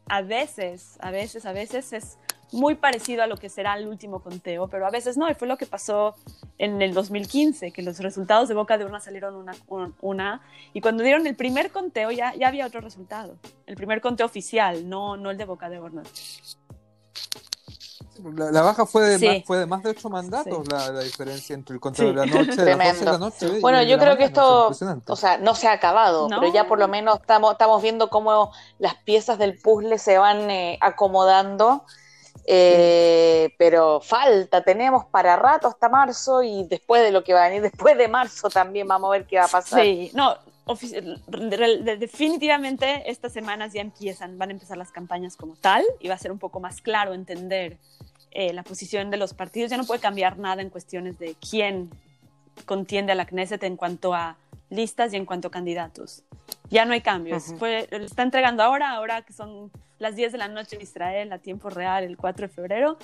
a 0.09 0.21
veces, 0.21 0.97
a 1.01 1.11
veces, 1.11 1.45
a 1.45 1.51
veces 1.51 1.93
es 1.93 2.17
muy 2.51 2.75
parecido 2.75 3.23
a 3.23 3.27
lo 3.27 3.37
que 3.37 3.49
será 3.49 3.77
el 3.77 3.87
último 3.87 4.21
conteo, 4.21 4.67
pero 4.67 4.87
a 4.87 4.89
veces 4.89 5.17
no, 5.17 5.29
y 5.29 5.33
fue 5.33 5.47
lo 5.47 5.57
que 5.57 5.65
pasó 5.65 6.15
en 6.57 6.81
el 6.81 6.93
2015, 6.93 7.71
que 7.71 7.81
los 7.81 7.99
resultados 7.99 8.47
de 8.47 8.55
boca 8.55 8.77
de 8.77 8.85
urna 8.85 8.99
salieron 8.99 9.35
una, 9.35 9.53
una 10.01 10.41
y 10.73 10.81
cuando 10.81 11.03
dieron 11.03 11.27
el 11.27 11.35
primer 11.35 11.71
conteo 11.71 12.11
ya, 12.11 12.33
ya 12.35 12.47
había 12.47 12.65
otro 12.65 12.81
resultado, 12.81 13.37
el 13.65 13.75
primer 13.75 14.01
conteo 14.01 14.25
oficial, 14.25 14.87
no, 14.87 15.17
no 15.17 15.31
el 15.31 15.37
de 15.37 15.45
boca 15.45 15.69
de 15.69 15.79
urna. 15.79 16.03
La, 18.35 18.61
baja 18.61 18.85
fue 18.85 19.17
de, 19.17 19.27
más, 19.27 19.45
fue 19.45 19.57
de 19.57 19.65
más 19.65 19.83
de 19.83 19.89
ocho 19.91 20.09
mandatos 20.09 20.67
la, 20.67 20.99
diferencia 21.01 21.53
entre 21.53 21.75
el 21.75 21.79
conteo 21.79 22.07
de 22.07 22.13
la 22.13 22.25
noche, 22.25 22.63
de 22.63 22.75
las 22.75 23.01
la 23.01 23.17
noche. 23.17 23.59
Bueno, 23.59 23.83
yo 23.83 23.97
creo 23.97 24.17
que 24.17 24.25
esto, 24.25 24.69
o 25.07 25.15
sea, 25.15 25.37
no 25.37 25.55
se 25.55 25.67
ha 25.67 25.73
acabado, 25.73 26.27
pero 26.27 26.51
ya 26.51 26.67
por 26.67 26.79
lo 26.79 26.87
menos 26.87 27.19
estamos, 27.19 27.51
estamos 27.51 27.81
viendo 27.81 28.09
cómo 28.09 28.51
las 28.79 28.95
piezas 28.95 29.37
del 29.37 29.59
puzzle 29.59 29.97
se 29.97 30.17
van 30.17 30.49
eh, 30.49 30.77
acomodando. 30.81 31.83
Eh, 32.49 33.53
pero 33.57 33.99
falta, 33.99 34.63
tenemos 34.63 35.03
para 35.05 35.35
rato 35.35 35.67
hasta 35.67 35.89
marzo 35.89 36.41
y 36.43 36.63
después 36.63 37.03
de 37.03 37.11
lo 37.11 37.21
que 37.21 37.33
va 37.33 37.43
a 37.43 37.49
venir, 37.49 37.61
después 37.61 37.97
de 37.97 38.07
marzo 38.07 38.49
también 38.49 38.87
vamos 38.87 39.09
a 39.09 39.11
ver 39.11 39.25
qué 39.27 39.37
va 39.37 39.45
a 39.45 39.49
pasar. 39.49 39.81
Sí, 39.81 40.11
no, 40.13 40.37
definitivamente 41.99 43.09
estas 43.09 43.33
semanas 43.33 43.73
ya 43.73 43.81
empiezan, 43.81 44.37
van 44.37 44.49
a 44.49 44.53
empezar 44.53 44.77
las 44.77 44.91
campañas 44.91 45.35
como 45.35 45.55
tal 45.55 45.83
y 45.99 46.07
va 46.07 46.15
a 46.15 46.17
ser 46.17 46.31
un 46.31 46.39
poco 46.39 46.59
más 46.59 46.81
claro 46.81 47.13
entender 47.13 47.77
eh, 48.31 48.53
la 48.53 48.63
posición 48.63 49.09
de 49.09 49.17
los 49.17 49.33
partidos. 49.33 49.71
Ya 49.71 49.77
no 49.77 49.85
puede 49.85 49.99
cambiar 49.99 50.37
nada 50.37 50.61
en 50.61 50.69
cuestiones 50.69 51.17
de 51.19 51.35
quién 51.35 51.89
contiende 52.65 53.11
a 53.11 53.15
la 53.15 53.25
Knesset 53.25 53.63
en 53.63 53.77
cuanto 53.77 54.13
a 54.13 54.37
listas 54.69 55.13
y 55.13 55.15
en 55.15 55.25
cuanto 55.25 55.47
a 55.47 55.51
candidatos. 55.51 56.23
Ya 56.69 56.85
no 56.85 56.93
hay 56.93 57.01
cambios. 57.01 57.53
está 57.91 58.23
entregando 58.23 58.63
ahora, 58.63 58.91
ahora 58.91 59.21
que 59.21 59.33
son 59.33 59.71
las 59.99 60.15
10 60.15 60.33
de 60.33 60.37
la 60.37 60.47
noche 60.47 60.75
en 60.75 60.81
Israel, 60.81 61.31
a 61.31 61.39
tiempo 61.39 61.69
real, 61.69 62.03
el 62.03 62.17
4 62.17 62.47
de 62.47 62.53
febrero. 62.53 62.97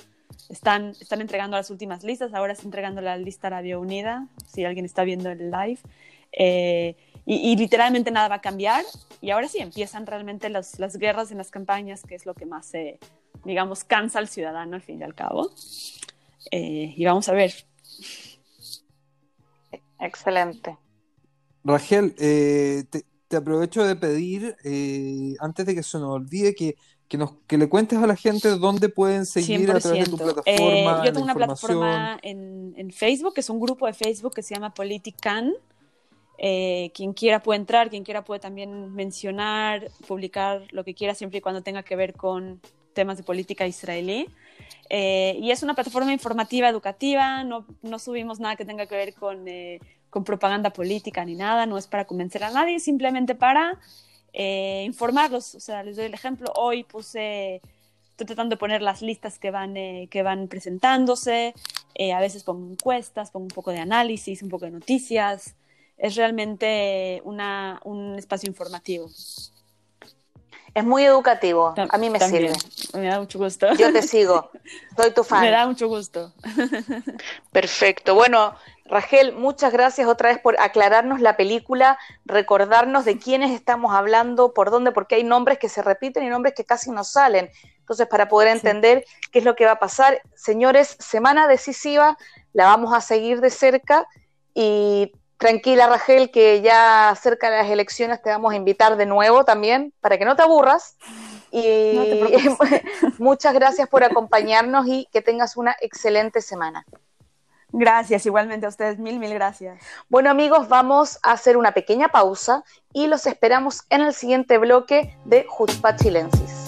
Están, 0.48 0.90
están 1.00 1.20
entregando 1.20 1.56
las 1.56 1.70
últimas 1.70 2.02
listas, 2.04 2.34
ahora 2.34 2.52
está 2.52 2.64
entregando 2.64 3.00
la 3.00 3.16
lista 3.16 3.46
Arabia 3.46 3.78
Unida, 3.78 4.26
si 4.46 4.64
alguien 4.64 4.84
está 4.84 5.04
viendo 5.04 5.30
el 5.30 5.50
live. 5.50 5.78
Eh, 6.32 6.96
y, 7.26 7.56
literalmente 7.56 8.10
nada 8.10 8.28
va 8.28 8.36
a 8.36 8.40
cambiar. 8.40 8.84
Y 9.20 9.30
ahora 9.30 9.48
sí 9.48 9.58
empiezan 9.58 10.06
realmente 10.06 10.50
las, 10.50 10.78
las 10.78 10.96
guerras 10.96 11.30
en 11.30 11.38
las 11.38 11.50
campañas, 11.50 12.02
que 12.02 12.14
es 12.14 12.26
lo 12.26 12.34
que 12.34 12.44
más, 12.44 12.74
eh, 12.74 12.98
digamos, 13.44 13.84
cansa 13.84 14.18
al 14.18 14.28
ciudadano 14.28 14.76
al 14.76 14.82
fin 14.82 15.00
y 15.00 15.04
al 15.04 15.14
cabo. 15.14 15.50
Eh, 16.50 16.94
y 16.96 17.04
vamos 17.04 17.28
a 17.28 17.32
ver. 17.32 17.52
Excelente. 20.00 20.76
Rachel, 21.62 22.14
eh, 22.18 22.84
te, 22.90 23.36
aprovecho 23.36 23.84
de 23.84 23.96
pedir, 23.96 24.54
antes 25.40 25.66
de 25.66 25.74
que 25.74 25.82
se 25.82 25.98
nos 25.98 26.10
olvide, 26.10 26.54
que, 26.54 26.76
que, 27.08 27.18
nos, 27.18 27.32
que 27.46 27.58
le 27.58 27.68
cuentes 27.68 27.98
a 27.98 28.06
la 28.06 28.16
gente 28.16 28.48
dónde 28.50 28.88
pueden 28.88 29.26
seguir 29.26 29.70
a 29.70 29.80
través 29.80 30.04
de 30.04 30.10
tu 30.10 30.18
plataforma. 30.18 31.04
yo 31.04 31.12
tengo 31.12 31.24
una 31.24 31.34
plataforma 31.34 32.18
en, 32.22 32.74
en, 32.76 32.92
Facebook, 32.92 33.34
que 33.34 33.40
es 33.40 33.50
un 33.50 33.58
grupo 33.58 33.86
de 33.86 33.94
Facebook 33.94 34.34
que 34.34 34.42
se 34.42 34.54
llama 34.54 34.74
Politican. 34.74 35.54
Eh, 36.38 36.90
quien 36.94 37.12
quiera 37.12 37.42
puede 37.42 37.60
entrar, 37.60 37.90
quien 37.90 38.04
quiera 38.04 38.24
puede 38.24 38.40
también 38.40 38.92
mencionar, 38.92 39.90
publicar 40.06 40.66
lo 40.72 40.84
que 40.84 40.94
quiera, 40.94 41.14
siempre 41.14 41.38
y 41.38 41.40
cuando 41.40 41.62
tenga 41.62 41.82
que 41.82 41.94
ver 41.94 42.14
con 42.14 42.60
temas 42.94 43.16
de 43.16 43.22
política 43.22 43.66
israelí. 43.66 44.28
Eh, 44.88 45.36
y 45.40 45.50
es 45.50 45.62
una 45.62 45.74
plataforma 45.74 46.12
informativa, 46.12 46.68
educativa, 46.68 47.44
no, 47.44 47.66
no, 47.82 47.98
subimos 47.98 48.40
nada 48.40 48.56
que 48.56 48.64
tenga 48.64 48.86
que 48.86 48.94
ver 48.94 49.14
con, 49.14 49.48
eh, 49.48 49.80
con, 50.10 50.24
propaganda 50.24 50.70
política 50.70 51.24
ni 51.24 51.34
nada, 51.34 51.66
no 51.66 51.78
es 51.78 51.86
para 51.86 52.04
convencer 52.06 52.44
a 52.44 52.50
nadie, 52.50 52.80
simplemente 52.80 53.34
para 53.34 53.78
informarlos. 54.84 55.54
O 55.54 55.60
sea, 55.60 55.84
les 55.84 55.96
doy 55.96 56.06
el 56.06 56.14
ejemplo, 56.14 56.52
hoy 56.56 56.82
puse, 56.82 57.60
estoy 58.10 58.26
tratando 58.26 58.56
de 58.56 58.58
poner 58.58 58.82
las 58.82 59.00
listas 59.00 59.38
que 59.38 59.52
van, 59.52 59.74
que 59.74 60.22
van 60.24 60.48
presentándose, 60.48 61.54
a 62.12 62.20
veces 62.20 62.42
pongo 62.42 62.72
encuestas, 62.72 63.30
pongo 63.30 63.44
un 63.44 63.54
poco 63.54 63.70
de 63.70 63.78
análisis, 63.78 64.42
un 64.42 64.48
poco 64.48 64.64
de 64.64 64.72
noticias 64.72 65.54
es 65.96 66.16
realmente 66.16 67.20
una, 67.24 67.80
un 67.84 68.18
espacio 68.18 68.48
informativo. 68.48 69.08
Es 70.74 70.84
muy 70.84 71.04
educativo, 71.04 71.72
a 71.76 71.98
mí 71.98 72.10
me 72.10 72.18
sirve. 72.18 72.52
Me 72.94 73.06
da 73.06 73.20
mucho 73.20 73.38
gusto. 73.38 73.72
Yo 73.74 73.92
te 73.92 74.02
sigo, 74.02 74.50
soy 74.96 75.12
tu 75.12 75.22
fan. 75.24 75.42
Me 75.42 75.50
da 75.50 75.66
mucho 75.66 75.86
gusto. 75.86 76.32
Perfecto. 77.52 78.16
Bueno, 78.16 78.56
Rachel, 78.86 79.34
muchas 79.34 79.72
gracias 79.72 80.08
otra 80.08 80.30
vez 80.30 80.40
por 80.40 80.60
aclararnos 80.60 81.20
la 81.20 81.36
película, 81.36 81.96
recordarnos 82.24 83.04
de 83.04 83.18
quiénes 83.18 83.52
estamos 83.52 83.94
hablando, 83.94 84.52
por 84.52 84.70
dónde, 84.70 84.90
porque 84.90 85.14
hay 85.14 85.24
nombres 85.24 85.58
que 85.58 85.68
se 85.68 85.80
repiten 85.80 86.24
y 86.24 86.28
nombres 86.28 86.54
que 86.54 86.64
casi 86.64 86.90
no 86.90 87.04
salen. 87.04 87.50
Entonces, 87.78 88.08
para 88.08 88.28
poder 88.28 88.48
entender 88.48 89.04
qué 89.30 89.38
es 89.38 89.44
lo 89.44 89.54
que 89.54 89.66
va 89.66 89.72
a 89.72 89.78
pasar, 89.78 90.22
señores, 90.34 90.96
semana 90.98 91.46
decisiva, 91.46 92.18
la 92.52 92.66
vamos 92.66 92.92
a 92.92 93.00
seguir 93.00 93.40
de 93.40 93.50
cerca 93.50 94.06
y 94.54 95.12
Tranquila, 95.38 95.88
Rachel, 95.88 96.30
que 96.30 96.62
ya 96.62 97.14
cerca 97.20 97.50
de 97.50 97.58
las 97.58 97.70
elecciones 97.70 98.22
te 98.22 98.30
vamos 98.30 98.52
a 98.52 98.56
invitar 98.56 98.96
de 98.96 99.06
nuevo 99.06 99.44
también, 99.44 99.92
para 100.00 100.16
que 100.16 100.24
no 100.24 100.36
te 100.36 100.42
aburras. 100.42 100.96
Y 101.50 101.98
muchas 103.18 103.54
gracias 103.54 103.88
por 103.88 104.04
acompañarnos 104.04 104.86
y 104.86 105.08
que 105.12 105.22
tengas 105.22 105.56
una 105.56 105.76
excelente 105.80 106.40
semana. 106.40 106.84
Gracias, 107.76 108.24
igualmente 108.24 108.66
a 108.66 108.68
ustedes, 108.68 109.00
mil, 109.00 109.18
mil 109.18 109.34
gracias. 109.34 109.82
Bueno 110.08 110.30
amigos, 110.30 110.68
vamos 110.68 111.18
a 111.24 111.32
hacer 111.32 111.56
una 111.56 111.72
pequeña 111.72 112.08
pausa 112.08 112.62
y 112.92 113.08
los 113.08 113.26
esperamos 113.26 113.82
en 113.90 114.02
el 114.02 114.14
siguiente 114.14 114.58
bloque 114.58 115.18
de 115.24 115.44
Jutzpah 115.48 115.96
Chilensis. 115.96 116.63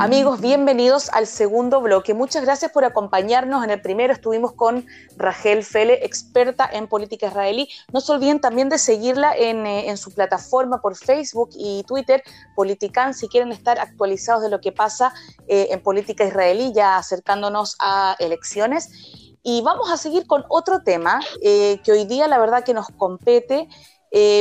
Amigos, 0.00 0.40
bienvenidos 0.40 1.08
al 1.10 1.28
segundo 1.28 1.80
bloque. 1.80 2.14
Muchas 2.14 2.42
gracias 2.42 2.72
por 2.72 2.84
acompañarnos. 2.84 3.62
En 3.62 3.70
el 3.70 3.80
primero 3.80 4.12
estuvimos 4.12 4.52
con 4.52 4.84
Rachel 5.16 5.62
Fele, 5.62 6.04
experta 6.04 6.68
en 6.70 6.88
política 6.88 7.28
israelí. 7.28 7.68
No 7.92 8.00
se 8.00 8.10
olviden 8.10 8.40
también 8.40 8.68
de 8.68 8.78
seguirla 8.78 9.36
en, 9.36 9.66
eh, 9.66 9.96
su 9.96 10.12
plataforma 10.12 10.80
por 10.80 10.96
Facebook 10.96 11.50
y 11.54 11.84
Twitter, 11.84 12.24
Politican, 12.56 13.14
si 13.14 13.28
quieren 13.28 13.52
estar 13.52 13.78
actualizados 13.78 14.42
de 14.42 14.48
lo 14.50 14.60
que 14.60 14.72
pasa 14.72 15.14
eh, 15.46 15.68
en 15.70 15.80
política 15.80 16.24
israelí, 16.24 16.72
ya 16.74 16.96
acercándonos 16.96 17.76
a 17.78 18.16
elecciones. 18.18 18.90
Y 19.44 19.62
vamos 19.62 19.92
a 19.92 19.96
seguir 19.96 20.26
con 20.26 20.42
otro 20.48 20.82
tema 20.82 21.20
eh, 21.40 21.80
que 21.84 21.92
hoy 21.92 22.04
día 22.04 22.26
la 22.26 22.38
verdad 22.38 22.64
que 22.64 22.74
nos 22.74 22.88
compete, 22.88 23.68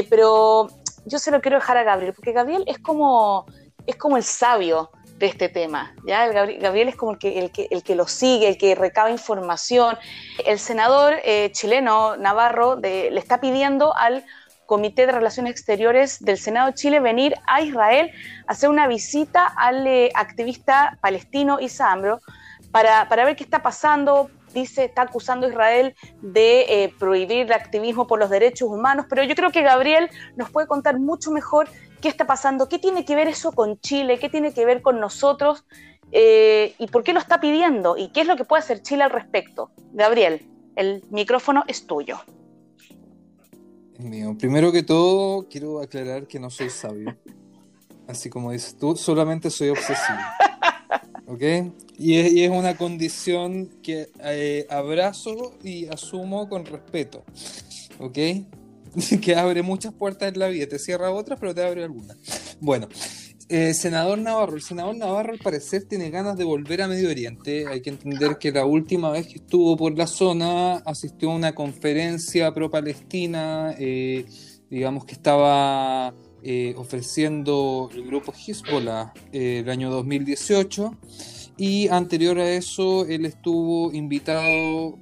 pero 0.10 0.68
yo 1.06 1.20
se 1.20 1.30
lo 1.30 1.42
quiero 1.42 1.58
dejar 1.58 1.78
a 1.78 1.84
Gabriel, 1.84 2.13
porque 2.16 2.32
Gabriel 2.32 2.63
es 2.66 2.80
como, 2.80 3.46
es 3.86 3.96
como 3.98 4.18
el 4.18 4.24
sabio 4.24 4.89
este 5.26 5.50
tema. 5.50 5.96
¿ya? 6.06 6.26
El 6.26 6.60
Gabriel, 6.60 6.88
es 6.90 6.96
como 6.96 7.14
el 7.14 7.18
que, 7.18 7.40
el, 7.40 7.52
que, 7.52 7.68
el 7.72 7.84
que 7.84 7.96
lo 7.96 8.08
sigue, 8.08 8.48
el 8.48 8.58
que 8.58 8.76
recaba 8.76 9.10
información. 9.10 9.98
El 10.46 10.60
senador 10.60 11.16
eh, 11.24 11.50
chileno 11.52 12.18
Navarro 12.18 12.78
le 12.78 13.18
está 13.18 13.40
pidiendo 13.40 13.96
al 13.96 14.24
Comité 14.66 15.06
de 15.06 15.12
Relaciones 15.12 15.52
Exteriores 15.52 16.24
del 16.24 16.38
Senado 16.38 16.68
de 16.68 16.74
Chile 16.74 17.00
venir 17.00 17.36
a 17.46 17.62
Israel 17.62 18.12
a 18.48 18.54
hacer 18.54 18.70
una 18.70 18.88
visita 18.88 19.46
al 19.46 19.86
eh, 19.86 20.12
activista 20.16 20.98
palestino 21.02 21.60
Isa 21.60 21.92
Ambro 21.92 22.22
para, 22.72 23.08
para, 23.10 23.26
ver 23.26 23.36
qué 23.36 23.44
está 23.44 23.62
pasando. 23.62 24.30
Dice, 24.54 24.86
está 24.86 25.04
acusando 25.04 25.48
a 25.48 25.50
Israel 25.50 25.96
de 26.22 26.62
eh, 26.70 26.94
prohibir 27.00 27.48
el 27.48 27.54
activismo 27.54 28.06
por 28.08 28.20
los 28.20 28.30
derechos 28.30 28.70
humanos, 28.70 29.08
pero 29.10 29.24
yo 29.24 29.34
creo 29.36 29.52
que 29.52 29.64
Gabriel 29.64 30.10
nos 30.36 30.52
puede 30.52 30.68
contar 30.68 31.00
mucho 31.00 31.32
mejor 31.32 31.68
qué 32.04 32.10
está 32.10 32.28
pasando, 32.28 32.68
qué 32.68 32.80
tiene 32.80 33.06
que 33.06 33.16
ver 33.16 33.30
eso 33.30 33.54
con 33.54 33.80
Chile, 33.80 34.20
qué 34.20 34.28
tiene 34.28 34.54
que 34.54 34.66
ver 34.66 34.82
con 34.82 35.00
nosotros 35.00 35.63
eh, 36.12 36.76
y 36.78 36.88
por 36.88 37.02
qué 37.02 37.13
lo 37.13 37.20
está 37.20 37.39
pidiendo 37.39 37.95
y 37.95 38.10
qué 38.10 38.22
es 38.22 38.28
lo 38.28 38.36
que 38.36 38.43
puede 38.43 38.62
hacer 38.62 38.82
Chile 38.82 39.04
al 39.04 39.10
respecto. 39.10 39.72
Gabriel, 39.93 40.45
el 40.76 41.01
micrófono 41.12 41.64
es 41.66 41.88
tuyo. 41.88 42.20
Mío. 43.99 44.36
Primero 44.38 44.74
que 44.74 44.84
todo, 44.84 45.47
quiero 45.47 45.80
aclarar 45.80 46.28
que 46.28 46.41
no 46.41 46.49
soy 46.49 46.70
sabio. 46.70 47.16
Así 48.06 48.30
como 48.30 48.51
dices 48.51 48.78
tú, 48.78 48.97
solamente 48.97 49.49
soy 49.49 49.70
obsesivo. 49.70 50.20
¿Ok? 51.28 51.72
Y 51.97 52.43
es, 52.43 52.49
una 52.49 52.76
condición 52.76 53.70
que 53.82 54.10
eh, 54.20 54.68
abrazo 54.70 55.54
y 55.64 55.86
asumo 55.86 56.49
con 56.49 56.66
respeto. 56.66 57.24
¿ok? 57.99 58.18
que 59.22 59.36
abre 59.36 59.62
muchas 59.62 59.94
puertas 59.94 60.34
en 60.34 60.39
la 60.39 60.48
vida, 60.48 60.68
te 60.68 60.80
cierra 60.80 61.12
otras, 61.12 61.39
pero 61.39 61.54
te 61.54 61.64
abre 61.64 61.84
algunas. 61.84 62.18
Bueno, 62.60 62.88
eh, 63.50 63.74
senador 63.74 64.18
Navarro, 64.20 64.56
el 64.56 64.62
senador 64.62 64.96
Navarro 64.96 65.34
al 65.34 65.39
parecer 65.39 65.84
tiene 65.84 66.10
ganas 66.10 66.38
de 66.38 66.44
volver 66.44 66.82
a 66.82 66.88
Medio 66.88 67.10
Oriente. 67.10 67.68
Hay 67.68 67.82
que 67.82 67.89
entender 67.89 68.38
que 68.38 68.52
la 68.52 68.66
última 68.66 69.12
vez 69.12 69.28
que 69.28 69.36
estuvo 69.36 69.76
por 69.76 69.98
la 69.98 70.08
zona 70.08 70.78
asistió 70.86 71.32
a 71.32 71.36
una 71.36 71.54
conferencia 71.54 72.54
pro-palestina, 72.54 73.76
eh, 73.78 74.26
digamos 74.70 75.06
que 75.06 75.14
estaba 75.14 76.14
eh, 76.41 76.74
ofreciendo 76.78 77.89
el 77.94 78.06
grupo 78.06 78.34
Hezbollah 78.34 79.14
el 79.32 79.70
año 79.70 79.89
2018. 79.91 80.98
Y 81.56 81.88
anterior 81.89 82.39
a 82.39 82.49
eso, 82.49 83.06
él 83.06 83.26
estuvo 83.26 83.91
invitado 83.93 84.97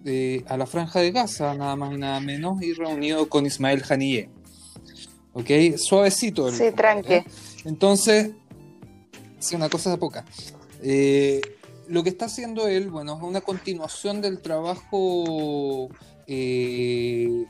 a 0.47 0.58
la 0.58 0.66
Franja 0.66 0.99
de 0.99 1.12
Gaza, 1.12 1.56
nada 1.56 1.76
más 1.76 1.93
y 1.93 1.97
nada 1.97 2.20
menos, 2.20 2.62
y 2.62 2.74
reunido 2.74 3.30
con 3.30 3.45
Ismael 3.45 3.84
Haniyeh. 3.88 4.30
¿Ok? 5.34 5.49
Suavecito. 5.78 6.49
El, 6.49 6.56
sí, 6.56 6.72
tranque. 6.76 7.24
Entonces, 7.64 8.32
sí, 9.39 9.56
una 9.56 9.70
cosa 9.70 9.91
de 9.91 9.97
poca. 9.97 10.26
Eh, 10.84 11.41
lo 11.88 12.04
que 12.04 12.10
está 12.10 12.26
haciendo 12.26 12.68
él, 12.68 12.89
bueno, 12.89 13.18
es 13.18 13.24
una 13.24 13.41
continuación 13.41 14.22
del 14.22 14.41
trabajo 14.41 15.89
eh, 16.28 17.45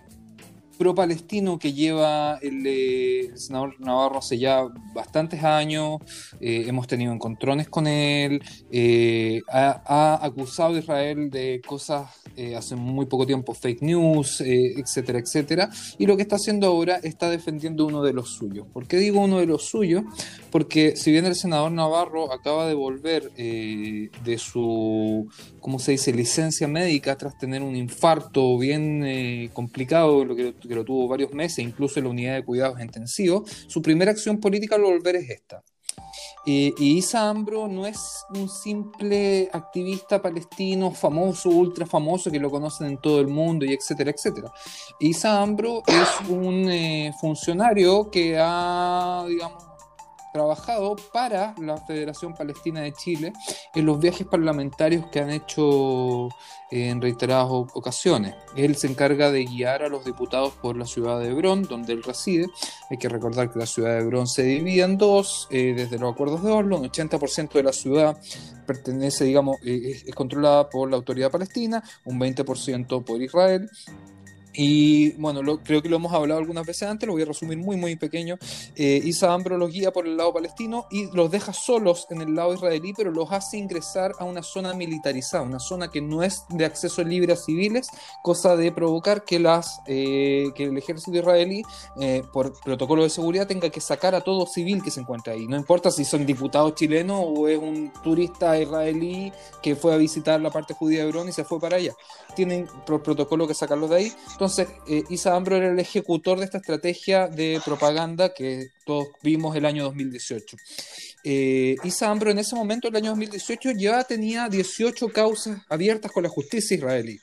pro-palestino 0.82 1.60
que 1.60 1.74
lleva 1.74 2.40
eh, 2.42 3.28
el, 3.30 3.38
senador 3.38 3.80
Navarro 3.80 4.18
hace 4.18 4.40
ya 4.40 4.64
bastantes 4.96 5.44
años, 5.44 6.00
eh, 6.40 6.64
hemos 6.66 6.88
tenido 6.88 7.14
encontrones 7.14 7.70
con 7.70 7.86
él, 7.86 8.42
eh, 8.72 9.42
ha, 9.48 10.20
acusado 10.26 10.74
a 10.74 10.80
Israel 10.80 11.30
de 11.30 11.62
cosas 11.68 12.10
hace 12.58 12.76
muy 12.76 13.06
poco 13.06 13.28
tiempo, 13.28 13.54
fake 13.54 13.82
news, 13.84 14.42
etcétera, 14.42 15.20
etcétera, 15.20 15.70
y 16.00 16.08
lo 16.08 16.16
que 16.16 16.24
está 16.24 16.38
haciendo 16.38 16.66
ahora 16.66 16.96
está 17.04 17.30
defendiendo 17.30 17.86
uno 17.86 18.02
de 18.02 18.14
los 18.14 18.30
suyos. 18.30 18.66
¿Por 18.74 18.88
qué 18.88 18.98
digo 18.98 19.20
uno 19.20 19.38
de 19.40 19.46
los 19.46 19.66
suyos? 19.66 20.04
Porque 20.50 20.96
si 20.96 21.12
bien 21.12 21.26
el 21.26 21.36
senador 21.36 21.72
Navarro 21.72 22.34
acaba 22.34 22.68
de 22.68 22.74
volver 22.74 23.32
de 23.34 24.38
su, 24.40 25.28
¿cómo 25.60 25.78
se 25.78 25.92
dice?, 25.92 26.14
licencia 26.14 26.68
médica 26.68 27.18
tras 27.18 27.38
tener 27.38 27.62
un 27.62 27.76
infarto 27.76 28.58
bien 28.58 29.50
complicado, 29.54 30.26
lo 30.26 30.36
que 30.36 30.56
que 30.72 30.76
lo 30.76 30.86
tuvo 30.86 31.06
varios 31.06 31.34
meses, 31.34 31.60
incluso 31.60 32.00
en 32.00 32.06
la 32.06 32.12
unidad 32.12 32.36
de 32.36 32.46
cuidados 32.46 32.80
intensivos, 32.80 33.66
su 33.68 33.82
primera 33.82 34.12
acción 34.12 34.40
política 34.40 34.76
al 34.76 34.84
volver 34.84 35.18
es 35.18 35.30
esta. 35.30 35.62
y 36.46 36.74
Isa 36.98 37.30
Ambro 37.30 37.68
no 37.68 37.86
es 37.86 38.24
un 38.34 38.48
simple 38.48 39.50
activista 39.52 40.22
palestino 40.22 40.92
famoso, 40.92 41.50
ultra 41.50 41.86
famoso, 41.86 42.32
que 42.32 42.40
lo 42.40 42.50
conocen 42.50 42.88
en 42.88 42.98
todo 43.00 43.20
el 43.20 43.28
mundo 43.28 43.66
y 43.66 43.74
etcétera, 43.74 44.12
etcétera. 44.12 44.50
Isa 45.02 45.42
Ambro 45.42 45.84
es 45.86 46.30
un 46.30 46.72
eh, 46.72 47.12
funcionario 47.20 48.10
que 48.10 48.38
ha, 48.40 49.26
digamos, 49.28 49.71
trabajado 50.32 50.96
para 51.14 51.54
la 51.60 51.78
Federación 51.78 52.34
Palestina 52.34 52.82
de 52.82 52.94
Chile 52.94 53.34
en 53.76 53.86
los 53.86 54.00
viajes 54.00 54.28
parlamentarios 54.28 55.06
que 55.08 55.20
han 55.20 55.30
hecho 55.30 56.28
eh, 56.72 56.90
en 56.90 57.02
reiteradas 57.02 57.48
ocasiones. 57.50 58.36
Él 58.56 58.76
se 58.76 58.88
encarga 58.88 59.32
de 59.32 59.46
guiar 59.46 59.84
a 59.84 59.90
los 59.90 60.06
diputados 60.06 60.54
por 60.54 60.78
la 60.78 60.86
ciudad 60.86 61.20
de 61.20 61.30
Hebrón, 61.30 61.64
donde 61.64 61.94
él 61.94 62.04
reside. 62.04 62.48
Hay 62.90 62.98
que 62.98 63.10
recordar 63.10 63.52
que 63.52 63.60
la 63.60 63.66
ciudad 63.66 63.92
de 63.92 64.00
Hebrón 64.00 64.28
se 64.28 64.44
divide 64.44 64.84
en 64.84 64.98
dos 64.98 65.48
eh, 65.52 65.74
desde 65.76 66.00
los 66.00 66.14
acuerdos 66.14 66.44
de 66.44 66.52
Oslo. 66.52 66.78
Un 66.78 66.90
80% 66.90 67.52
de 67.54 67.64
la 67.64 67.74
ciudad 67.74 68.18
pertenece, 68.66 69.26
digamos, 69.26 69.58
eh, 69.66 70.02
es 70.06 70.16
controlada 70.16 70.70
por 70.70 70.90
la 70.90 70.96
autoridad 70.96 71.32
palestina, 71.32 71.84
un 72.06 72.20
20% 72.20 73.04
por 73.04 73.22
Israel 73.22 73.70
y 74.54 75.12
bueno, 75.14 75.42
creo 75.64 75.82
que 75.82 75.90
lo 75.90 75.96
hemos 75.96 76.12
hablado 76.12 76.40
algunas 76.40 76.66
veces 76.66 76.88
antes, 76.88 77.08
lo 77.08 77.14
voy 77.14 77.22
a 77.22 77.26
resumir 77.26 77.58
muy, 77.58 77.78
muy 77.78 77.96
pequeño. 77.96 78.38
Eh, 78.76 79.02
Isa 79.04 79.34
Ambro 79.34 79.58
los 79.58 79.72
guía 79.72 79.92
por 79.92 80.06
el 80.06 80.18
lado 80.18 80.34
palestino 80.34 80.88
y 80.92 81.10
los 81.16 81.32
deja 81.32 81.54
solos 81.54 82.08
en 82.10 82.22
el 82.22 82.36
lado 82.36 82.54
israelí, 82.54 82.94
pero 82.96 83.12
los 83.12 83.32
hace 83.32 83.58
ingresar 83.58 84.12
a 84.20 84.26
una 84.26 84.44
zona 84.44 84.74
militarizada, 84.74 85.44
una 85.44 85.60
zona 85.60 85.90
que 85.90 86.02
no 86.02 86.24
es 86.24 86.44
de 86.50 86.66
acceso 86.66 87.04
libre 87.04 87.34
a 87.34 87.36
civiles, 87.38 87.88
cosa 88.22 88.56
de 88.58 88.72
provocar 88.72 89.24
que, 89.24 89.40
las, 89.40 89.82
eh, 89.88 90.48
que 90.56 90.66
el 90.66 90.78
ejército 90.78 91.18
israelí, 91.18 91.64
eh, 92.00 92.24
por 92.34 92.60
protocolo 92.60 93.04
de 93.04 93.10
seguridad, 93.10 93.48
tenga 93.48 93.70
que 93.70 93.80
sacar 93.80 94.16
a 94.16 94.22
todo 94.22 94.46
civil 94.46 94.84
que 94.84 94.92
se 94.92 95.00
encuentre 95.00 95.34
ahí. 95.34 95.48
No 95.48 95.56
importa 95.56 95.92
si 95.92 96.04
son 96.04 96.26
diputados 96.26 96.76
chilenos 96.76 97.24
o 97.26 97.48
es 97.48 97.58
un 97.58 97.92
turista 98.04 98.60
israelí 98.60 99.32
que 99.62 99.76
fue 99.76 99.94
a 99.94 99.98
visitar 99.98 100.42
la 100.42 100.50
parte 100.52 100.74
judía 100.74 101.04
de 101.04 101.10
Hebrón 101.10 101.30
y 101.30 101.32
se 101.32 101.46
fue 101.46 101.60
para 101.60 101.78
allá. 101.78 101.94
Tienen 102.36 102.68
por 102.86 103.02
protocolo 103.02 103.48
que 103.48 103.54
sacarlos 103.54 103.90
de 103.90 103.96
ahí 103.96 104.14
entonces, 104.42 104.70
eh, 104.88 105.04
Isa 105.12 105.36
Ambro 105.36 105.56
era 105.56 105.70
el 105.70 105.78
ejecutor 105.78 106.40
de 106.40 106.46
esta 106.46 106.58
estrategia 106.58 107.28
de 107.28 107.62
propaganda 107.64 108.34
que 108.34 108.72
todos 108.88 109.10
vimos 109.22 109.56
el 109.56 109.68
año 109.68 109.84
2018. 109.84 110.58
Eh, 111.24 111.76
Isa 111.84 112.10
Ambro 112.10 112.32
en 112.32 112.40
ese 112.40 112.56
momento, 112.56 112.88
el 112.88 112.96
año 112.96 113.12
2018, 113.12 113.74
ya 113.78 114.04
tenía 114.04 114.50
18 114.50 115.10
causas 115.10 115.62
abiertas 115.70 116.12
con 116.12 116.24
la 116.24 116.30
justicia 116.30 116.76
israelí. 116.76 117.20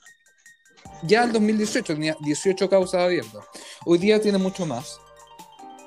Ya 1.02 1.24
en 1.24 1.32
2018 1.32 1.94
tenía 1.94 2.16
18 2.20 2.70
causas 2.70 3.02
abiertas. 3.02 3.44
Hoy 3.84 3.98
día 3.98 4.20
tiene 4.20 4.38
mucho 4.38 4.64
más. 4.64 5.00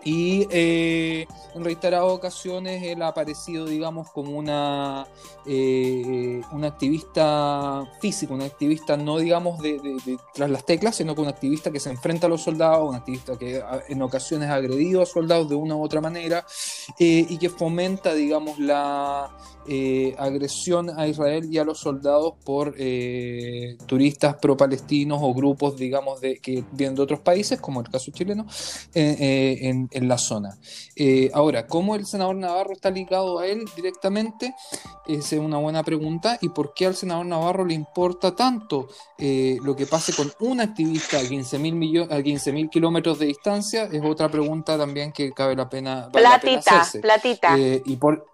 Y 0.03 0.47
eh, 0.49 1.27
en 1.53 1.63
reiteradas 1.63 2.09
ocasiones 2.09 2.81
él 2.83 3.01
ha 3.01 3.09
aparecido, 3.09 3.65
digamos, 3.65 4.09
como 4.11 4.37
una, 4.37 5.05
eh, 5.45 6.41
una 6.51 6.67
activista 6.67 7.83
físico, 7.99 8.33
una 8.33 8.45
activista 8.45 8.97
no, 8.97 9.19
digamos, 9.19 9.59
de, 9.61 9.79
tras 10.33 10.49
las 10.49 10.65
teclas, 10.65 10.95
sino 10.95 11.13
que 11.13 11.21
un 11.21 11.27
activista 11.27 11.71
que 11.71 11.79
se 11.79 11.91
enfrenta 11.91 12.27
a 12.27 12.29
los 12.29 12.41
soldados, 12.41 12.89
un 12.89 12.95
activista 12.95 13.37
que 13.37 13.61
en 13.89 14.01
ocasiones 14.01 14.49
ha 14.49 14.55
agredido 14.55 15.01
a 15.01 15.05
soldados 15.05 15.49
de 15.49 15.55
una 15.55 15.75
u 15.75 15.83
otra 15.83 16.01
manera 16.01 16.45
eh, 16.97 17.25
y 17.29 17.37
que 17.37 17.49
fomenta, 17.49 18.13
digamos, 18.13 18.57
la 18.57 19.29
agresión 20.17 20.89
a 20.97 21.07
Israel 21.07 21.47
y 21.51 21.57
a 21.57 21.63
los 21.63 21.79
soldados 21.79 22.33
por 22.43 22.75
turistas 23.85 24.35
pro-palestinos 24.35 25.19
o 25.21 25.33
grupos, 25.33 25.77
digamos, 25.77 26.21
de, 26.21 26.39
que 26.39 26.63
vienen 26.71 26.95
de 26.95 27.01
otros 27.01 27.19
países, 27.19 27.59
como 27.59 27.81
el 27.81 27.89
caso 27.89 28.11
chileno, 28.11 28.45
en 28.93 29.89
en 29.91 30.07
la 30.07 30.17
zona. 30.17 30.57
Eh, 30.95 31.29
ahora, 31.33 31.67
¿cómo 31.67 31.95
el 31.95 32.05
senador 32.05 32.35
Navarro 32.35 32.73
está 32.73 32.89
ligado 32.89 33.39
a 33.39 33.47
él 33.47 33.65
directamente? 33.75 34.53
Esa 35.07 35.35
es 35.35 35.41
una 35.41 35.57
buena 35.57 35.83
pregunta. 35.83 36.37
¿Y 36.41 36.49
por 36.49 36.73
qué 36.73 36.87
al 36.87 36.95
senador 36.95 37.25
Navarro 37.25 37.65
le 37.65 37.73
importa 37.73 38.35
tanto 38.35 38.89
eh, 39.17 39.57
lo 39.63 39.75
que 39.75 39.85
pase 39.85 40.13
con 40.13 40.31
un 40.39 40.61
activista 40.61 41.17
a 41.17 41.21
15.000 41.21 42.23
15 42.23 42.69
kilómetros 42.69 43.19
de 43.19 43.27
distancia? 43.27 43.83
Es 43.91 44.01
otra 44.03 44.29
pregunta 44.29 44.77
también 44.77 45.11
que 45.11 45.31
cabe 45.31 45.55
la 45.55 45.69
pena. 45.69 46.09
platita, 46.11 46.87
platita. 47.01 47.57
Eh, 47.57 47.81
y 47.85 47.95
por, 47.97 48.30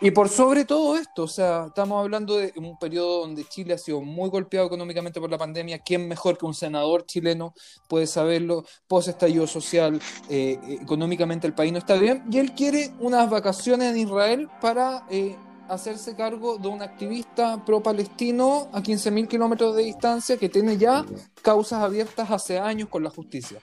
y 0.00 0.10
por 0.10 0.28
sobre 0.28 0.64
todo 0.64 0.96
esto, 0.96 1.22
o 1.22 1.28
sea, 1.28 1.66
estamos 1.68 2.02
hablando 2.02 2.36
de 2.36 2.52
un 2.56 2.76
periodo 2.76 3.20
donde 3.20 3.44
Chile 3.44 3.74
ha 3.74 3.78
sido 3.78 4.00
muy 4.00 4.30
golpeado 4.30 4.66
económicamente 4.66 5.20
por 5.20 5.30
la 5.30 5.38
pandemia. 5.38 5.78
¿Quién 5.78 6.08
mejor 6.08 6.36
que 6.36 6.44
un 6.44 6.54
senador 6.54 7.06
chileno 7.06 7.54
puede 7.88 8.08
saberlo? 8.08 8.64
Post 8.88 9.08
estallido 9.08 9.46
social, 9.46 10.00
eh, 10.28 10.58
económicamente 10.82 11.46
el 11.46 11.54
país 11.54 11.70
no 11.72 11.78
está 11.78 11.94
bien. 11.94 12.24
Y 12.32 12.38
él 12.38 12.52
quiere 12.52 12.92
unas 12.98 13.30
vacaciones 13.30 13.92
en 13.92 13.98
Israel 13.98 14.48
para 14.60 15.06
eh, 15.08 15.36
hacerse 15.68 16.16
cargo 16.16 16.58
de 16.58 16.66
un 16.66 16.82
activista 16.82 17.64
pro-palestino 17.64 18.70
a 18.72 18.82
15.000 18.82 19.28
kilómetros 19.28 19.76
de 19.76 19.84
distancia 19.84 20.36
que 20.36 20.48
tiene 20.48 20.78
ya 20.78 21.04
causas 21.42 21.80
abiertas 21.80 22.28
hace 22.28 22.58
años 22.58 22.88
con 22.88 23.04
la 23.04 23.10
justicia. 23.10 23.60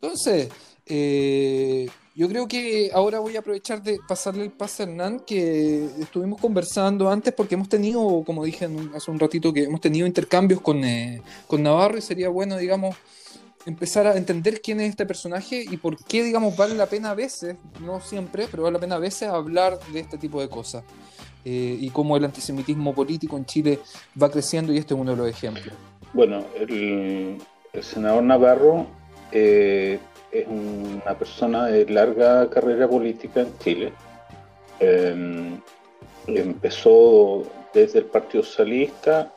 Entonces, 0.00 0.48
eh, 0.86 1.88
yo 2.14 2.28
creo 2.28 2.48
que 2.48 2.90
ahora 2.92 3.20
voy 3.20 3.36
a 3.36 3.40
aprovechar 3.40 3.82
de 3.82 4.00
pasarle 4.06 4.44
el 4.44 4.50
pase 4.50 4.82
a 4.82 4.86
Hernán, 4.86 5.20
que 5.20 5.84
estuvimos 6.00 6.40
conversando 6.40 7.10
antes, 7.10 7.32
porque 7.32 7.54
hemos 7.54 7.68
tenido, 7.68 8.22
como 8.26 8.44
dije 8.44 8.68
hace 8.94 9.10
un 9.10 9.18
ratito, 9.18 9.52
que 9.52 9.64
hemos 9.64 9.80
tenido 9.80 10.06
intercambios 10.06 10.60
con, 10.60 10.84
eh, 10.84 11.22
con 11.46 11.62
Navarro 11.62 11.98
y 11.98 12.02
sería 12.02 12.28
bueno, 12.28 12.56
digamos, 12.56 12.96
empezar 13.64 14.06
a 14.06 14.16
entender 14.16 14.60
quién 14.60 14.80
es 14.80 14.90
este 14.90 15.06
personaje 15.06 15.64
y 15.70 15.76
por 15.76 15.96
qué, 16.04 16.24
digamos, 16.24 16.56
vale 16.56 16.74
la 16.74 16.86
pena 16.86 17.10
a 17.10 17.14
veces, 17.14 17.56
no 17.80 18.00
siempre, 18.00 18.48
pero 18.50 18.64
vale 18.64 18.74
la 18.74 18.80
pena 18.80 18.96
a 18.96 19.00
veces 19.00 19.28
hablar 19.28 19.78
de 19.92 20.00
este 20.00 20.18
tipo 20.18 20.40
de 20.40 20.48
cosas. 20.48 20.82
Eh, 21.42 21.78
y 21.80 21.88
cómo 21.88 22.18
el 22.18 22.24
antisemitismo 22.26 22.94
político 22.94 23.38
en 23.38 23.46
Chile 23.46 23.78
va 24.20 24.30
creciendo 24.30 24.74
y 24.74 24.78
este 24.78 24.92
es 24.92 25.00
uno 25.00 25.12
de 25.12 25.16
los 25.16 25.28
ejemplos. 25.28 25.74
Bueno, 26.12 26.44
el, 26.54 27.38
el 27.72 27.82
senador 27.82 28.22
Navarro 28.22 28.86
eh, 29.32 29.98
es 30.32 30.46
una 30.46 31.16
persona 31.18 31.66
de 31.66 31.86
larga 31.86 32.48
carrera 32.50 32.88
política 32.88 33.40
en 33.40 33.58
Chile. 33.58 33.92
Em, 34.78 35.60
empezó 36.26 37.42
desde 37.74 38.00
el 38.00 38.06
Partido 38.06 38.44
Socialista, 38.44 39.32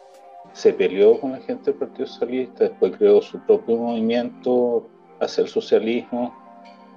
se 0.53 0.73
peleó 0.73 1.19
con 1.19 1.31
la 1.31 1.39
gente 1.39 1.71
del 1.71 1.79
Partido 1.79 2.07
Socialista, 2.07 2.65
después 2.65 2.95
creó 2.97 3.21
su 3.21 3.39
propio 3.39 3.77
movimiento 3.77 4.87
hacia 5.19 5.43
el 5.43 5.49
socialismo, 5.49 6.33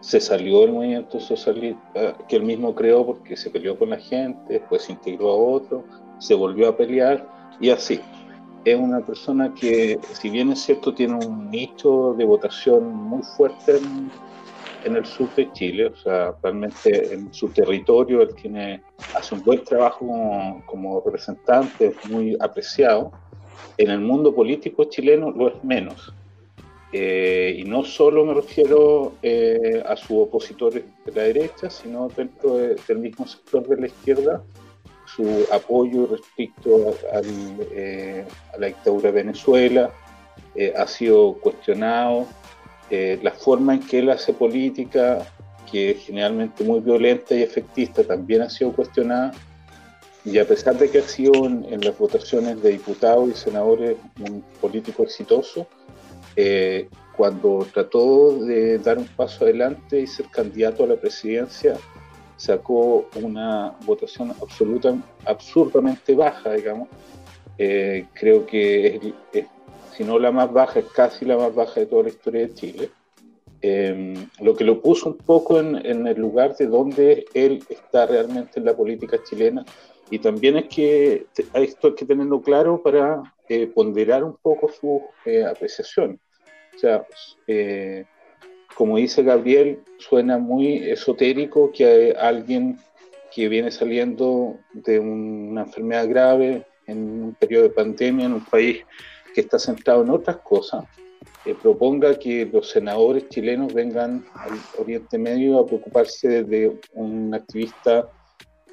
se 0.00 0.20
salió 0.20 0.60
del 0.60 0.72
movimiento 0.72 1.18
socialista 1.18 2.16
que 2.28 2.36
él 2.36 2.42
mismo 2.42 2.74
creó 2.74 3.04
porque 3.04 3.36
se 3.36 3.50
peleó 3.50 3.78
con 3.78 3.90
la 3.90 3.98
gente, 3.98 4.54
después 4.54 4.82
se 4.82 4.92
integró 4.92 5.30
a 5.30 5.36
otro, 5.36 5.84
se 6.18 6.34
volvió 6.34 6.68
a 6.68 6.76
pelear 6.76 7.26
y 7.60 7.70
así. 7.70 8.00
Es 8.66 8.76
una 8.76 9.00
persona 9.00 9.54
que, 9.54 9.96
si 10.12 10.28
bien 10.28 10.50
es 10.50 10.60
cierto, 10.60 10.92
tiene 10.92 11.14
un 11.14 11.50
nicho 11.50 12.14
de 12.18 12.24
votación 12.24 12.92
muy 12.92 13.22
fuerte 13.36 13.76
en, 13.76 14.10
en 14.84 14.96
el 14.96 15.04
sur 15.04 15.32
de 15.36 15.52
Chile, 15.52 15.86
o 15.86 15.96
sea, 15.96 16.34
realmente 16.42 17.14
en 17.14 17.32
su 17.32 17.48
territorio 17.48 18.22
él 18.22 18.34
tiene, 18.34 18.82
hace 19.14 19.36
un 19.36 19.42
buen 19.42 19.62
trabajo 19.62 20.06
como, 20.66 21.00
representante, 21.04 21.86
es 21.88 22.10
muy 22.10 22.36
apreciado. 22.40 23.12
En 23.78 23.90
el 23.90 24.00
mundo 24.00 24.34
político 24.34 24.84
chileno 24.84 25.30
lo 25.30 25.48
es 25.48 25.62
menos. 25.62 26.12
Eh, 26.92 27.56
y 27.58 27.64
no 27.64 27.84
solo 27.84 28.24
me 28.24 28.34
refiero 28.34 29.14
eh, 29.22 29.82
a 29.86 29.96
sus 29.96 30.22
opositores 30.22 30.84
de 31.04 31.12
la 31.12 31.22
derecha, 31.22 31.68
sino 31.68 32.08
dentro 32.08 32.56
del 32.56 32.98
mismo 32.98 33.26
sector 33.26 33.66
de 33.68 33.76
la 33.80 33.86
izquierda, 33.86 34.42
su 35.16 35.46
apoyo 35.50 36.06
respecto 36.06 36.94
eh, 37.72 38.24
a 38.54 38.58
la 38.58 38.66
dictadura 38.66 39.10
de 39.10 39.22
Venezuela 39.22 39.90
ha 40.74 40.86
sido 40.86 41.34
cuestionado, 41.34 42.26
eh, 42.88 43.18
la 43.22 43.32
forma 43.32 43.74
en 43.74 43.80
que 43.80 43.98
él 43.98 44.10
hace 44.10 44.32
política, 44.32 45.26
que 45.70 45.90
es 45.92 46.04
generalmente 46.04 46.62
muy 46.62 46.80
violenta 46.80 47.34
y 47.34 47.42
efectista, 47.42 48.04
también 48.04 48.42
ha 48.42 48.50
sido 48.50 48.72
cuestionada. 48.72 49.32
Y 50.24 50.38
a 50.38 50.46
pesar 50.46 50.76
de 50.78 50.88
que 50.90 50.98
ha 50.98 51.02
sido 51.02 51.46
en, 51.46 51.80
las 51.80 51.98
votaciones 51.98 52.62
de 52.62 52.70
diputados 52.70 53.28
y 53.28 53.34
senadores 53.34 53.96
un 54.20 54.42
político 54.60 55.02
exitoso, 55.02 55.66
eh, 56.36 56.88
cuando 57.16 57.66
trató 57.72 58.36
de 58.38 58.78
dar 58.78 58.98
un 58.98 59.06
paso 59.06 59.44
adelante 59.44 60.00
y 60.00 60.06
ser 60.06 60.26
candidato 60.26 60.84
a 60.84 60.88
la 60.88 60.96
presidencia, 60.96 61.76
sacó 62.36 63.08
una 63.14 63.74
votación 63.84 64.30
absoluta, 64.40 64.96
absurdamente 65.24 66.14
baja, 66.14 66.52
digamos. 66.52 66.88
Eh, 67.58 68.06
creo 68.12 68.44
que 68.46 69.14
es, 69.32 69.46
si 69.96 70.04
no 70.04 70.18
la 70.18 70.30
más 70.30 70.52
baja, 70.52 70.80
es 70.80 70.86
casi 70.86 71.24
la 71.24 71.36
más 71.36 71.54
baja 71.54 71.80
de 71.80 71.86
toda 71.86 72.04
la 72.04 72.10
historia 72.10 72.42
de 72.42 72.54
Chile. 72.54 72.90
Em, 73.62 74.28
lo 74.40 74.54
que 74.54 74.64
lo 74.64 74.82
puso 74.82 75.08
un 75.08 75.16
poco 75.16 75.58
en, 75.58 76.06
el 76.06 76.20
lugar 76.20 76.54
de 76.56 76.66
donde 76.66 77.24
él 77.32 77.64
está 77.68 78.06
realmente 78.06 78.60
en 78.60 78.66
la 78.66 78.76
política 78.76 79.18
chilena. 79.24 79.64
Y 80.10 80.18
también 80.18 80.56
es 80.56 80.66
que 80.68 81.26
esto 81.54 81.88
hay 81.88 81.94
que 81.94 82.04
tenerlo 82.04 82.40
claro 82.42 82.80
para 82.82 83.34
eh, 83.48 83.66
ponderar 83.66 84.22
un 84.22 84.36
poco 84.36 84.70
su 84.70 85.02
eh, 85.24 85.44
apreciación. 85.44 86.20
O 86.76 86.78
sea, 86.78 87.06
eh, 87.46 88.04
como 88.76 88.98
dice 88.98 89.22
Gabriel, 89.22 89.80
suena 89.98 90.36
muy 90.36 90.90
esotérico 90.90 91.72
que 91.72 92.14
alguien 92.20 92.78
que 93.34 93.48
viene 93.48 93.70
saliendo 93.70 94.58
de 94.74 95.00
una 95.00 95.62
enfermedad 95.62 96.06
grave 96.08 96.66
en 96.86 97.22
un 97.22 97.34
periodo 97.34 97.64
de 97.64 97.70
pandemia 97.70 98.26
en 98.26 98.34
un 98.34 98.44
país 98.44 98.84
que 99.34 99.40
está 99.40 99.58
centrado 99.58 100.02
en 100.02 100.10
otras 100.10 100.36
cosas, 100.38 100.84
eh, 101.46 101.56
proponga 101.60 102.18
que 102.18 102.44
los 102.44 102.68
senadores 102.70 103.28
chilenos 103.30 103.72
vengan 103.72 104.26
al 104.34 104.52
Oriente 104.78 105.16
Medio 105.16 105.58
a 105.58 105.66
preocuparse 105.66 106.44
de 106.44 106.78
un 106.92 107.34
activista 107.34 108.10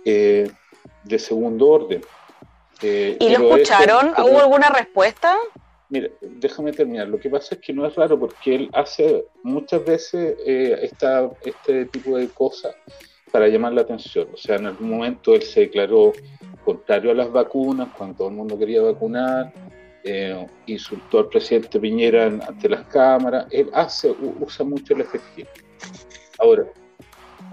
eh, 0.03 0.51
de 1.05 1.19
segundo 1.19 1.69
orden. 1.69 2.01
Eh, 2.81 3.15
¿Y 3.21 3.29
lo 3.37 3.55
escucharon? 3.55 4.09
¿Hubo 4.17 4.39
alguna 4.41 4.69
respuesta? 4.69 5.37
Mira, 5.93 6.09
déjame 6.21 6.71
terminar. 6.71 7.07
Lo 7.07 7.19
que 7.19 7.29
pasa 7.29 7.53
es 7.53 7.61
que 7.61 7.71
no 7.71 7.85
es 7.85 7.93
raro 7.93 8.19
porque 8.19 8.55
él 8.55 8.69
hace 8.73 9.25
muchas 9.43 9.85
veces 9.85 10.35
esta, 10.43 11.29
este 11.45 11.85
tipo 11.85 12.17
de 12.17 12.29
cosas 12.29 12.73
para 13.31 13.47
llamar 13.47 13.73
la 13.73 13.81
atención. 13.81 14.27
O 14.33 14.37
sea, 14.37 14.55
en 14.55 14.65
algún 14.65 14.89
momento 14.89 15.35
él 15.35 15.43
se 15.43 15.59
declaró 15.59 16.13
contrario 16.65 17.11
a 17.11 17.13
las 17.13 17.31
vacunas, 17.31 17.89
cuando 17.95 18.17
todo 18.17 18.29
el 18.29 18.33
mundo 18.33 18.57
quería 18.57 18.81
vacunar, 18.81 19.53
eh, 20.03 20.47
insultó 20.65 21.19
al 21.19 21.27
presidente 21.27 21.79
Piñera 21.79 22.25
ante 22.25 22.69
las 22.69 22.85
cámaras, 22.85 23.45
él 23.51 23.69
hace, 23.71 24.15
usa 24.39 24.65
mucho 24.65 24.95
el 24.95 25.01
efectivo. 25.01 25.49
Ahora, 26.39 26.63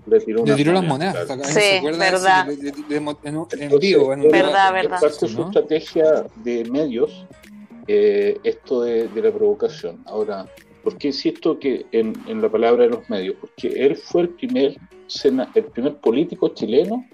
le 0.06 0.20
tiró, 0.20 0.72
las 0.72 0.84
monedas. 0.84 1.28
Sí, 1.44 1.78
verdad. 1.82 2.48
en, 2.50 3.78
vivo. 3.78 4.14
En 4.14 4.30
verdad, 4.30 4.72
verdad. 4.72 4.98
Parte 4.98 5.26
de 5.26 5.28
su 5.28 5.42
estrategia 5.42 6.24
de 6.36 6.64
medios, 6.70 7.26
eh, 7.92 8.38
esto 8.44 8.82
de, 8.82 9.08
la 9.14 9.32
provocación. 9.32 10.02
Ahora, 10.06 10.46
¿por 10.84 10.96
qué 10.96 11.08
insisto 11.08 11.58
que 11.58 11.86
en, 11.90 12.14
en, 12.28 12.40
la 12.40 12.48
palabra 12.48 12.84
de 12.84 12.90
los 12.90 13.10
medios? 13.10 13.34
Porque 13.40 13.68
él 13.68 13.96
fue 13.96 14.22
el 14.22 14.28
primer, 14.28 14.76
el 15.54 15.64
primer 15.64 15.96
político 15.96 16.50
chileno 16.50 17.04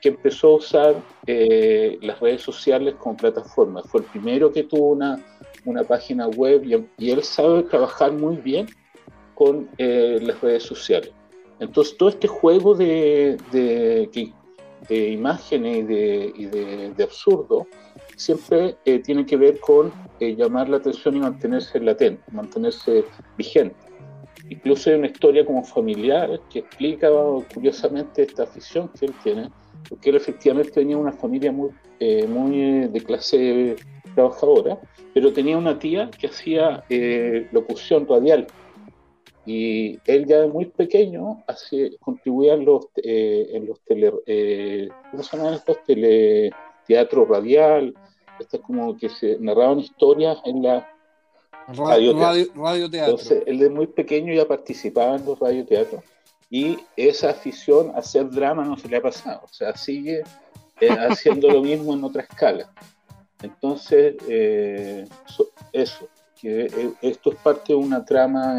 que 0.00 0.08
empezó 0.08 0.48
a 0.48 0.56
usar 0.56 0.94
eh, 1.26 1.98
las 2.00 2.18
redes 2.18 2.40
sociales 2.40 2.94
como 2.98 3.16
plataforma. 3.16 3.82
Fue 3.82 4.00
el 4.00 4.06
primero 4.06 4.50
que 4.50 4.62
tuvo 4.62 4.90
una, 4.90 5.22
una 5.66 5.84
página 5.84 6.28
web 6.28 6.64
y, 6.98 7.10
él 7.10 7.22
sabe 7.22 7.62
trabajar 7.64 8.12
muy 8.12 8.36
bien 8.36 8.66
con 9.34 9.68
eh, 9.76 10.18
las 10.22 10.40
redes 10.40 10.62
sociales. 10.62 11.12
Entonces, 11.60 11.96
todo 11.98 12.08
este 12.08 12.26
juego 12.26 12.74
de, 12.74 13.36
de, 13.52 14.32
de 14.88 15.08
imágenes 15.10 15.78
y 15.78 15.82
de, 15.82 16.32
y 16.36 16.46
de, 16.46 17.04
absurdo 17.04 17.66
siempre 18.16 18.76
eh, 18.84 18.98
tiene 19.00 19.26
que 19.26 19.36
ver 19.36 19.58
con 19.60 19.92
llamar 20.20 20.68
la 20.68 20.76
atención 20.76 21.16
y 21.16 21.20
mantenerse 21.20 21.80
latente, 21.80 22.22
mantenerse 22.30 23.04
vigente. 23.36 23.74
Incluso 24.48 24.90
hay 24.90 24.96
una 24.96 25.08
historia 25.08 25.44
como 25.44 25.64
familiar 25.64 26.40
que 26.48 26.60
explica 26.60 27.08
curiosamente 27.52 28.22
esta 28.22 28.44
afición 28.44 28.88
que 28.88 29.06
él 29.06 29.14
tiene 29.24 29.50
porque 29.88 30.10
él 30.10 30.16
efectivamente 30.16 30.72
tenía 30.72 30.96
una 30.96 31.12
familia 31.12 31.52
muy, 31.52 31.70
eh, 32.00 32.26
muy 32.26 32.60
eh, 32.60 32.88
de 32.88 33.00
clase 33.00 33.76
trabajadora, 34.14 34.78
pero 35.14 35.32
tenía 35.32 35.56
una 35.56 35.78
tía 35.78 36.10
que 36.10 36.28
hacía 36.28 36.84
eh, 36.88 37.48
locución 37.52 38.06
radial. 38.06 38.46
Y 39.44 39.98
él 40.06 40.26
ya 40.26 40.40
de 40.40 40.48
muy 40.48 40.66
pequeño 40.66 41.42
contribuía 42.00 42.54
en 42.54 42.64
los, 42.64 42.86
en 42.94 43.66
los 43.66 43.80
tele, 43.80 44.88
¿cómo 45.10 45.22
se 45.24 45.36
llaman 45.36 45.54
estos? 45.54 45.78
Teleteatro 46.86 47.26
radial, 47.26 47.94
estas 48.38 48.60
como 48.60 48.96
que 48.96 49.08
se 49.08 49.38
narraban 49.38 49.80
historias 49.80 50.38
en 50.44 50.62
la 50.62 50.88
radio, 51.68 52.18
radio, 52.54 52.90
teatro. 52.90 53.12
Entonces, 53.12 53.42
él 53.46 53.58
de 53.58 53.70
muy 53.70 53.86
pequeño 53.86 54.32
ya 54.34 54.46
participaba 54.46 55.16
en 55.16 55.24
los 55.24 55.38
radioteatros 55.38 56.02
y 56.50 56.78
esa 56.96 57.30
afición 57.30 57.90
a 57.90 58.00
hacer 58.00 58.28
drama 58.30 58.64
no 58.64 58.76
se 58.76 58.88
le 58.88 58.98
ha 58.98 59.02
pasado, 59.02 59.40
o 59.44 59.48
sea, 59.48 59.74
sigue 59.76 60.22
eh, 60.80 60.88
haciendo 61.08 61.48
lo 61.48 61.62
mismo 61.62 61.94
en 61.94 62.04
otra 62.04 62.22
escala. 62.22 62.70
Entonces, 63.42 64.16
eh, 64.28 65.08
eso, 65.72 66.08
que 66.40 66.66
eh, 66.66 66.92
esto 67.00 67.32
es 67.32 67.38
parte 67.38 67.72
de 67.72 67.76
una 67.76 68.04
trama 68.04 68.58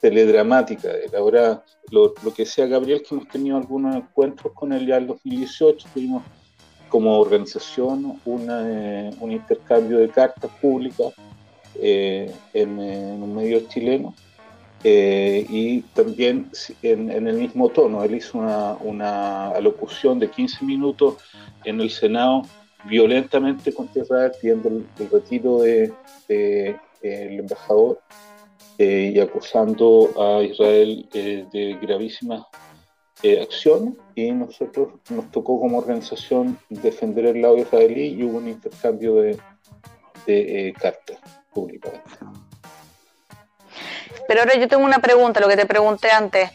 teledramática. 0.00 0.90
Ahora, 1.16 1.64
lo, 1.90 2.14
lo, 2.22 2.32
que 2.32 2.46
sea 2.46 2.66
Gabriel, 2.66 3.02
que 3.02 3.14
hemos 3.14 3.28
tenido 3.28 3.56
algunos 3.56 3.96
encuentros 3.96 4.52
con 4.52 4.72
él 4.72 4.86
ya 4.86 4.98
en 4.98 5.08
2018, 5.08 5.88
tuvimos 5.92 6.22
como 6.94 7.18
organización 7.18 8.20
un 8.24 9.32
intercambio 9.32 9.98
de 9.98 10.08
cartas 10.10 10.48
públicas 10.62 11.12
en, 11.74 12.30
en 12.52 13.20
un 13.20 13.34
medio 13.34 13.66
chileno 13.66 14.14
eh, 14.86 15.44
y 15.48 15.80
también 15.80 16.52
en, 16.82 17.26
el 17.26 17.34
mismo 17.34 17.68
tono, 17.68 18.04
él 18.04 18.14
hizo 18.14 18.38
una, 18.38 19.48
alocución 19.48 20.20
de 20.20 20.30
15 20.30 20.64
minutos 20.64 21.16
en 21.64 21.80
el 21.80 21.90
Senado 21.90 22.42
violentamente 22.84 23.74
contra 23.74 24.02
Israel, 24.02 24.30
pidiendo 24.40 24.68
el, 24.68 25.10
retiro 25.10 25.62
del 25.62 25.92
de, 26.28 26.78
embajador 27.02 27.98
eh, 28.78 29.10
y 29.16 29.18
acusando 29.18 30.10
a 30.16 30.44
Israel 30.44 31.08
eh, 31.12 31.44
de 31.50 31.76
gravísimas 31.82 32.44
acciones. 33.22 33.94
Y 34.14 34.30
nosotros 34.32 34.88
nos 35.10 35.30
tocó 35.30 35.60
como 35.60 35.78
organización 35.78 36.58
defender 36.68 37.26
el 37.26 37.42
lado 37.42 37.58
israelí 37.58 38.14
y 38.14 38.22
hubo 38.24 38.38
un 38.38 38.48
intercambio 38.48 39.16
de, 39.16 39.38
de 40.26 40.74
cartas 40.78 41.18
públicas. 41.52 41.92
Pero 44.26 44.40
ahora 44.40 44.56
yo 44.56 44.68
tengo 44.68 44.84
una 44.84 45.00
pregunta, 45.00 45.40
lo 45.40 45.48
que 45.48 45.56
te 45.56 45.66
pregunté 45.66 46.10
antes. 46.10 46.50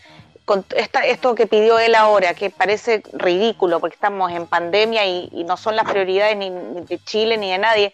Con 0.46 0.66
esto 0.76 1.36
que 1.36 1.46
pidió 1.46 1.78
él 1.78 1.94
ahora, 1.94 2.34
que 2.34 2.50
parece 2.50 3.04
ridículo 3.14 3.80
porque 3.80 3.94
estamos 3.94 4.32
en 4.32 4.48
pandemia 4.48 5.06
y, 5.06 5.44
no 5.46 5.58
son 5.58 5.76
las 5.76 5.88
prioridades 5.88 6.36
ni, 6.38 6.50
de 6.50 6.98
Chile 7.06 7.38
ni 7.38 7.52
de 7.52 7.60
nadie. 7.60 7.94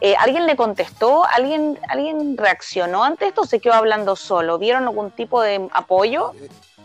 Eh, 0.00 0.14
¿Alguien 0.16 0.46
le 0.46 0.54
contestó? 0.54 1.24
¿Alguien, 1.24 1.80
¿Alguien 1.88 2.36
reaccionó 2.36 3.02
ante 3.02 3.26
esto 3.26 3.40
o 3.40 3.46
se 3.46 3.58
quedó 3.58 3.74
hablando 3.74 4.14
solo? 4.14 4.56
¿Vieron 4.56 4.84
algún 4.84 5.10
tipo 5.10 5.42
de 5.42 5.68
apoyo? 5.72 6.32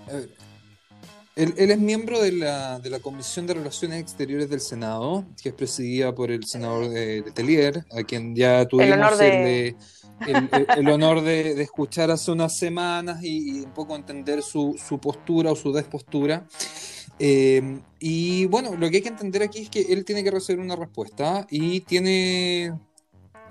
Eh, 0.09 0.27
él, 1.36 1.53
es 1.57 1.79
miembro 1.79 2.21
de 2.21 2.32
la, 2.34 2.79
de 2.79 2.89
la, 2.89 2.99
Comisión 2.99 3.47
de 3.47 3.53
Relaciones 3.53 4.01
Exteriores 4.01 4.49
del 4.49 4.59
Senado, 4.59 5.25
que 5.41 5.49
es 5.49 5.55
presidida 5.55 6.13
por 6.13 6.32
el 6.32 6.45
senador 6.45 6.89
de, 6.89 7.23
Telier, 7.34 7.86
a 7.91 8.03
quien 8.03 8.36
ya 8.36 8.65
tuvimos 8.65 8.93
el 8.93 8.99
honor 8.99 9.17
de 9.17 9.75
el, 10.77 10.89
honor 10.89 11.21
de, 11.21 11.61
escuchar 11.61 12.11
hace 12.11 12.32
unas 12.32 12.57
semanas 12.57 13.23
y, 13.23 13.61
un 13.61 13.73
poco 13.73 13.95
entender 13.95 14.41
su, 14.41 14.75
postura 15.01 15.51
o 15.51 15.55
su 15.55 15.71
despostura. 15.71 16.47
Eh, 17.19 17.79
y 17.99 18.45
bueno, 18.45 18.75
lo 18.75 18.89
que 18.89 18.97
hay 18.97 19.01
que 19.03 19.09
entender 19.09 19.43
aquí 19.43 19.59
es 19.59 19.69
que 19.69 19.82
él 19.82 20.05
tiene 20.05 20.23
que 20.23 20.32
recibir 20.32 20.59
una 20.59 20.75
respuesta 20.75 21.45
y 21.49 21.82
tiene 21.82 22.73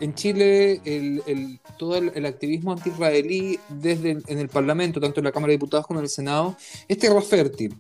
en 0.01 0.14
Chile 0.14 0.80
el, 0.84 1.61
todo 1.78 1.96
el, 1.96 2.26
activismo 2.26 2.72
anti-israelí 2.72 3.59
desde 3.68 4.18
en 4.26 4.38
el 4.38 4.48
Parlamento, 4.48 5.01
tanto 5.01 5.20
en 5.20 5.24
la 5.24 5.32
Cámara 5.32 5.51
de 5.51 5.57
Diputados 5.57 5.86
como 5.86 6.01
en 6.01 6.05
el 6.05 6.11
Senado, 6.11 6.57
es 6.88 6.98
tierra 6.98 7.20
fértil. 7.22 7.76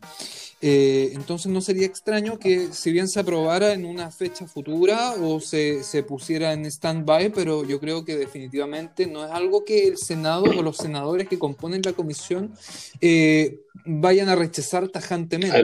Eh, 0.62 1.12
entonces 1.14 1.50
no 1.50 1.62
sería 1.62 1.86
extraño 1.86 2.38
que 2.38 2.68
si 2.72 2.92
bien 2.92 3.08
se 3.08 3.18
aprobara 3.18 3.72
en 3.72 3.86
una 3.86 4.10
fecha 4.10 4.46
futura 4.46 5.14
o 5.14 5.40
se, 5.40 5.82
se 5.82 6.02
pusiera 6.02 6.52
en 6.52 6.66
stand-by, 6.66 7.32
pero 7.32 7.64
yo 7.64 7.80
creo 7.80 8.04
que 8.04 8.16
definitivamente 8.16 9.06
no 9.06 9.24
es 9.24 9.30
algo 9.30 9.64
que 9.64 9.88
el 9.88 9.96
Senado 9.96 10.44
o 10.44 10.62
los 10.62 10.76
senadores 10.76 11.28
que 11.28 11.38
componen 11.38 11.80
la 11.82 11.94
comisión 11.94 12.52
eh, 13.00 13.60
vayan 13.86 14.28
a 14.28 14.36
rechazar 14.36 14.88
tajantemente. 14.88 15.56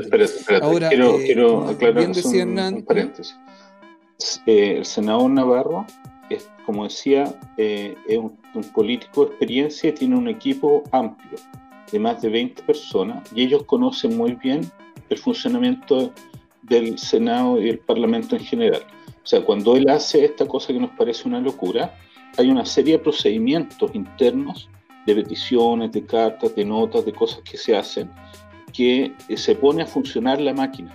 Ahora, 0.63 0.89
quiero, 0.89 1.19
quiero 1.19 1.69
aclarar 1.69 2.09
un, 2.09 2.83
paréntesis. 2.83 3.37
el 4.47 4.87
senador 4.87 5.31
Navarro 5.31 5.87
es, 6.31 6.51
como 6.65 6.85
decía, 6.85 7.39
eh, 7.57 7.97
es 8.07 8.19
un, 8.19 8.37
político 8.75 9.25
de 9.25 9.31
experiencia 9.33 9.95
tiene 9.95 10.17
un 10.17 10.29
equipo 10.29 10.83
amplio 10.91 11.39
de 11.93 11.99
más 11.99 12.23
de 12.23 12.31
20 12.31 12.63
personas 12.63 13.31
y 13.35 13.43
ellos 13.43 13.65
conocen 13.65 14.17
muy 14.17 14.33
bien 14.33 14.63
el 15.11 15.19
funcionamiento 15.19 16.11
del 16.63 16.99
Senado 16.99 17.61
y 17.61 17.69
el 17.69 17.79
Parlamento 17.79 18.35
en 18.35 18.43
general. 18.43 18.83
O 19.23 19.27
sea, 19.27 19.45
cuando 19.45 19.77
él 19.77 19.89
hace 19.89 20.25
esta 20.25 20.47
cosa 20.47 20.73
que 20.73 20.81
nos 20.81 20.91
parece 20.93 21.29
una 21.29 21.41
locura, 21.41 21.95
hay 22.39 22.49
una 22.49 22.65
serie 22.65 22.95
de 22.97 22.99
procedimientos 23.01 23.95
internos 23.95 24.69
de 25.05 25.15
peticiones, 25.15 25.93
de 25.93 26.05
cartas, 26.05 26.55
de 26.57 26.65
notas, 26.65 27.05
de 27.05 27.13
cosas 27.13 27.41
que 27.41 27.57
se 27.57 27.77
hacen, 27.77 28.11
que 28.73 29.13
eh, 29.29 29.37
se 29.37 29.55
pone 29.55 29.83
a 29.83 29.87
funcionar 29.87 30.41
la 30.41 30.55
máquina 30.55 30.93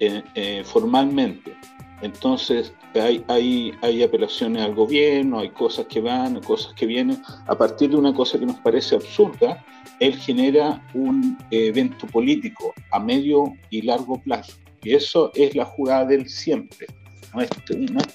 eh, 0.00 0.62
formalmente. 0.64 1.54
Entonces, 2.02 2.72
hay, 3.00 4.02
apelaciones 4.02 4.62
al 4.62 4.74
gobierno, 4.74 5.40
hay 5.40 5.50
cosas 5.50 5.86
que 5.86 6.00
van, 6.00 6.36
hay 6.36 6.42
cosas 6.42 6.72
que 6.74 6.86
vienen. 6.86 7.22
A 7.46 7.56
partir 7.56 7.90
de 7.90 7.96
una 7.96 8.14
cosa 8.14 8.38
que 8.38 8.46
nos 8.46 8.58
parece 8.60 8.96
absurda, 8.96 9.64
él 10.00 10.16
genera 10.16 10.86
un 10.94 11.38
evento 11.50 12.06
político 12.06 12.72
a 12.92 12.98
medio 12.98 13.54
y 13.70 13.82
largo 13.82 14.20
plazo. 14.20 14.52
Y 14.82 14.94
eso 14.94 15.32
es 15.34 15.54
la 15.54 15.64
jugada 15.64 16.06
del 16.06 16.28
siempre. 16.28 16.86
No 17.34 17.42
es, 17.42 17.50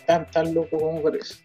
tan, 0.06 0.30
tan 0.32 0.54
loco 0.54 0.78
como 0.78 1.02
parece. 1.02 1.36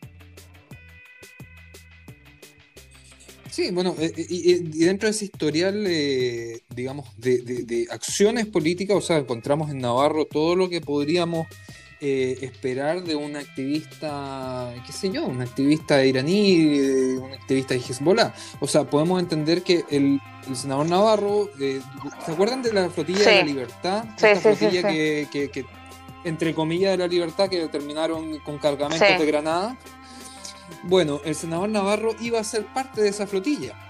Sí, 3.58 3.72
bueno, 3.72 3.92
eh, 3.98 4.12
eh, 4.16 4.26
y, 4.28 4.84
dentro 4.84 5.08
de 5.08 5.10
ese 5.10 5.24
historial, 5.24 5.84
eh, 5.88 6.60
digamos, 6.76 7.08
de, 7.18 7.88
acciones 7.90 8.46
políticas, 8.46 8.96
o 8.96 9.00
sea, 9.00 9.18
encontramos 9.18 9.72
en 9.72 9.78
Navarro 9.78 10.26
todo 10.26 10.54
lo 10.54 10.68
que 10.68 10.80
podríamos 10.80 11.48
eh, 12.00 12.38
esperar 12.42 13.02
de 13.02 13.16
un 13.16 13.34
activista, 13.34 14.72
qué 14.86 14.92
sé 14.92 15.10
yo, 15.10 15.24
un 15.24 15.40
activista 15.40 16.04
iraní, 16.04 16.78
un 17.18 17.32
activista 17.32 17.74
de 17.74 17.80
Hezbollah. 17.80 18.32
O 18.60 18.68
sea, 18.68 18.84
podemos 18.84 19.20
entender 19.20 19.62
que 19.62 19.84
el, 19.90 20.20
senador 20.54 20.88
Navarro, 20.88 21.50
eh, 21.60 21.80
¿se 22.24 22.32
acuerdan 22.32 22.62
de 22.62 22.72
la 22.72 22.88
flotilla 22.88 23.18
de 23.18 23.36
la 23.38 23.42
libertad? 23.42 24.04
Sí, 24.16 24.26
Esta 24.26 24.54
flotilla 24.54 24.82
que, 24.82 25.66
entre 26.22 26.54
comillas, 26.54 26.92
de 26.92 26.98
la 26.98 27.08
libertad, 27.08 27.48
que 27.48 27.66
terminaron 27.66 28.38
con 28.40 28.58
cargamentos 28.58 29.18
de 29.18 29.26
granada. 29.26 29.76
Bueno, 30.84 31.20
el 31.24 31.34
senador 31.34 31.68
Navarro 31.68 32.14
iba 32.20 32.38
a 32.38 32.44
ser 32.44 32.64
parte 32.66 33.02
de 33.02 33.08
esa 33.08 33.26
flotilla. 33.26 33.87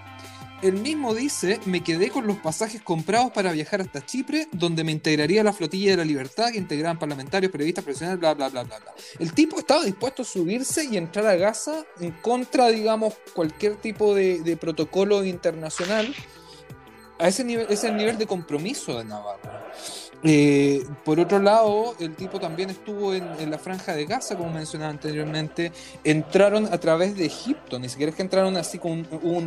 El 0.61 0.73
mismo 0.75 1.15
dice, 1.15 1.61
me 1.67 1.85
quedé 1.85 2.11
con 2.11 2.27
los 2.27 2.39
pasajes 2.39 2.83
comprados 2.83 3.31
para 3.31 3.53
viajar 3.53 3.81
hasta 3.81 4.05
Chipre, 4.05 4.49
donde 4.51 4.83
me 4.83 4.91
integraría 4.91 5.45
la 5.45 5.53
flotilla 5.53 5.93
de 5.93 5.99
la 5.99 6.05
libertad 6.05 6.51
que 6.51 6.59
integraban 6.59 6.99
parlamentarios, 6.99 7.53
periodistas, 7.53 7.85
profesionales, 7.85 8.19
bla, 8.19 8.35
bla, 8.35 8.49
bla, 8.49 8.65
bla, 8.65 8.79
bla. 8.81 8.93
El 9.21 9.33
tipo 9.35 9.61
estaba 9.61 9.85
dispuesto 9.85 10.23
a 10.23 10.25
subirse 10.25 10.85
y 10.85 10.97
entrar 10.97 11.27
a 11.27 11.37
Gaza 11.37 11.85
en 12.01 12.11
contra, 12.11 12.69
digamos, 12.69 13.15
cualquier 13.35 13.77
tipo 13.77 14.17
de, 14.17 14.41
de 14.41 14.57
protocolo 14.57 15.25
internacional. 15.25 16.13
A 17.21 17.29
ese 17.29 17.45
nivel, 17.45 17.67
ese 17.67 17.75
es 17.75 17.85
el 17.85 17.97
nivel 17.97 18.19
de 18.19 18.27
compromiso 18.27 18.99
de 18.99 19.05
Navarro. 19.05 19.51
Eh, 20.25 20.85
por 21.05 21.21
otro 21.21 21.39
lado, 21.39 21.95
el 22.01 22.17
tipo 22.17 22.41
también 22.41 22.71
estuvo 22.71 23.15
en, 23.15 23.51
la 23.51 23.59
franja 23.59 23.95
de 23.95 24.05
Gaza, 24.05 24.37
como 24.37 24.51
mencionaba 24.51 24.91
anteriormente. 24.91 25.73
Entraron 26.03 26.67
a 26.67 26.79
través 26.79 27.17
de 27.17 27.27
Egipto, 27.27 27.79
ni 27.79 27.89
siquiera 27.89 28.11
es 28.11 28.17
que 28.17 28.23
entraron 28.23 28.57
así 28.57 28.79
con 28.79 29.07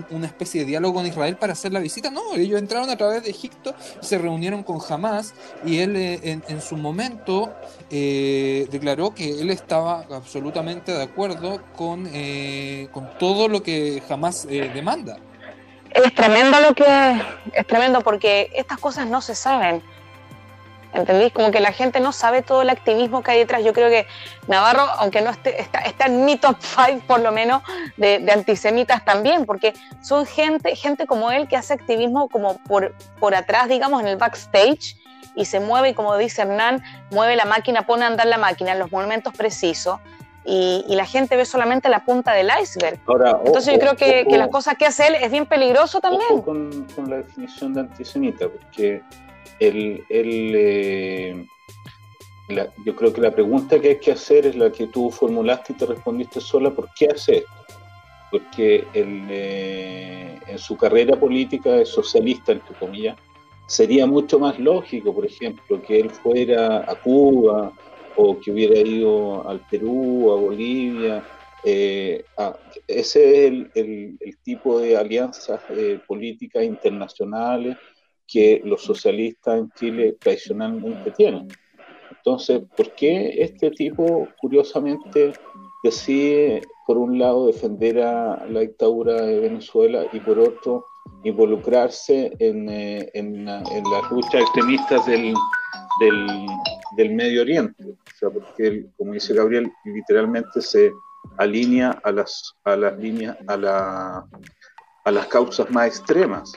una 0.10 0.28
especie 0.28 0.62
de 0.62 0.68
diálogo 0.68 0.96
con 0.96 1.06
Israel 1.06 1.36
para 1.36 1.54
hacer 1.54 1.74
la 1.74 1.80
visita, 1.80 2.10
no, 2.10 2.36
ellos 2.36 2.60
entraron 2.60 2.90
a 2.90 2.96
través 2.96 3.24
de 3.24 3.30
Egipto, 3.30 3.76
se 4.00 4.18
reunieron 4.18 4.64
con 4.64 4.80
Hamas 4.88 5.34
y 5.66 5.80
él 5.80 5.96
eh, 5.96 6.40
en, 6.48 6.62
su 6.62 6.78
momento 6.78 7.54
eh, 7.90 8.68
declaró 8.72 9.14
que 9.14 9.42
él 9.42 9.50
estaba 9.50 10.06
absolutamente 10.12 10.94
de 10.94 11.04
acuerdo 11.04 11.62
con, 11.76 12.10
con 12.92 13.10
todo 13.20 13.48
lo 13.48 13.62
que 13.62 14.02
Hamas 14.10 14.48
demanda. 14.48 15.18
Es 15.90 16.16
tremendo 16.16 16.60
lo 16.62 16.74
que 16.74 17.22
es 17.52 17.68
tremendo 17.68 18.00
porque 18.02 18.50
estas 18.56 18.80
cosas 18.80 19.08
no 19.08 19.20
se 19.20 19.36
saben 19.36 19.84
¿Entendís? 20.94 21.32
Como 21.32 21.52
que 21.52 21.60
la 21.60 21.72
gente 21.72 22.00
no 22.00 22.12
sabe 22.12 22.42
todo 22.42 22.62
el 22.62 22.70
activismo 22.70 23.24
que 23.24 23.32
hay 23.32 23.40
detrás. 23.40 23.64
Yo 23.64 23.74
creo 23.74 23.90
que 23.90 24.08
Navarro, 24.48 24.84
aunque 24.98 25.22
no 25.22 25.30
esté, 25.30 25.62
está, 25.62 26.06
en 26.06 26.26
mi 26.26 26.38
top 26.38 26.58
5 26.60 27.04
por 27.08 27.22
lo 27.22 27.32
menos 27.32 27.62
de, 27.98 28.26
antisemitas 28.32 29.06
también, 29.06 29.46
porque 29.46 29.74
son 30.02 30.26
gente, 30.26 30.76
gente 30.76 31.08
como 31.08 31.32
él 31.32 31.48
que 31.48 31.56
hace 31.56 31.74
activismo 31.74 32.28
como 32.28 32.58
por, 32.58 32.94
por 33.20 33.36
atrás, 33.36 33.70
digamos, 33.70 34.02
en 34.02 34.08
el 34.08 34.18
backstage 34.18 34.98
y 35.36 35.46
se 35.46 35.60
mueve, 35.62 35.90
y 35.90 35.94
como 35.94 36.18
dice 36.18 36.42
Hernán, 36.42 36.84
mueve 37.10 37.36
la 37.36 37.46
máquina, 37.46 37.86
pone 37.86 38.04
a 38.04 38.08
andar 38.08 38.28
la 38.28 38.38
máquina 38.38 38.74
en 38.74 38.80
los 38.80 38.92
momentos 38.92 39.34
precisos. 39.34 40.00
Y, 40.44 40.84
la 40.88 41.06
gente 41.06 41.38
ve 41.38 41.46
solamente 41.46 41.88
la 41.88 42.04
punta 42.04 42.34
del 42.34 42.50
iceberg. 42.62 43.00
Entonces 43.46 43.76
yo 43.76 43.80
creo 43.80 43.96
que, 43.96 44.26
que, 44.28 44.38
la 44.40 44.50
cosa 44.50 44.74
que 44.74 44.88
hace 44.88 45.08
él 45.08 45.16
es 45.16 45.32
bien 45.32 45.46
peligroso 45.46 46.02
también. 46.02 46.42
Con, 46.42 46.88
con 46.96 47.10
la 47.10 47.18
definición 47.18 47.76
de 47.76 47.82
antisemita, 47.82 48.48
porque 48.50 49.04
el, 49.62 50.04
eh, 50.10 51.46
yo 52.84 52.96
creo 52.96 53.14
que 53.14 53.22
la 53.22 53.32
pregunta 53.32 53.80
que 53.80 53.90
hay 53.90 54.00
que 54.00 54.12
hacer 54.12 54.48
es 54.48 54.56
la 54.56 54.72
que 54.72 54.88
tú 54.88 55.12
formulaste 55.12 55.74
y 55.74 55.76
te 55.76 55.86
respondiste 55.86 56.42
sola, 56.42 56.72
¿por 56.72 56.90
qué 56.96 57.08
hace 57.14 57.38
esto? 57.38 57.52
Porque 58.32 58.88
eh, 58.94 60.40
en 60.48 60.58
su 60.58 60.76
carrera 60.76 61.16
política 61.20 61.74
de 61.74 61.86
socialista, 61.86 62.54
entre 62.54 62.76
comillas, 62.76 63.18
sería 63.68 64.08
mucho 64.08 64.40
más 64.40 64.58
lógico, 64.60 65.14
por 65.14 65.26
ejemplo, 65.26 65.82
que 65.82 66.00
él 66.00 66.10
fuera 66.10 66.80
a 66.80 66.96
Cuba 66.96 67.72
o 68.16 68.40
que 68.40 68.52
hubiera 68.52 68.80
ido 68.80 69.48
al 69.48 69.60
Perú, 69.70 70.32
a 70.32 70.36
Bolivia. 70.38 71.24
Eh, 71.64 72.24
ese 72.88 73.48
es 73.48 73.68
el, 73.76 74.18
tipo 74.44 74.80
de 74.80 74.98
alianzas 74.98 75.62
políticas 76.08 76.64
internacionales 76.64 77.78
que 78.32 78.62
los 78.64 78.84
socialistas 78.84 79.60
en 79.60 79.72
Chile 79.72 80.16
tradicionalmente 80.20 81.12
tienen. 81.12 81.48
Entonces, 82.18 82.62
¿por 82.78 82.92
qué 82.94 83.42
este 83.42 83.72
tipo, 83.72 84.28
curiosamente, 84.40 85.34
decide, 85.84 86.62
por 86.86 86.98
un 86.98 87.18
lado, 87.18 87.48
defender 87.48 88.00
a 88.00 88.46
la 88.46 88.60
dictadura 88.60 89.22
de 89.22 89.40
Venezuela 89.40 90.06
y 90.14 90.20
por 90.20 90.38
otro, 90.40 90.86
involucrarse 91.24 92.32
en, 92.40 92.70
eh, 92.70 93.10
en, 93.14 93.48
en 93.48 93.84
las 93.92 94.12
luchas 94.12 94.42
extremistas 94.42 95.06
del, 95.08 95.34
del, 96.00 96.28
del, 96.98 97.14
Medio 97.16 97.42
Oriente? 97.42 97.84
O 97.84 98.18
sea, 98.20 98.30
porque, 98.30 98.86
como 98.98 99.14
dice 99.14 99.34
Gabriel, 99.34 99.72
literalmente 99.86 100.62
se 100.62 100.92
alinea 101.38 102.00
a 102.04 102.12
las, 102.12 102.54
a 102.64 102.76
las 102.76 102.98
líneas, 103.00 103.36
a, 103.48 103.58
la, 103.58 104.26
a 105.06 105.12
las 105.12 105.28
causas 105.28 105.70
más 105.72 105.88
extremas. 105.88 106.54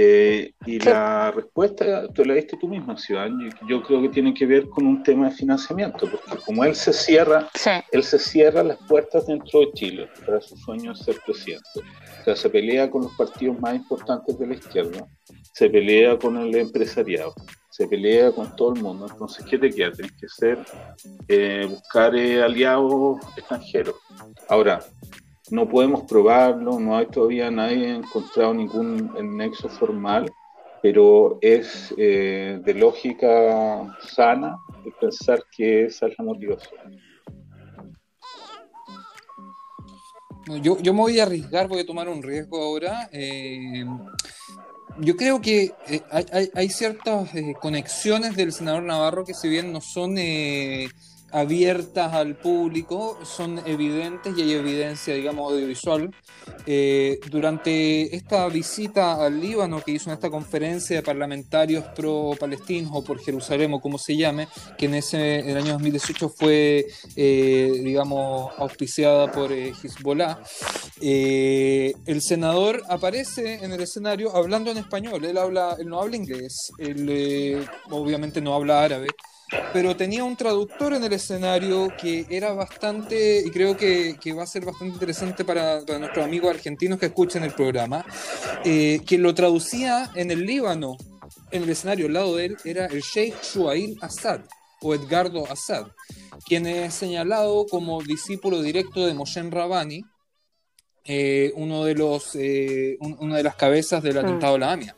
Eh, 0.00 0.52
y 0.64 0.78
la 0.78 1.32
respuesta, 1.32 2.06
tú 2.12 2.24
la 2.24 2.34
diste 2.34 2.56
tú 2.56 2.68
misma, 2.68 2.96
Ciudad. 2.96 3.28
Yo, 3.68 3.82
creo 3.82 4.00
que 4.00 4.08
tiene 4.10 4.32
que 4.32 4.46
ver 4.46 4.68
con 4.68 4.86
un 4.86 5.02
tema 5.02 5.28
de 5.28 5.34
financiamiento, 5.34 6.08
porque 6.08 6.40
como 6.46 6.64
él 6.64 6.76
se 6.76 6.92
cierra, 6.92 7.48
él 7.90 8.04
se 8.04 8.20
cierra 8.20 8.62
las 8.62 8.78
puertas 8.86 9.26
dentro 9.26 9.58
de 9.58 9.72
Chile 9.72 10.08
para 10.24 10.40
su 10.40 10.56
sueño 10.56 10.92
de 10.92 11.02
ser 11.02 11.16
presidente. 11.26 11.80
O 12.20 12.24
sea, 12.24 12.36
se 12.36 12.48
pelea 12.48 12.88
con 12.88 13.02
los 13.02 13.12
partidos 13.16 13.58
más 13.58 13.74
importantes 13.74 14.38
de 14.38 14.46
la 14.46 14.54
izquierda, 14.54 15.04
se 15.52 15.68
pelea 15.68 16.16
con 16.16 16.36
el 16.36 16.54
empresariado, 16.54 17.34
se 17.68 17.88
pelea 17.88 18.30
con 18.30 18.54
todo 18.54 18.74
el 18.74 18.80
mundo. 18.80 19.08
Entonces, 19.10 19.44
¿qué 19.50 19.58
te 19.58 19.68
queda? 19.68 19.90
Tienes 19.90 20.12
que 20.12 20.28
ser, 20.28 20.58
eh, 21.26 21.66
buscar 21.68 22.14
eh, 22.14 22.40
aliados 22.40 23.18
extranjeros. 23.36 23.96
Ahora, 24.48 24.78
no 25.50 25.68
podemos 25.68 26.02
probarlo, 26.02 26.78
no 26.78 26.96
hay 26.96 27.06
todavía 27.06 27.50
nadie 27.50 27.94
encontrado 27.94 28.54
ningún 28.54 29.12
nexo 29.36 29.68
formal, 29.68 30.30
pero 30.82 31.38
es 31.40 31.94
eh, 31.96 32.60
de 32.64 32.74
lógica 32.74 33.96
sana 34.00 34.58
pensar 35.00 35.42
que 35.54 35.86
es 35.86 36.00
la 36.02 36.24
motivación. 36.24 36.98
Yo, 40.62 40.78
yo 40.78 40.94
me 40.94 41.00
voy 41.00 41.20
a 41.20 41.24
arriesgar, 41.24 41.68
voy 41.68 41.80
a 41.80 41.86
tomar 41.86 42.08
un 42.08 42.22
riesgo 42.22 42.62
ahora. 42.62 43.10
Eh, 43.12 43.84
yo 44.98 45.14
creo 45.14 45.40
que 45.42 45.74
eh, 45.88 46.00
hay, 46.10 46.50
hay, 46.54 46.68
ciertas 46.70 47.30
conexiones 47.60 48.34
del 48.34 48.52
senador 48.52 48.82
Navarro 48.82 49.24
que 49.24 49.34
si 49.34 49.48
bien 49.48 49.72
no 49.72 49.82
son 49.82 50.16
abiertas 51.30 52.12
al 52.14 52.36
público, 52.36 53.18
son 53.24 53.60
evidentes 53.66 54.36
y 54.36 54.42
hay 54.42 54.52
evidencia, 54.52 55.14
digamos, 55.14 55.52
audiovisual. 55.52 56.10
Eh, 56.66 57.20
durante 57.30 58.14
esta 58.14 58.46
visita 58.48 59.24
al 59.24 59.40
Líbano 59.40 59.82
que 59.82 59.92
hizo 59.92 60.10
en 60.10 60.14
esta 60.14 60.30
conferencia 60.30 60.96
de 60.96 61.02
parlamentarios 61.02 61.84
pro-palestinos 61.94 62.90
o 62.94 63.04
por 63.04 63.20
Jerusalén 63.20 63.72
o 63.74 63.80
como 63.80 63.98
se 63.98 64.16
llame, 64.16 64.48
que 64.76 64.86
en 64.86 64.94
ese 64.94 65.40
el 65.40 65.56
año 65.56 65.72
2018 65.72 66.28
fue, 66.28 66.86
eh, 67.16 67.80
digamos, 67.84 68.52
auspiciada 68.58 69.30
por 69.30 69.52
eh, 69.52 69.72
Hezbollah, 69.82 70.38
el 71.00 72.22
senador 72.22 72.82
aparece 72.88 73.64
en 73.64 73.72
el 73.72 73.80
escenario 73.80 74.34
hablando 74.34 74.70
en 74.70 74.78
español. 74.78 75.24
Él, 75.24 75.38
habla, 75.38 75.76
él 75.78 75.88
no 75.88 76.00
habla 76.00 76.16
inglés, 76.16 76.72
él 76.78 77.68
obviamente 77.90 78.40
no 78.40 78.54
habla 78.54 78.82
árabe 78.82 79.08
pero 79.72 79.96
tenía 79.96 80.24
un 80.24 80.36
traductor 80.36 80.94
en 80.94 81.04
el 81.04 81.12
escenario 81.12 81.88
que 82.00 82.26
era 82.28 82.52
bastante, 82.52 83.42
y 83.44 83.50
creo 83.50 83.76
que, 83.76 84.16
va 84.36 84.42
a 84.42 84.46
ser 84.46 84.64
bastante 84.64 84.94
interesante 84.94 85.44
para, 85.44 85.84
para, 85.84 85.98
nuestros 85.98 86.24
amigos 86.24 86.50
argentinos 86.50 86.98
que 86.98 87.06
escuchen 87.06 87.44
el 87.44 87.52
programa, 87.52 88.04
eh, 88.64 89.00
que 89.06 89.18
lo 89.18 89.34
traducía 89.34 90.10
en 90.14 90.30
el 90.30 90.44
Líbano, 90.44 90.96
en 91.50 91.62
el 91.62 91.70
escenario 91.70 92.06
al 92.06 92.12
lado 92.12 92.36
de 92.36 92.46
él, 92.46 92.56
era 92.64 92.86
el 92.86 93.00
Sheikh 93.00 93.42
Shuail 93.42 93.96
Assad, 94.00 94.40
o 94.80 94.94
Edgardo 94.94 95.50
Assad, 95.50 95.86
quien 96.46 96.66
es 96.66 96.94
señalado 96.94 97.66
como 97.66 98.02
discípulo 98.02 98.62
directo 98.62 99.06
de 99.06 99.14
Moshe 99.14 99.42
Rabani, 99.42 100.02
eh, 101.04 101.52
uno 101.56 101.84
de 101.84 101.94
los, 101.94 102.34
eh, 102.34 102.98
una 103.00 103.38
de 103.38 103.42
las 103.42 103.56
cabezas 103.56 104.02
del 104.02 104.18
atentado 104.18 104.56
a 104.56 104.58
la 104.58 104.72
AMIA. 104.72 104.97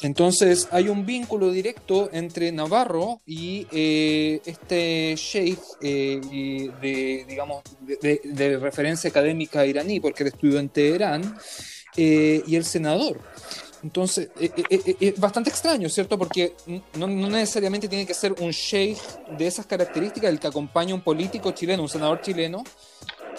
Entonces 0.00 0.68
hay 0.70 0.88
un 0.88 1.06
vínculo 1.06 1.50
directo 1.50 2.10
entre 2.12 2.50
Navarro 2.52 3.20
y 3.26 3.66
eh, 3.70 4.40
este 4.44 5.14
sheikh 5.16 5.60
eh, 5.80 6.70
de, 6.80 7.24
digamos, 7.26 7.62
de, 7.80 8.58
referencia 8.58 9.08
académica 9.08 9.64
iraní, 9.64 10.00
porque 10.00 10.24
él 10.24 10.28
estudió 10.28 10.58
en 10.58 10.68
Teherán, 10.68 11.36
eh, 11.96 12.42
y 12.46 12.56
el 12.56 12.64
senador. 12.64 13.20
Entonces, 13.84 14.30
es 14.38 15.20
bastante 15.20 15.50
extraño, 15.50 15.90
¿cierto? 15.90 16.16
Porque 16.16 16.54
no, 16.94 17.06
necesariamente 17.06 17.86
tiene 17.86 18.06
que 18.06 18.14
ser 18.14 18.32
un 18.40 18.50
sheikh 18.50 18.98
de 19.36 19.46
esas 19.46 19.66
características 19.66 20.30
el 20.30 20.40
que 20.40 20.46
acompaña 20.46 20.92
a 20.92 20.94
un 20.94 21.02
político 21.02 21.50
chileno, 21.50 21.82
un 21.82 21.88
senador 21.90 22.22
chileno, 22.22 22.64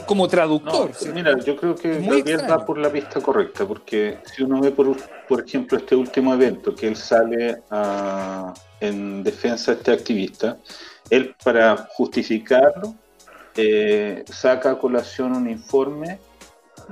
como 0.06 0.28
traductor. 0.28 0.92
mira, 1.14 1.38
yo 1.40 1.56
creo 1.56 1.76
que 1.76 2.00
Gabriel 2.00 2.42
va 2.50 2.66
por 2.66 2.78
la 2.78 2.92
pista 2.92 3.22
correcta, 3.22 3.66
porque 3.68 4.20
si 4.24 4.44
uno 4.44 4.62
ve, 4.62 4.72
por, 4.72 4.96
por 5.28 5.44
ejemplo, 5.46 5.78
este 5.78 5.96
último 5.96 6.34
evento, 6.34 6.76
que 6.76 6.88
él 6.88 6.96
sale 6.96 7.62
en 8.80 9.24
defensa 9.24 9.72
de 9.72 9.78
este 9.78 9.92
activista, 9.92 10.58
él 11.10 11.36
para 11.44 11.78
justificarlo 11.92 12.96
eh, 13.56 14.26
saca 14.28 14.72
a 14.72 14.78
colación 14.78 15.34
un 15.34 15.50
informe 15.50 16.20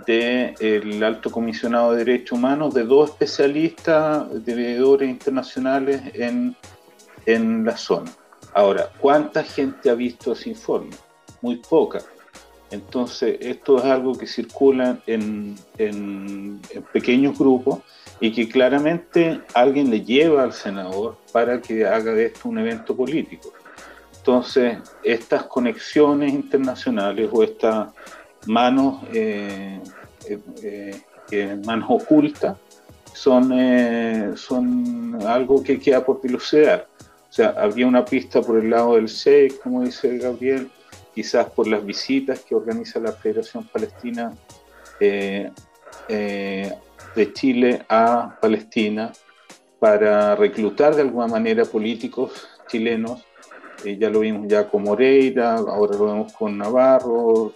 del 0.07 1.03
alto 1.03 1.29
comisionado 1.29 1.91
de 1.91 2.05
derechos 2.05 2.37
humanos 2.37 2.73
de 2.73 2.83
dos 2.83 3.11
especialistas 3.11 4.25
de 4.43 5.05
internacionales 5.05 6.01
en, 6.13 6.55
en 7.25 7.65
la 7.65 7.77
zona. 7.77 8.11
Ahora, 8.53 8.89
¿cuánta 8.99 9.43
gente 9.43 9.89
ha 9.89 9.95
visto 9.95 10.31
ese 10.31 10.49
informe? 10.49 10.95
Muy 11.41 11.57
poca. 11.57 11.99
Entonces, 12.73 13.37
esto 13.39 13.77
es 13.77 13.83
algo 13.85 14.17
que 14.17 14.25
circula 14.25 14.97
en, 15.05 15.55
pequeños 16.91 17.37
grupos 17.37 17.81
y 18.19 18.31
que 18.31 18.49
claramente 18.49 19.41
alguien 19.53 19.91
le 19.91 20.01
lleva 20.01 20.41
al 20.41 20.53
senador 20.53 21.17
para 21.31 21.61
que 21.61 21.85
haga 21.85 22.13
de 22.13 22.25
esto 22.25 22.49
un 22.49 22.57
evento 22.57 22.95
político. 22.95 23.53
Entonces, 24.17 24.79
estas 25.03 25.43
conexiones 25.43 26.33
internacionales 26.33 27.29
o 27.31 27.43
estas 27.43 27.89
manos, 28.47 29.03
eh, 29.13 29.79
eh, 30.63 30.95
eh, 31.29 31.61
ocultas 31.87 32.57
son, 33.13 34.35
son 34.35 35.19
algo 35.27 35.63
que 35.63 35.79
queda 35.79 36.03
por 36.03 36.21
dilucidar. 36.21 36.87
O 37.29 37.33
sea, 37.33 37.53
había 37.55 37.85
una 37.85 38.03
pista 38.03 38.41
por 38.41 38.57
el 38.57 38.71
lado 38.71 38.95
del 38.95 39.09
SEC, 39.09 39.59
como 39.61 39.83
dice 39.83 40.17
Gabriel, 40.17 40.71
quizás 41.13 41.49
por 41.51 41.67
las 41.67 41.85
visitas 41.85 42.41
que 42.41 42.55
organiza 42.55 42.99
la 42.99 43.11
Federación 43.11 43.65
Palestina 43.65 44.33
eh, 44.99 45.51
eh, 46.07 46.71
de 47.15 47.33
Chile 47.33 47.85
a 47.87 48.37
Palestina 48.41 49.11
para 49.79 50.35
reclutar 50.35 50.95
de 50.95 51.01
alguna 51.01 51.27
manera 51.27 51.65
políticos 51.65 52.47
chilenos. 52.67 53.23
Eh, 53.83 53.97
ya 53.97 54.09
lo 54.09 54.21
vimos 54.21 54.47
ya 54.47 54.67
con 54.69 54.83
Moreira, 54.83 55.55
ahora 55.55 55.97
lo 55.97 56.05
vemos 56.05 56.33
con 56.33 56.57
Navarro, 56.57 57.13
o, 57.13 57.53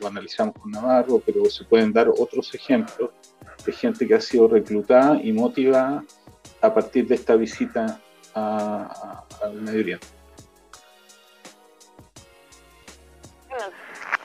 lo 0.00 0.06
analizamos 0.06 0.54
con 0.60 0.72
Navarro, 0.72 1.22
pero 1.24 1.44
se 1.46 1.64
pueden 1.64 1.92
dar 1.92 2.08
otros 2.08 2.54
ejemplos 2.54 3.10
de 3.64 3.72
gente 3.72 4.06
que 4.06 4.14
ha 4.14 4.20
sido 4.20 4.48
reclutada 4.48 5.20
y 5.22 5.32
motivada 5.32 6.04
a 6.60 6.74
partir 6.74 7.06
de 7.06 7.14
esta 7.14 7.36
visita 7.36 8.00
al 8.34 9.54
Medio 9.54 9.80
Oriente. 9.80 10.17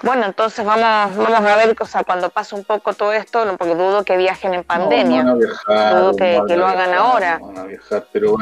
Bueno, 0.04 0.26
entonces 0.26 0.66
vamos, 0.66 1.16
vamos 1.16 1.50
a 1.50 1.56
ver, 1.56 1.76
o 1.80 1.86
sea, 1.86 2.04
cuando 2.04 2.30
pase 2.30 2.56
un 2.56 2.66
poco 2.66 2.94
todo 2.94 3.14
esto, 3.14 3.46
porque 3.58 3.74
dudo 3.74 4.04
que 4.04 4.18
viajen 4.18 4.54
en 4.54 4.66
pandemia. 4.66 5.24
No, 5.24 5.38
viajar, 5.38 5.98
dudo 5.98 6.16
que, 6.18 6.58
lo 6.58 6.68
hagan 6.68 6.94
ahora. 6.94 7.40
van 7.42 7.58
a 7.58 7.64
viajar, 7.64 8.06
pero 8.12 8.38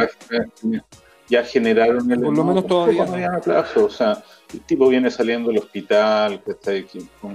ya 1.29 1.43
generaron 1.43 2.11
el. 2.11 2.19
Por 2.19 2.35
lo 2.35 2.43
menos 2.43 2.65
todavía. 2.65 3.05
No. 3.05 3.85
o 3.85 3.89
sea, 3.91 4.23
el 4.51 4.61
tipo 4.61 4.87
viene 4.89 5.11
saliendo 5.11 5.49
del 5.49 5.59
hospital, 5.59 6.41
que 6.43 6.51
está 6.51 6.71
aquí. 6.71 7.07
O 7.21 7.29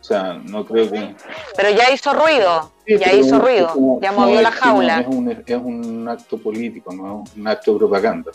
sea, 0.00 0.34
no 0.34 0.64
creo 0.64 0.88
que. 0.88 1.16
Pero 1.56 1.70
ya 1.70 1.90
hizo 1.90 2.12
ruido, 2.14 2.70
ya 2.86 3.12
hizo 3.12 3.40
ruido, 3.40 3.98
ya 4.00 4.12
movió 4.12 4.42
la 4.42 4.52
jaula. 4.52 5.00
Es 5.00 5.08
un, 5.08 5.28
es 5.28 5.56
un 5.56 6.08
acto 6.08 6.38
político, 6.38 6.94
no 6.94 7.24
es 7.24 7.36
un 7.36 7.48
acto 7.48 7.72
de 7.72 7.78
propaganda. 7.78 8.30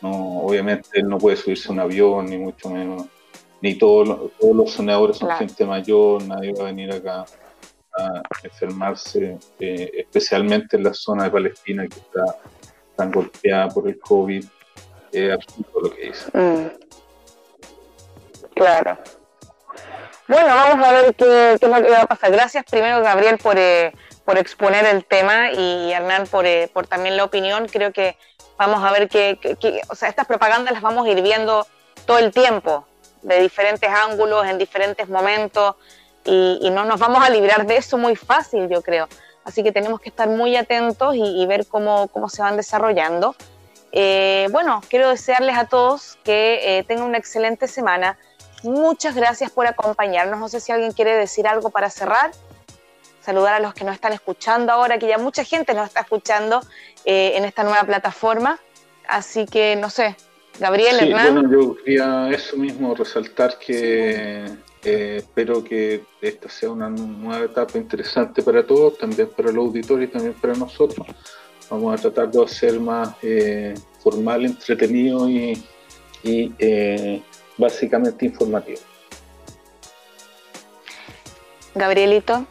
No, 0.00 0.40
obviamente 0.40 0.88
él 0.94 1.08
no 1.08 1.16
puede 1.16 1.36
subirse 1.36 1.68
a 1.68 1.72
un 1.72 1.78
avión, 1.78 2.26
ni 2.26 2.38
mucho 2.38 2.68
menos 2.68 3.06
ni 3.60 3.76
todos, 3.76 4.32
todos 4.38 4.56
los 4.56 4.72
senadores 4.72 5.16
son 5.16 5.30
gente 5.32 5.64
mayor, 5.64 6.22
nadie 6.24 6.52
va 6.52 6.64
a 6.64 6.66
venir 6.66 6.92
acá 6.92 7.24
a 7.96 8.22
enfermarse, 8.42 9.38
eh, 9.60 9.90
especialmente 9.94 10.76
en 10.76 10.84
la 10.84 10.92
zona 10.92 11.24
de 11.24 11.30
Palestina 11.30 11.86
que 11.86 11.98
está 11.98 12.36
tan 12.96 13.10
golpeada 13.12 13.68
por 13.68 13.88
el 13.88 13.98
COVID. 13.98 14.44
Es 15.12 15.32
absurdo 15.32 15.80
lo 15.80 15.94
que 15.94 16.02
dice. 16.02 16.30
Mm. 16.36 16.66
Claro. 18.54 18.98
Bueno, 20.26 20.46
vamos 20.46 20.86
a 20.86 20.92
ver 20.92 21.14
qué, 21.14 21.56
qué, 21.60 21.66
es 21.66 21.72
lo 21.72 21.82
que 21.82 21.90
va 21.90 22.02
a 22.02 22.06
pasar. 22.06 22.32
Gracias 22.32 22.64
primero, 22.68 23.02
Gabriel, 23.02 23.38
por, 23.38 23.56
eh, 23.58 23.92
por 24.24 24.38
exponer 24.38 24.86
el 24.86 25.04
tema 25.04 25.52
y 25.52 25.92
Hernán 25.92 26.26
por, 26.26 26.46
eh, 26.46 26.68
por 26.72 26.86
también 26.86 27.16
la 27.16 27.24
opinión. 27.24 27.68
Creo 27.68 27.92
que 27.92 28.16
vamos 28.56 28.82
a 28.82 28.90
ver 28.90 29.08
que, 29.08 29.38
o 29.88 29.94
sea, 29.94 30.08
estas 30.08 30.26
propagandas 30.26 30.72
las 30.72 30.82
vamos 30.82 31.06
a 31.06 31.10
ir 31.10 31.22
viendo 31.22 31.66
todo 32.06 32.18
el 32.18 32.32
tiempo 32.32 32.86
de 33.24 33.40
diferentes 33.40 33.90
ángulos, 33.90 34.46
en 34.46 34.58
diferentes 34.58 35.08
momentos, 35.08 35.74
y, 36.24 36.70
no 36.70 36.84
nos 36.84 36.98
vamos 37.00 37.22
a 37.22 37.28
librar 37.28 37.66
de 37.66 37.76
eso 37.76 37.98
muy 37.98 38.16
fácil, 38.16 38.68
yo 38.68 38.82
creo. 38.82 39.08
Así 39.44 39.62
que 39.62 39.72
tenemos 39.72 40.00
que 40.00 40.08
estar 40.08 40.28
muy 40.28 40.56
atentos 40.56 41.14
y, 41.16 41.44
ver 41.46 41.66
cómo, 41.66 42.08
cómo, 42.08 42.28
se 42.28 42.40
van 42.40 42.56
desarrollando. 42.56 43.34
Eh, 43.92 44.48
bueno, 44.50 44.80
quiero 44.88 45.10
desearles 45.10 45.56
a 45.56 45.66
todos 45.66 46.18
que 46.24 46.78
eh, 46.78 46.84
tengan 46.84 47.06
una 47.06 47.18
excelente 47.18 47.68
semana. 47.68 48.18
Muchas 48.62 49.14
gracias 49.14 49.50
por 49.50 49.66
acompañarnos. 49.66 50.40
No 50.40 50.48
sé 50.48 50.60
si 50.60 50.72
alguien 50.72 50.92
quiere 50.92 51.14
decir 51.14 51.46
algo 51.46 51.70
para 51.70 51.90
cerrar. 51.90 52.30
Saludar 53.20 53.54
a 53.54 53.60
los 53.60 53.74
que 53.74 53.84
nos 53.84 53.94
están 53.94 54.12
escuchando 54.12 54.72
ahora, 54.72 54.98
que 54.98 55.06
ya 55.06 55.18
mucha 55.18 55.44
gente 55.44 55.74
nos 55.74 55.88
está 55.88 56.00
escuchando 56.00 56.60
eh, 57.04 57.32
en 57.36 57.44
esta 57.44 57.62
nueva 57.62 57.84
plataforma. 57.84 58.58
Así 59.06 59.44
que, 59.44 59.76
no 59.76 59.90
sé, 59.90 60.16
Gabriel, 60.58 60.96
sí, 61.00 61.10
Bueno, 61.10 61.50
yo 61.50 61.76
quería 61.76 62.30
eso 62.30 62.56
mismo, 62.56 62.94
resaltar 62.94 63.58
que 63.58 64.44
eh, 64.84 65.16
espero 65.16 65.64
que 65.64 66.04
esta 66.20 66.48
sea 66.48 66.70
una 66.70 66.88
nueva 66.90 67.46
etapa 67.46 67.78
interesante 67.78 68.42
para 68.42 68.64
todos, 68.64 68.98
también 68.98 69.28
para 69.36 69.50
los 69.50 69.66
auditores 69.66 70.08
y 70.08 70.12
también 70.12 70.34
para 70.34 70.54
nosotros. 70.54 71.06
Vamos 71.70 71.98
a 71.98 72.02
tratar 72.02 72.30
de 72.30 72.44
hacer 72.44 72.78
más 72.78 73.14
eh, 73.22 73.74
formal, 74.00 74.44
entretenido 74.44 75.28
y, 75.28 75.64
eh, 76.22 77.22
básicamente 77.56 78.26
informativo. 78.26 78.80
Gabrielito. 81.74 82.46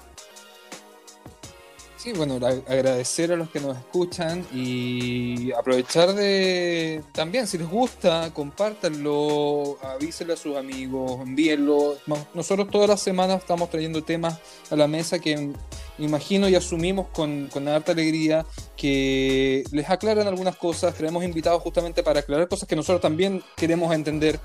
Sí, 2.03 2.11
bueno, 2.11 2.35
agradecer 2.35 3.31
a 3.31 3.37
los 3.37 3.49
que 3.49 3.61
nos 3.61 3.77
escuchan 3.77 4.45
y 4.53 5.53
aprovechar 5.53 6.13
de 6.13 7.01
también, 7.13 7.47
si 7.47 7.57
les 7.57 7.69
gusta, 7.69 8.29
compártanlo, 8.33 9.77
avísenlo 9.81 10.33
a 10.33 10.35
sus 10.35 10.57
amigos, 10.57 11.21
envíenlo. 11.21 11.95
Nosotros 12.33 12.67
todas 12.69 12.89
las 12.89 12.99
semanas 12.99 13.39
estamos 13.39 13.69
trayendo 13.69 14.03
temas 14.03 14.37
a 14.69 14.75
la 14.75 14.85
mesa 14.85 15.17
que 15.17 15.53
imagino 15.97 16.49
y 16.49 16.55
asumimos 16.55 17.07
con, 17.13 17.47
con 17.47 17.69
harta 17.69 17.93
alegría 17.93 18.45
que 18.75 19.63
les 19.71 19.89
aclaran 19.89 20.27
algunas 20.27 20.57
cosas. 20.57 20.93
Tenemos 20.95 21.23
invitados 21.23 21.61
justamente 21.61 22.03
para 22.03 22.19
aclarar 22.19 22.49
cosas 22.49 22.67
que 22.67 22.75
nosotros 22.75 22.99
también 22.99 23.41
queremos 23.55 23.95
entender 23.95 24.41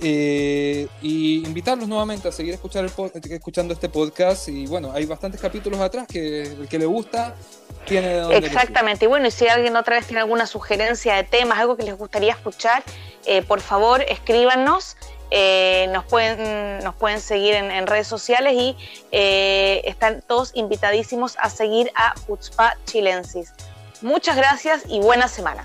Eh, 0.00 0.88
y 1.02 1.46
invitarlos 1.46 1.88
nuevamente 1.88 2.28
a 2.28 2.32
seguir 2.32 2.54
el 2.54 3.30
escuchando 3.30 3.72
este 3.72 3.88
podcast. 3.88 4.48
Y 4.48 4.66
bueno, 4.66 4.92
hay 4.92 5.06
bastantes 5.06 5.40
capítulos 5.40 5.80
atrás 5.80 6.06
que 6.08 6.42
el 6.42 6.68
que 6.68 6.78
le 6.78 6.86
gusta 6.86 7.34
tiene 7.86 8.08
de 8.08 8.36
Exactamente. 8.38 9.04
Y 9.04 9.08
bueno, 9.08 9.28
y 9.28 9.30
si 9.30 9.46
alguien 9.48 9.76
otra 9.76 9.96
vez 9.96 10.06
tiene 10.06 10.20
alguna 10.20 10.46
sugerencia 10.46 11.14
de 11.14 11.24
temas, 11.24 11.58
algo 11.58 11.76
que 11.76 11.84
les 11.84 11.96
gustaría 11.96 12.32
escuchar, 12.32 12.82
eh, 13.24 13.42
por 13.42 13.60
favor 13.60 14.02
escríbanos. 14.02 14.96
Eh, 15.30 15.88
nos, 15.90 16.04
pueden, 16.04 16.84
nos 16.84 16.94
pueden 16.94 17.20
seguir 17.20 17.54
en, 17.54 17.86
redes 17.88 18.06
sociales 18.06 18.54
y 18.54 18.76
están 19.10 20.22
todos 20.22 20.52
invitadísimos 20.54 21.36
a 21.40 21.50
seguir 21.50 21.90
a 21.96 22.14
Utspa 22.28 22.76
Chilensis. 22.84 23.52
Muchas 24.02 24.36
gracias 24.36 24.84
y 24.86 25.00
buena 25.00 25.26
semana. 25.26 25.64